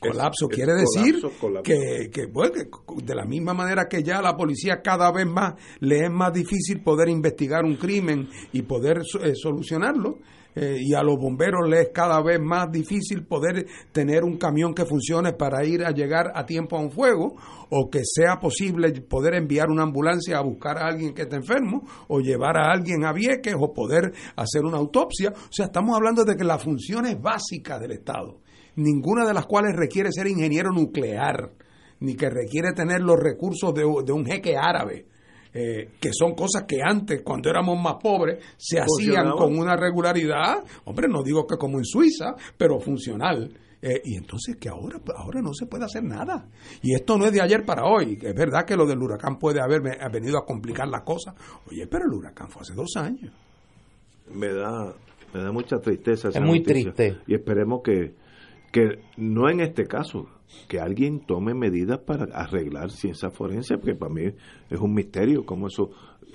[0.00, 0.48] colapso.
[0.48, 1.20] quiere decir
[1.62, 6.10] Que, que, de la misma manera que ya la policía cada vez más le es
[6.10, 10.18] más difícil poder investigar un crimen y poder eh, solucionarlo
[10.58, 14.74] eh, y a los bomberos les es cada vez más difícil poder tener un camión
[14.74, 17.36] que funcione para ir a llegar a tiempo a un fuego
[17.68, 21.86] o que sea posible poder enviar una ambulancia a buscar a alguien que esté enfermo
[22.08, 25.30] o llevar a alguien a Vieques o poder hacer una autopsia.
[25.30, 28.40] O sea, estamos hablando de que las funciones básicas del Estado
[28.76, 31.50] ninguna de las cuales requiere ser ingeniero nuclear,
[32.00, 35.06] ni que requiere tener los recursos de, un jeque árabe.
[35.58, 40.62] Eh, que son cosas que antes, cuando éramos más pobres, se hacían con una regularidad,
[40.84, 43.50] hombre, no digo que como en Suiza, pero funcional.
[43.80, 46.46] Eh, y entonces que ahora, ahora no se puede hacer nada.
[46.82, 48.18] Y esto no es de ayer para hoy.
[48.20, 49.80] Es verdad que lo del huracán puede haber
[50.12, 51.34] venido a complicar la cosa.
[51.70, 53.32] Oye, pero el huracán fue hace dos años.
[54.34, 54.92] Me da,
[55.32, 56.28] me da mucha tristeza.
[56.28, 57.18] es muy triste.
[57.26, 58.14] Y esperemos que,
[58.76, 60.26] que no en este caso,
[60.68, 64.24] que alguien tome medidas para arreglar ciencia forense, porque para mí
[64.68, 65.88] es un misterio cómo eso...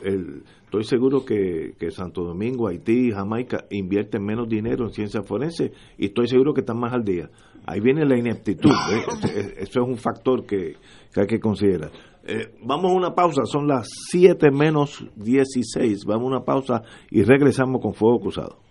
[0.03, 5.21] El, estoy seguro que, que, Santo Domingo, Haití y Jamaica invierten menos dinero en ciencia
[5.21, 7.29] forense y estoy seguro que están más al día.
[7.67, 9.53] Ahí viene la ineptitud, ¿eh?
[9.59, 10.77] eso es un factor que,
[11.15, 11.91] hay que considerar.
[12.23, 16.81] Eh, vamos a una pausa, son las 7 menos 16, vamos a una pausa
[17.11, 18.70] y regresamos con Fuego Cruzado.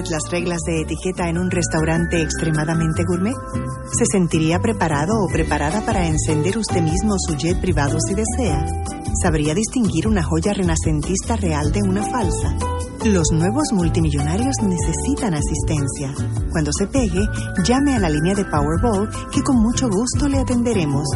[0.09, 3.35] las reglas de etiqueta en un restaurante extremadamente gourmet?
[3.97, 8.65] ¿Se sentiría preparado o preparada para encender usted mismo su jet privado si desea?
[9.21, 12.55] ¿Sabría distinguir una joya renacentista real de una falsa?
[13.05, 16.13] Los nuevos multimillonarios necesitan asistencia.
[16.51, 17.27] Cuando se pegue,
[17.63, 21.07] llame a la línea de Powerball que con mucho gusto le atenderemos.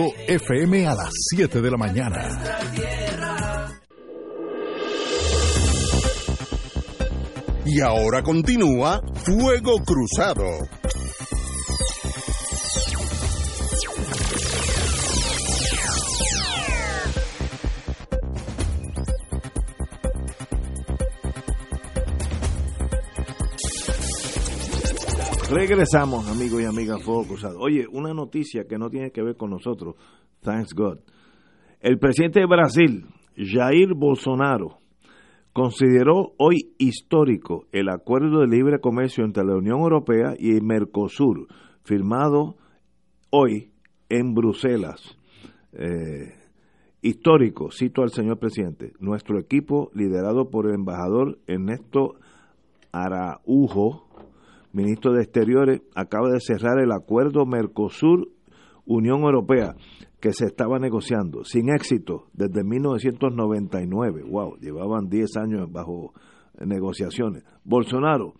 [0.27, 2.29] FM a las 7 de la mañana.
[7.65, 10.43] Y ahora continúa Fuego Cruzado.
[25.51, 27.35] Regresamos, amigos y amigas Fuego.
[27.59, 29.95] Oye, una noticia que no tiene que ver con nosotros,
[30.39, 30.99] thanks God.
[31.81, 33.05] El presidente de Brasil,
[33.35, 34.77] Jair Bolsonaro,
[35.51, 41.47] consideró hoy histórico el acuerdo de libre comercio entre la Unión Europea y el Mercosur,
[41.83, 42.55] firmado
[43.29, 43.73] hoy
[44.07, 45.01] en Bruselas.
[45.73, 46.33] Eh,
[47.01, 52.15] histórico, cito al señor presidente, nuestro equipo liderado por el embajador Ernesto
[52.93, 54.07] Araujo,
[54.73, 59.75] ministro de Exteriores, acaba de cerrar el acuerdo Mercosur-Unión Europea
[60.19, 64.23] que se estaba negociando sin éxito desde 1999.
[64.29, 66.13] Wow, llevaban 10 años bajo
[66.59, 67.43] negociaciones.
[67.63, 68.35] Bolsonaro,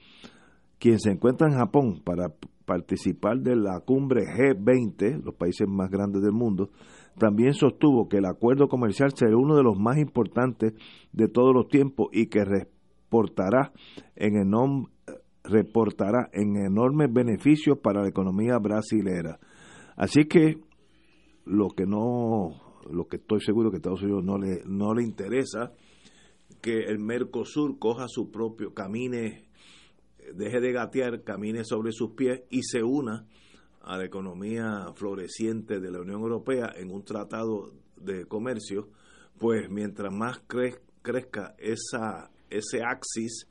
[0.78, 2.34] quien se encuentra en Japón para
[2.66, 6.70] participar de la cumbre G20, los países más grandes del mundo,
[7.18, 10.74] también sostuvo que el acuerdo comercial será uno de los más importantes
[11.12, 13.74] de todos los tiempos y que reportará
[14.16, 14.88] en, enorme,
[15.44, 19.40] reportará en enormes beneficios para la economía brasilera.
[19.96, 20.60] Así que
[21.46, 25.74] lo que no, lo que estoy seguro que Estados Unidos no le, no le interesa
[26.62, 29.46] que el Mercosur coja su propio, camine,
[30.36, 33.26] deje de gatear, camine sobre sus pies y se una
[33.82, 38.90] a la economía floreciente de la Unión Europea en un tratado de comercio,
[39.40, 40.42] pues mientras más
[41.02, 43.48] crezca esa, ese axis,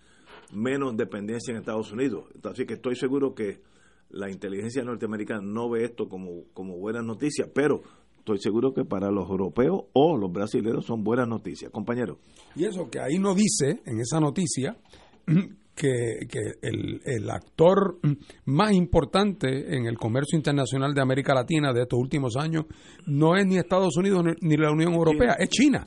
[0.53, 2.25] menos dependencia en Estados Unidos.
[2.45, 3.61] Así que estoy seguro que
[4.11, 7.83] la inteligencia norteamericana no ve esto como, como buenas noticias, pero
[8.19, 12.19] estoy seguro que para los europeos o los brasileños son buenas noticias, compañero.
[12.55, 14.77] Y eso que ahí no dice, en esa noticia,
[15.75, 16.19] que,
[16.63, 17.99] el, actor
[18.45, 22.67] más importante en el comercio internacional de América Latina de estos últimos años
[23.07, 25.85] no es ni Estados Unidos ni, la Unión Europea, es China,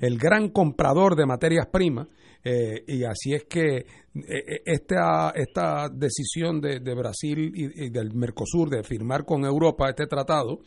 [0.00, 2.08] el gran comprador de materias primas.
[2.48, 8.70] Eh, y así es que eh, eh, esta, esta decisión de, Brasil y, del Mercosur
[8.70, 10.60] de firmar con Europa este tratado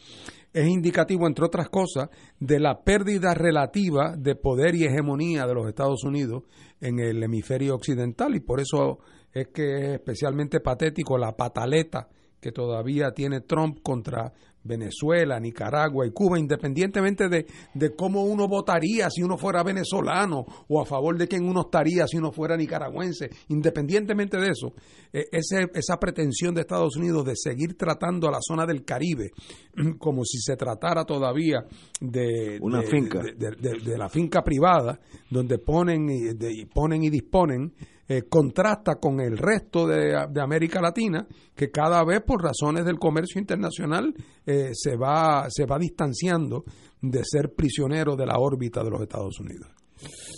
[0.51, 5.69] es indicativo, entre otras cosas, de la pérdida relativa de poder y hegemonía de los
[5.69, 6.43] Estados Unidos
[6.81, 8.35] en el hemisferio occidental.
[8.35, 8.99] Y por eso
[9.31, 12.09] es que es especialmente patético la pataleta
[12.39, 14.33] que todavía tiene Trump contra
[14.63, 20.81] Venezuela, Nicaragua y Cuba, independientemente de, de, cómo uno votaría si uno fuera venezolano o
[20.81, 24.73] a favor de quién uno estaría si uno fuera nicaragüense, independientemente de eso,
[25.13, 29.31] eh, esa pretensión de Estados Unidos de seguir tratando a la zona del Caribe
[29.97, 31.65] como si se tratara todavía
[32.01, 33.21] de, Una finca.
[33.21, 34.99] de, la finca privada,
[35.29, 37.73] donde ponen y, ponen y disponen,
[38.11, 43.39] eh, contrasta con el resto de, América Latina, que cada vez por razones del comercio
[43.39, 44.11] internacional
[44.47, 46.63] eh, se, va, se va distanciando
[46.99, 49.67] de ser prisionero de la órbita de los Estados Unidos.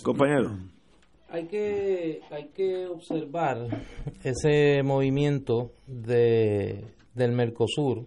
[0.04, 0.50] Compañero.
[1.30, 3.68] Hay que, hay que observar
[4.22, 8.06] ese movimiento de, del Mercosur,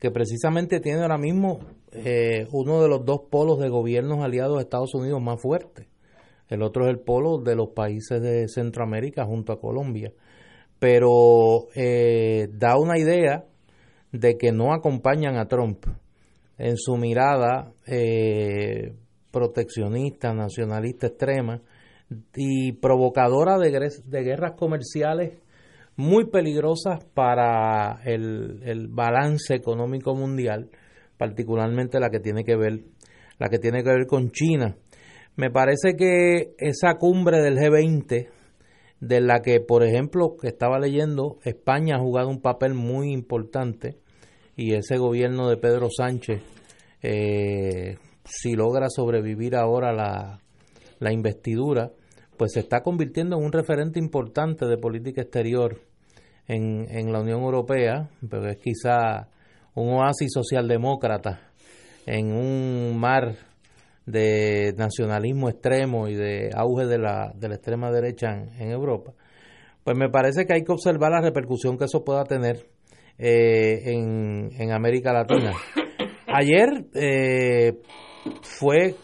[0.00, 1.60] que precisamente tiene ahora mismo
[1.92, 5.87] eh, uno de los dos polos de gobiernos aliados de Estados Unidos más fuertes
[6.48, 10.12] el otro es el polo de los países de Centroamérica junto a Colombia.
[10.78, 13.44] Pero eh, da una idea
[14.12, 15.84] de que no acompañan a Trump
[16.56, 18.94] en su mirada eh,
[19.30, 21.60] proteccionista, nacionalista extrema
[22.34, 23.70] y provocadora de,
[24.22, 25.38] guerras comerciales
[25.96, 30.70] muy peligrosas para el, el, balance económico mundial,
[31.18, 32.80] particularmente la que tiene que ver
[33.38, 34.76] la que tiene que ver con China
[35.38, 38.28] me parece que esa cumbre del G20,
[38.98, 43.98] de la que, por ejemplo, que estaba leyendo, España ha jugado un papel muy importante
[44.56, 46.42] y ese gobierno de Pedro Sánchez,
[47.02, 50.40] eh, si logra sobrevivir ahora la,
[50.98, 51.92] la investidura,
[52.36, 55.82] pues se está convirtiendo en un referente importante de política exterior
[56.48, 59.28] en, en la Unión Europea, pero es quizá
[59.76, 61.52] un oasis socialdemócrata
[62.06, 63.36] en un mar
[64.08, 69.12] de nacionalismo extremo y de auge de la, de la extrema derecha en, Europa,
[69.84, 72.66] pues me parece que hay que observar la repercusión que eso pueda tener
[73.18, 75.52] eh, en, en, América Latina.
[76.26, 77.80] Ayer eh,
[78.42, 78.94] fue,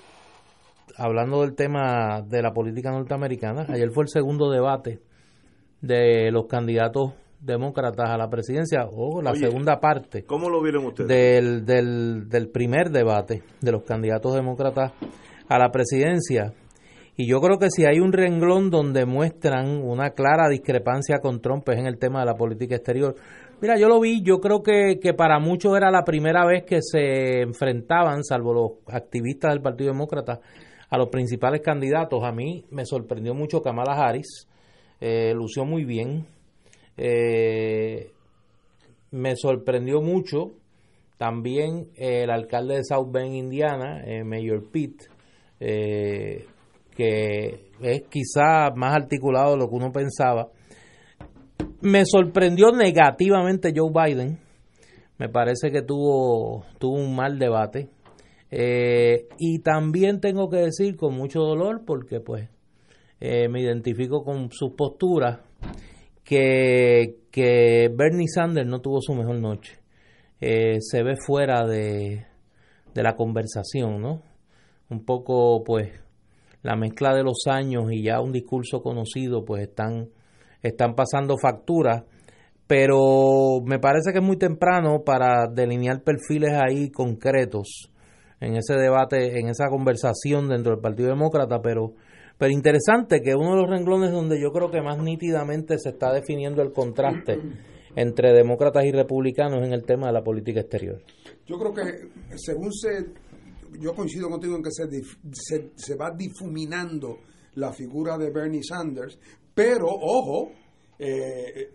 [0.96, 5.00] hablando del tema de la política norteamericana, ayer fue el segundo debate
[5.82, 7.12] de los candidatos
[7.44, 11.08] demócratas a la presidencia o la segunda parte ¿cómo lo vieron ustedes?
[11.08, 14.92] Del, del, del primer debate de los candidatos demócratas
[15.48, 16.54] a la presidencia
[17.16, 21.68] y yo creo que si hay un renglón donde muestran una clara discrepancia con Trump
[21.68, 23.14] es en el tema de la política exterior.
[23.60, 26.80] Mira, yo lo vi, yo creo que, que para muchos era la primera vez que
[26.82, 30.40] se enfrentaban, salvo los activistas del Partido Demócrata,
[30.90, 32.24] a los principales candidatos.
[32.24, 34.48] A mí me sorprendió mucho Kamala Harris,
[35.00, 36.26] eh, lució muy bien,
[36.96, 38.10] eh,
[39.10, 40.52] me sorprendió mucho
[41.16, 45.04] también el alcalde de South Bend, Indiana, eh, Mayor Pitt,
[45.60, 46.46] eh,
[46.94, 50.48] que es quizá más articulado de lo que uno pensaba.
[51.80, 54.38] Me sorprendió negativamente Joe Biden.
[55.18, 57.88] Me parece que tuvo, tuvo un mal debate.
[58.50, 62.48] Eh, y también tengo que decir con mucho dolor, porque pues
[63.20, 65.40] me identifico con sus posturas,
[66.24, 69.78] que, que Bernie Sanders no tuvo su mejor noche.
[70.40, 72.26] Eh, se ve fuera de,
[72.94, 74.22] de la conversación, ¿no?
[74.90, 75.92] Un poco, pues,
[76.62, 80.08] la mezcla de los años y ya un discurso conocido, pues están,
[80.62, 82.04] están pasando facturas,
[82.66, 87.90] pero me parece que es muy temprano para delinear perfiles ahí concretos
[88.40, 91.92] en ese debate, en esa conversación dentro del Partido Demócrata, pero,
[92.38, 96.12] pero interesante que uno de los renglones donde yo creo que más nítidamente se está
[96.12, 97.38] definiendo el contraste
[97.96, 101.00] entre demócratas y republicanos en el tema de la política exterior.
[101.46, 103.06] Yo creo que según se,
[103.80, 107.18] yo coincido contigo en que se, se, va difuminando
[107.54, 109.18] la figura de Bernie Sanders,
[109.54, 110.50] pero ojo,
[110.98, 111.70] eh,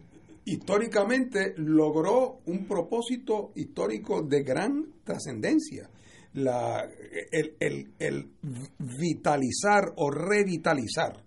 [0.46, 5.90] históricamente logró un propósito histórico de gran trascendencia.
[6.34, 6.88] La,
[7.32, 8.32] el, el, el,
[8.78, 11.24] vitalizar o revitalizar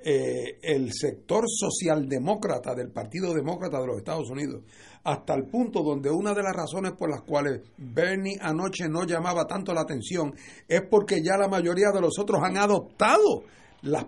[0.00, 4.62] eh, el sector socialdemócrata del Partido Demócrata de los Estados Unidos,
[5.04, 9.46] hasta el punto donde una de las razones por las cuales Bernie anoche no llamaba
[9.46, 10.34] tanto la atención
[10.68, 13.42] es porque ya la mayoría de los otros han adoptado
[13.82, 14.06] las,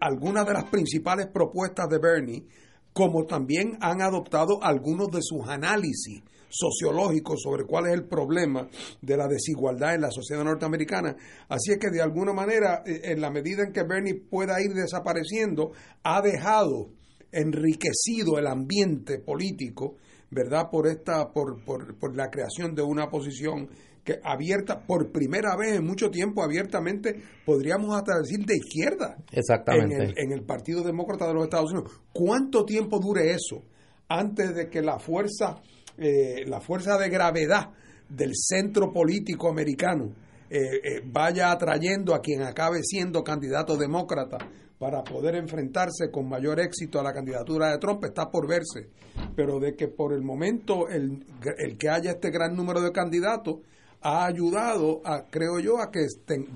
[0.00, 2.46] algunas de las principales propuestas de Bernie,
[2.92, 6.22] como también han adoptado algunos de sus análisis
[6.52, 8.68] sociológico sobre cuál es el problema
[9.00, 11.16] de la desigualdad en la sociedad norteamericana.
[11.48, 14.74] Así es que de alguna manera, eh, en la medida en que Bernie pueda ir
[14.74, 15.72] desapareciendo,
[16.02, 16.90] ha dejado
[17.32, 19.96] enriquecido el ambiente político,
[20.30, 20.68] ¿verdad?
[20.70, 23.70] Por esta, por, por, por la creación de una posición
[24.04, 29.94] que abierta por primera vez en mucho tiempo abiertamente podríamos hasta decir de izquierda exactamente
[29.94, 33.62] en el, en el Partido Demócrata de los Estados Unidos cuánto tiempo dure eso
[34.08, 35.62] antes de que la fuerza
[35.98, 37.70] eh, la fuerza de gravedad
[38.08, 40.12] del centro político americano
[40.50, 44.38] eh, eh, vaya atrayendo a quien acabe siendo candidato demócrata
[44.78, 48.88] para poder enfrentarse con mayor éxito a la candidatura de Trump está por verse,
[49.36, 51.24] pero de que por el momento el,
[51.56, 53.60] el que haya este gran número de candidatos
[54.02, 56.00] ha ayudado a, creo yo, a que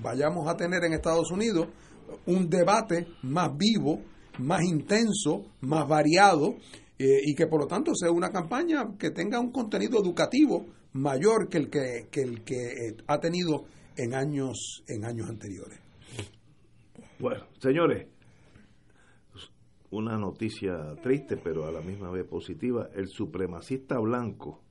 [0.01, 1.67] vayamos a tener en Estados Unidos
[2.25, 4.01] un debate más vivo,
[4.39, 6.55] más intenso, más variado
[6.99, 11.49] eh, y que por lo tanto sea una campaña que tenga un contenido educativo mayor
[11.49, 13.65] que el que, el que eh, ha tenido
[13.95, 15.79] en años en años anteriores.
[17.19, 18.07] Bueno, señores,
[19.91, 24.61] una noticia triste pero a la misma vez positiva, el supremacista blanco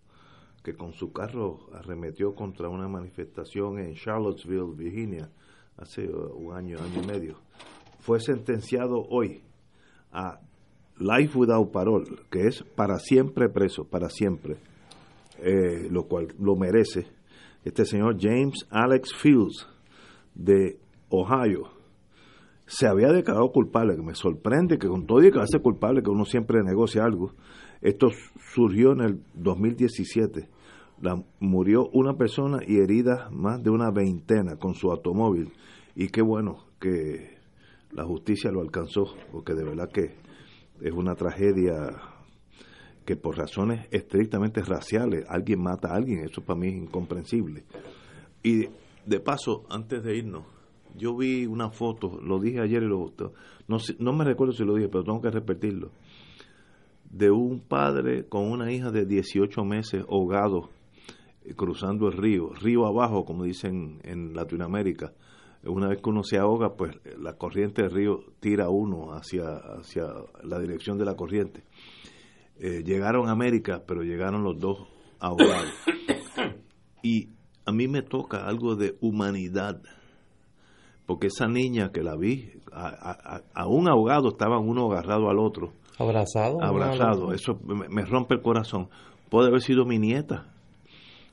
[0.67, 5.31] que con su carro arremetió contra una manifestación en Charlottesville, Virginia,
[5.77, 7.37] hace uh, un año, año y medio,
[8.01, 9.45] fue sentenciado hoy
[10.11, 10.41] a
[10.99, 14.57] life without parole, que es para siempre preso, para siempre,
[15.39, 17.07] eh, lo cual lo merece
[17.67, 19.67] este señor James Alex Fields
[20.37, 20.79] de
[21.09, 21.65] Ohio.
[22.67, 26.11] Se había declarado culpable, que me sorprende que con todo y que hace culpable, que
[26.11, 27.33] uno siempre negocia algo.
[27.81, 28.09] Esto
[28.55, 30.49] surgió en el 2017.
[31.03, 35.53] La, murió una persona y herida más de una veintena con su automóvil.
[35.97, 37.37] Y qué bueno que
[37.91, 40.15] la justicia lo alcanzó, porque de verdad que
[40.81, 41.91] es una tragedia
[43.05, 47.65] que por razones estrictamente raciales alguien mata a alguien, eso para mí es incomprensible.
[48.43, 48.67] Y
[49.07, 50.45] de paso, antes de irnos,
[50.97, 53.13] yo vi una foto, lo dije ayer y lo
[53.69, 55.91] no, no me recuerdo si lo dije, pero tengo que repetirlo,
[57.11, 60.71] de un padre con una hija de 18 meses ahogado
[61.45, 65.13] eh, cruzando el río, río abajo, como dicen en Latinoamérica,
[65.69, 70.05] una vez que uno se ahoga, pues la corriente del río tira uno hacia, hacia
[70.43, 71.65] la dirección de la corriente.
[72.59, 74.79] Eh, llegaron a América, pero llegaron los dos
[75.21, 75.73] ahogados.
[77.03, 77.29] Y
[77.65, 79.81] a mí me toca algo de humanidad,
[81.07, 85.73] porque esa niña que la vi, a, un ahogado estaban uno agarrado al otro.
[85.99, 86.63] Abrazado.
[86.63, 88.89] Abrazado, eso me rompe el corazón.
[89.31, 90.53] Puede haber sido mi nieta.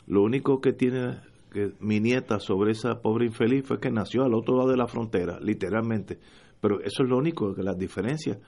[0.05, 1.17] Lo único que tiene
[1.53, 4.87] que mi nieta sobre esa pobre infeliz fue que nació al otro lado de la
[4.87, 6.19] frontera, literalmente.
[6.59, 8.39] Pero eso es lo único, que las diferencias.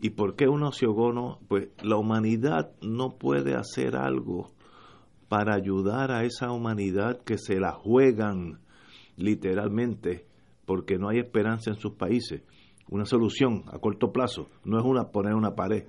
[0.00, 1.12] ¿Y por qué uno se ahogó?
[1.12, 1.38] No?
[1.48, 4.52] Pues la humanidad no puede hacer algo
[5.28, 8.60] para ayudar a esa humanidad que se la juegan
[9.16, 10.26] literalmente
[10.64, 12.42] porque no hay esperanza en sus países.
[12.90, 15.84] Una solución a corto plazo no es una poner una pared,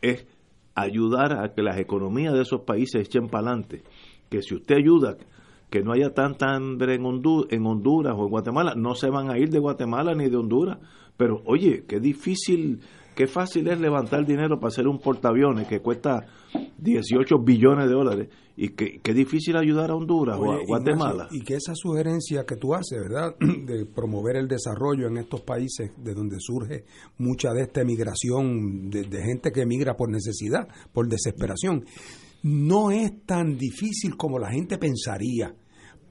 [0.00, 0.26] es
[0.74, 3.82] ayudar a que las economías de esos países echen para adelante.
[4.28, 5.16] Que si usted ayuda
[5.72, 9.38] que no haya tanta hambre en, en Honduras o en Guatemala, no se van a
[9.38, 10.78] ir de Guatemala ni de Honduras.
[11.16, 12.80] Pero oye, qué difícil,
[13.16, 16.26] qué fácil es levantar dinero para hacer un portaaviones que cuesta
[16.76, 21.28] 18 billones de dólares y qué, qué difícil ayudar a Honduras o a Guatemala.
[21.30, 23.34] y que esa sugerencia que tú haces, ¿verdad?
[23.40, 26.84] De promover el desarrollo en estos países de donde surge
[27.16, 31.86] mucha de esta emigración de, de gente que emigra por necesidad, por desesperación,
[32.42, 35.54] no es tan difícil como la gente pensaría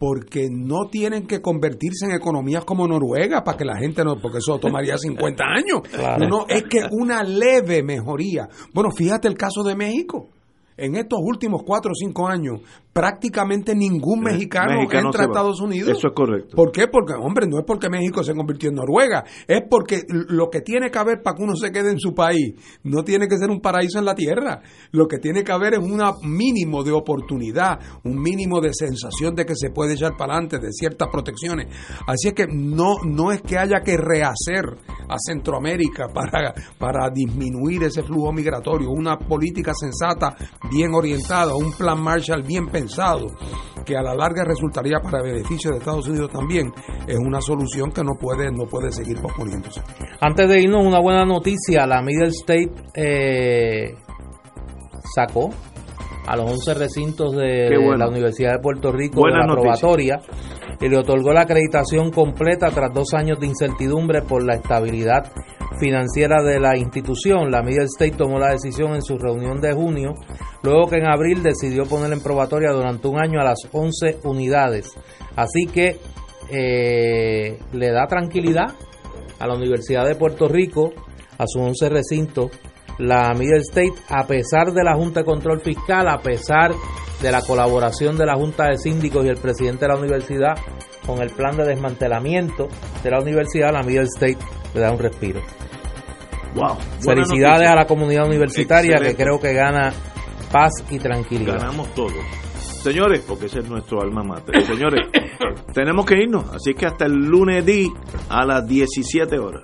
[0.01, 4.39] porque no tienen que convertirse en economías como Noruega para que la gente no, porque
[4.39, 6.27] eso tomaría 50 años.
[6.27, 8.49] No, es que una leve mejoría.
[8.73, 10.29] Bueno, fíjate el caso de México.
[10.75, 12.61] En estos últimos cuatro o cinco años,
[12.93, 15.97] prácticamente ningún eh, mexicano, entra a Estados Unidos.
[15.97, 16.55] Eso es correcto.
[16.55, 16.87] ¿Por qué?
[16.87, 20.89] Porque, hombre, no es porque México se convirtió en Noruega, es porque lo que tiene
[20.91, 22.53] que haber para que uno se quede en su país
[22.83, 24.61] no tiene que ser un paraíso en la tierra.
[24.91, 29.45] Lo que tiene que haber es un mínimo de oportunidad, un mínimo de sensación de
[29.45, 31.67] que se puede echar para adelante, de ciertas protecciones.
[32.07, 34.65] Así es que no, no es que haya que rehacer
[35.07, 40.35] a Centroamérica para, para disminuir ese flujo migratorio, una política sensata,
[40.69, 42.80] bien orientada, un plan Marshall bien pensado
[43.85, 46.71] que a la larga resultaría para beneficio de Estados Unidos también,
[47.07, 49.81] es una solución que no puede, no puede seguir posponiéndose.
[50.19, 53.95] Antes de irnos, una buena noticia, la Middle State eh,
[55.15, 55.49] sacó
[56.27, 60.21] a los 11 recintos de, la Universidad de Puerto Rico de la probatoria
[60.79, 65.31] y le otorgó la acreditación completa tras dos años de incertidumbre por la estabilidad
[65.79, 67.51] financiera de la institución.
[67.51, 70.13] La Middle State tomó la decisión en su reunión de junio,
[70.63, 74.91] luego que en abril decidió poner en probatoria durante un año a las 11 unidades.
[75.35, 75.97] Así que
[76.49, 78.73] eh, le da tranquilidad
[79.39, 80.93] a la Universidad de Puerto Rico,
[81.37, 82.51] a sus 11 recintos,
[83.01, 86.71] la Middle State, a pesar de la Junta de Control Fiscal, a pesar
[87.21, 90.55] de la colaboración de la Junta de Síndicos y el presidente de la universidad
[91.05, 92.67] con el plan de desmantelamiento
[93.03, 94.37] de la universidad, la Middle State
[94.73, 95.41] le da un respiro.
[96.55, 96.77] Wow.
[96.99, 99.93] Felicidades a la comunidad universitaria que creo que gana
[100.51, 101.59] paz y tranquilidad.
[101.59, 102.13] Ganamos todos.
[102.83, 104.65] Señores, porque ese es nuestro alma mater.
[104.65, 105.07] Señores,
[105.73, 106.45] tenemos que irnos.
[106.53, 107.87] Así que hasta el lunes di
[108.29, 109.63] a las 17 horas.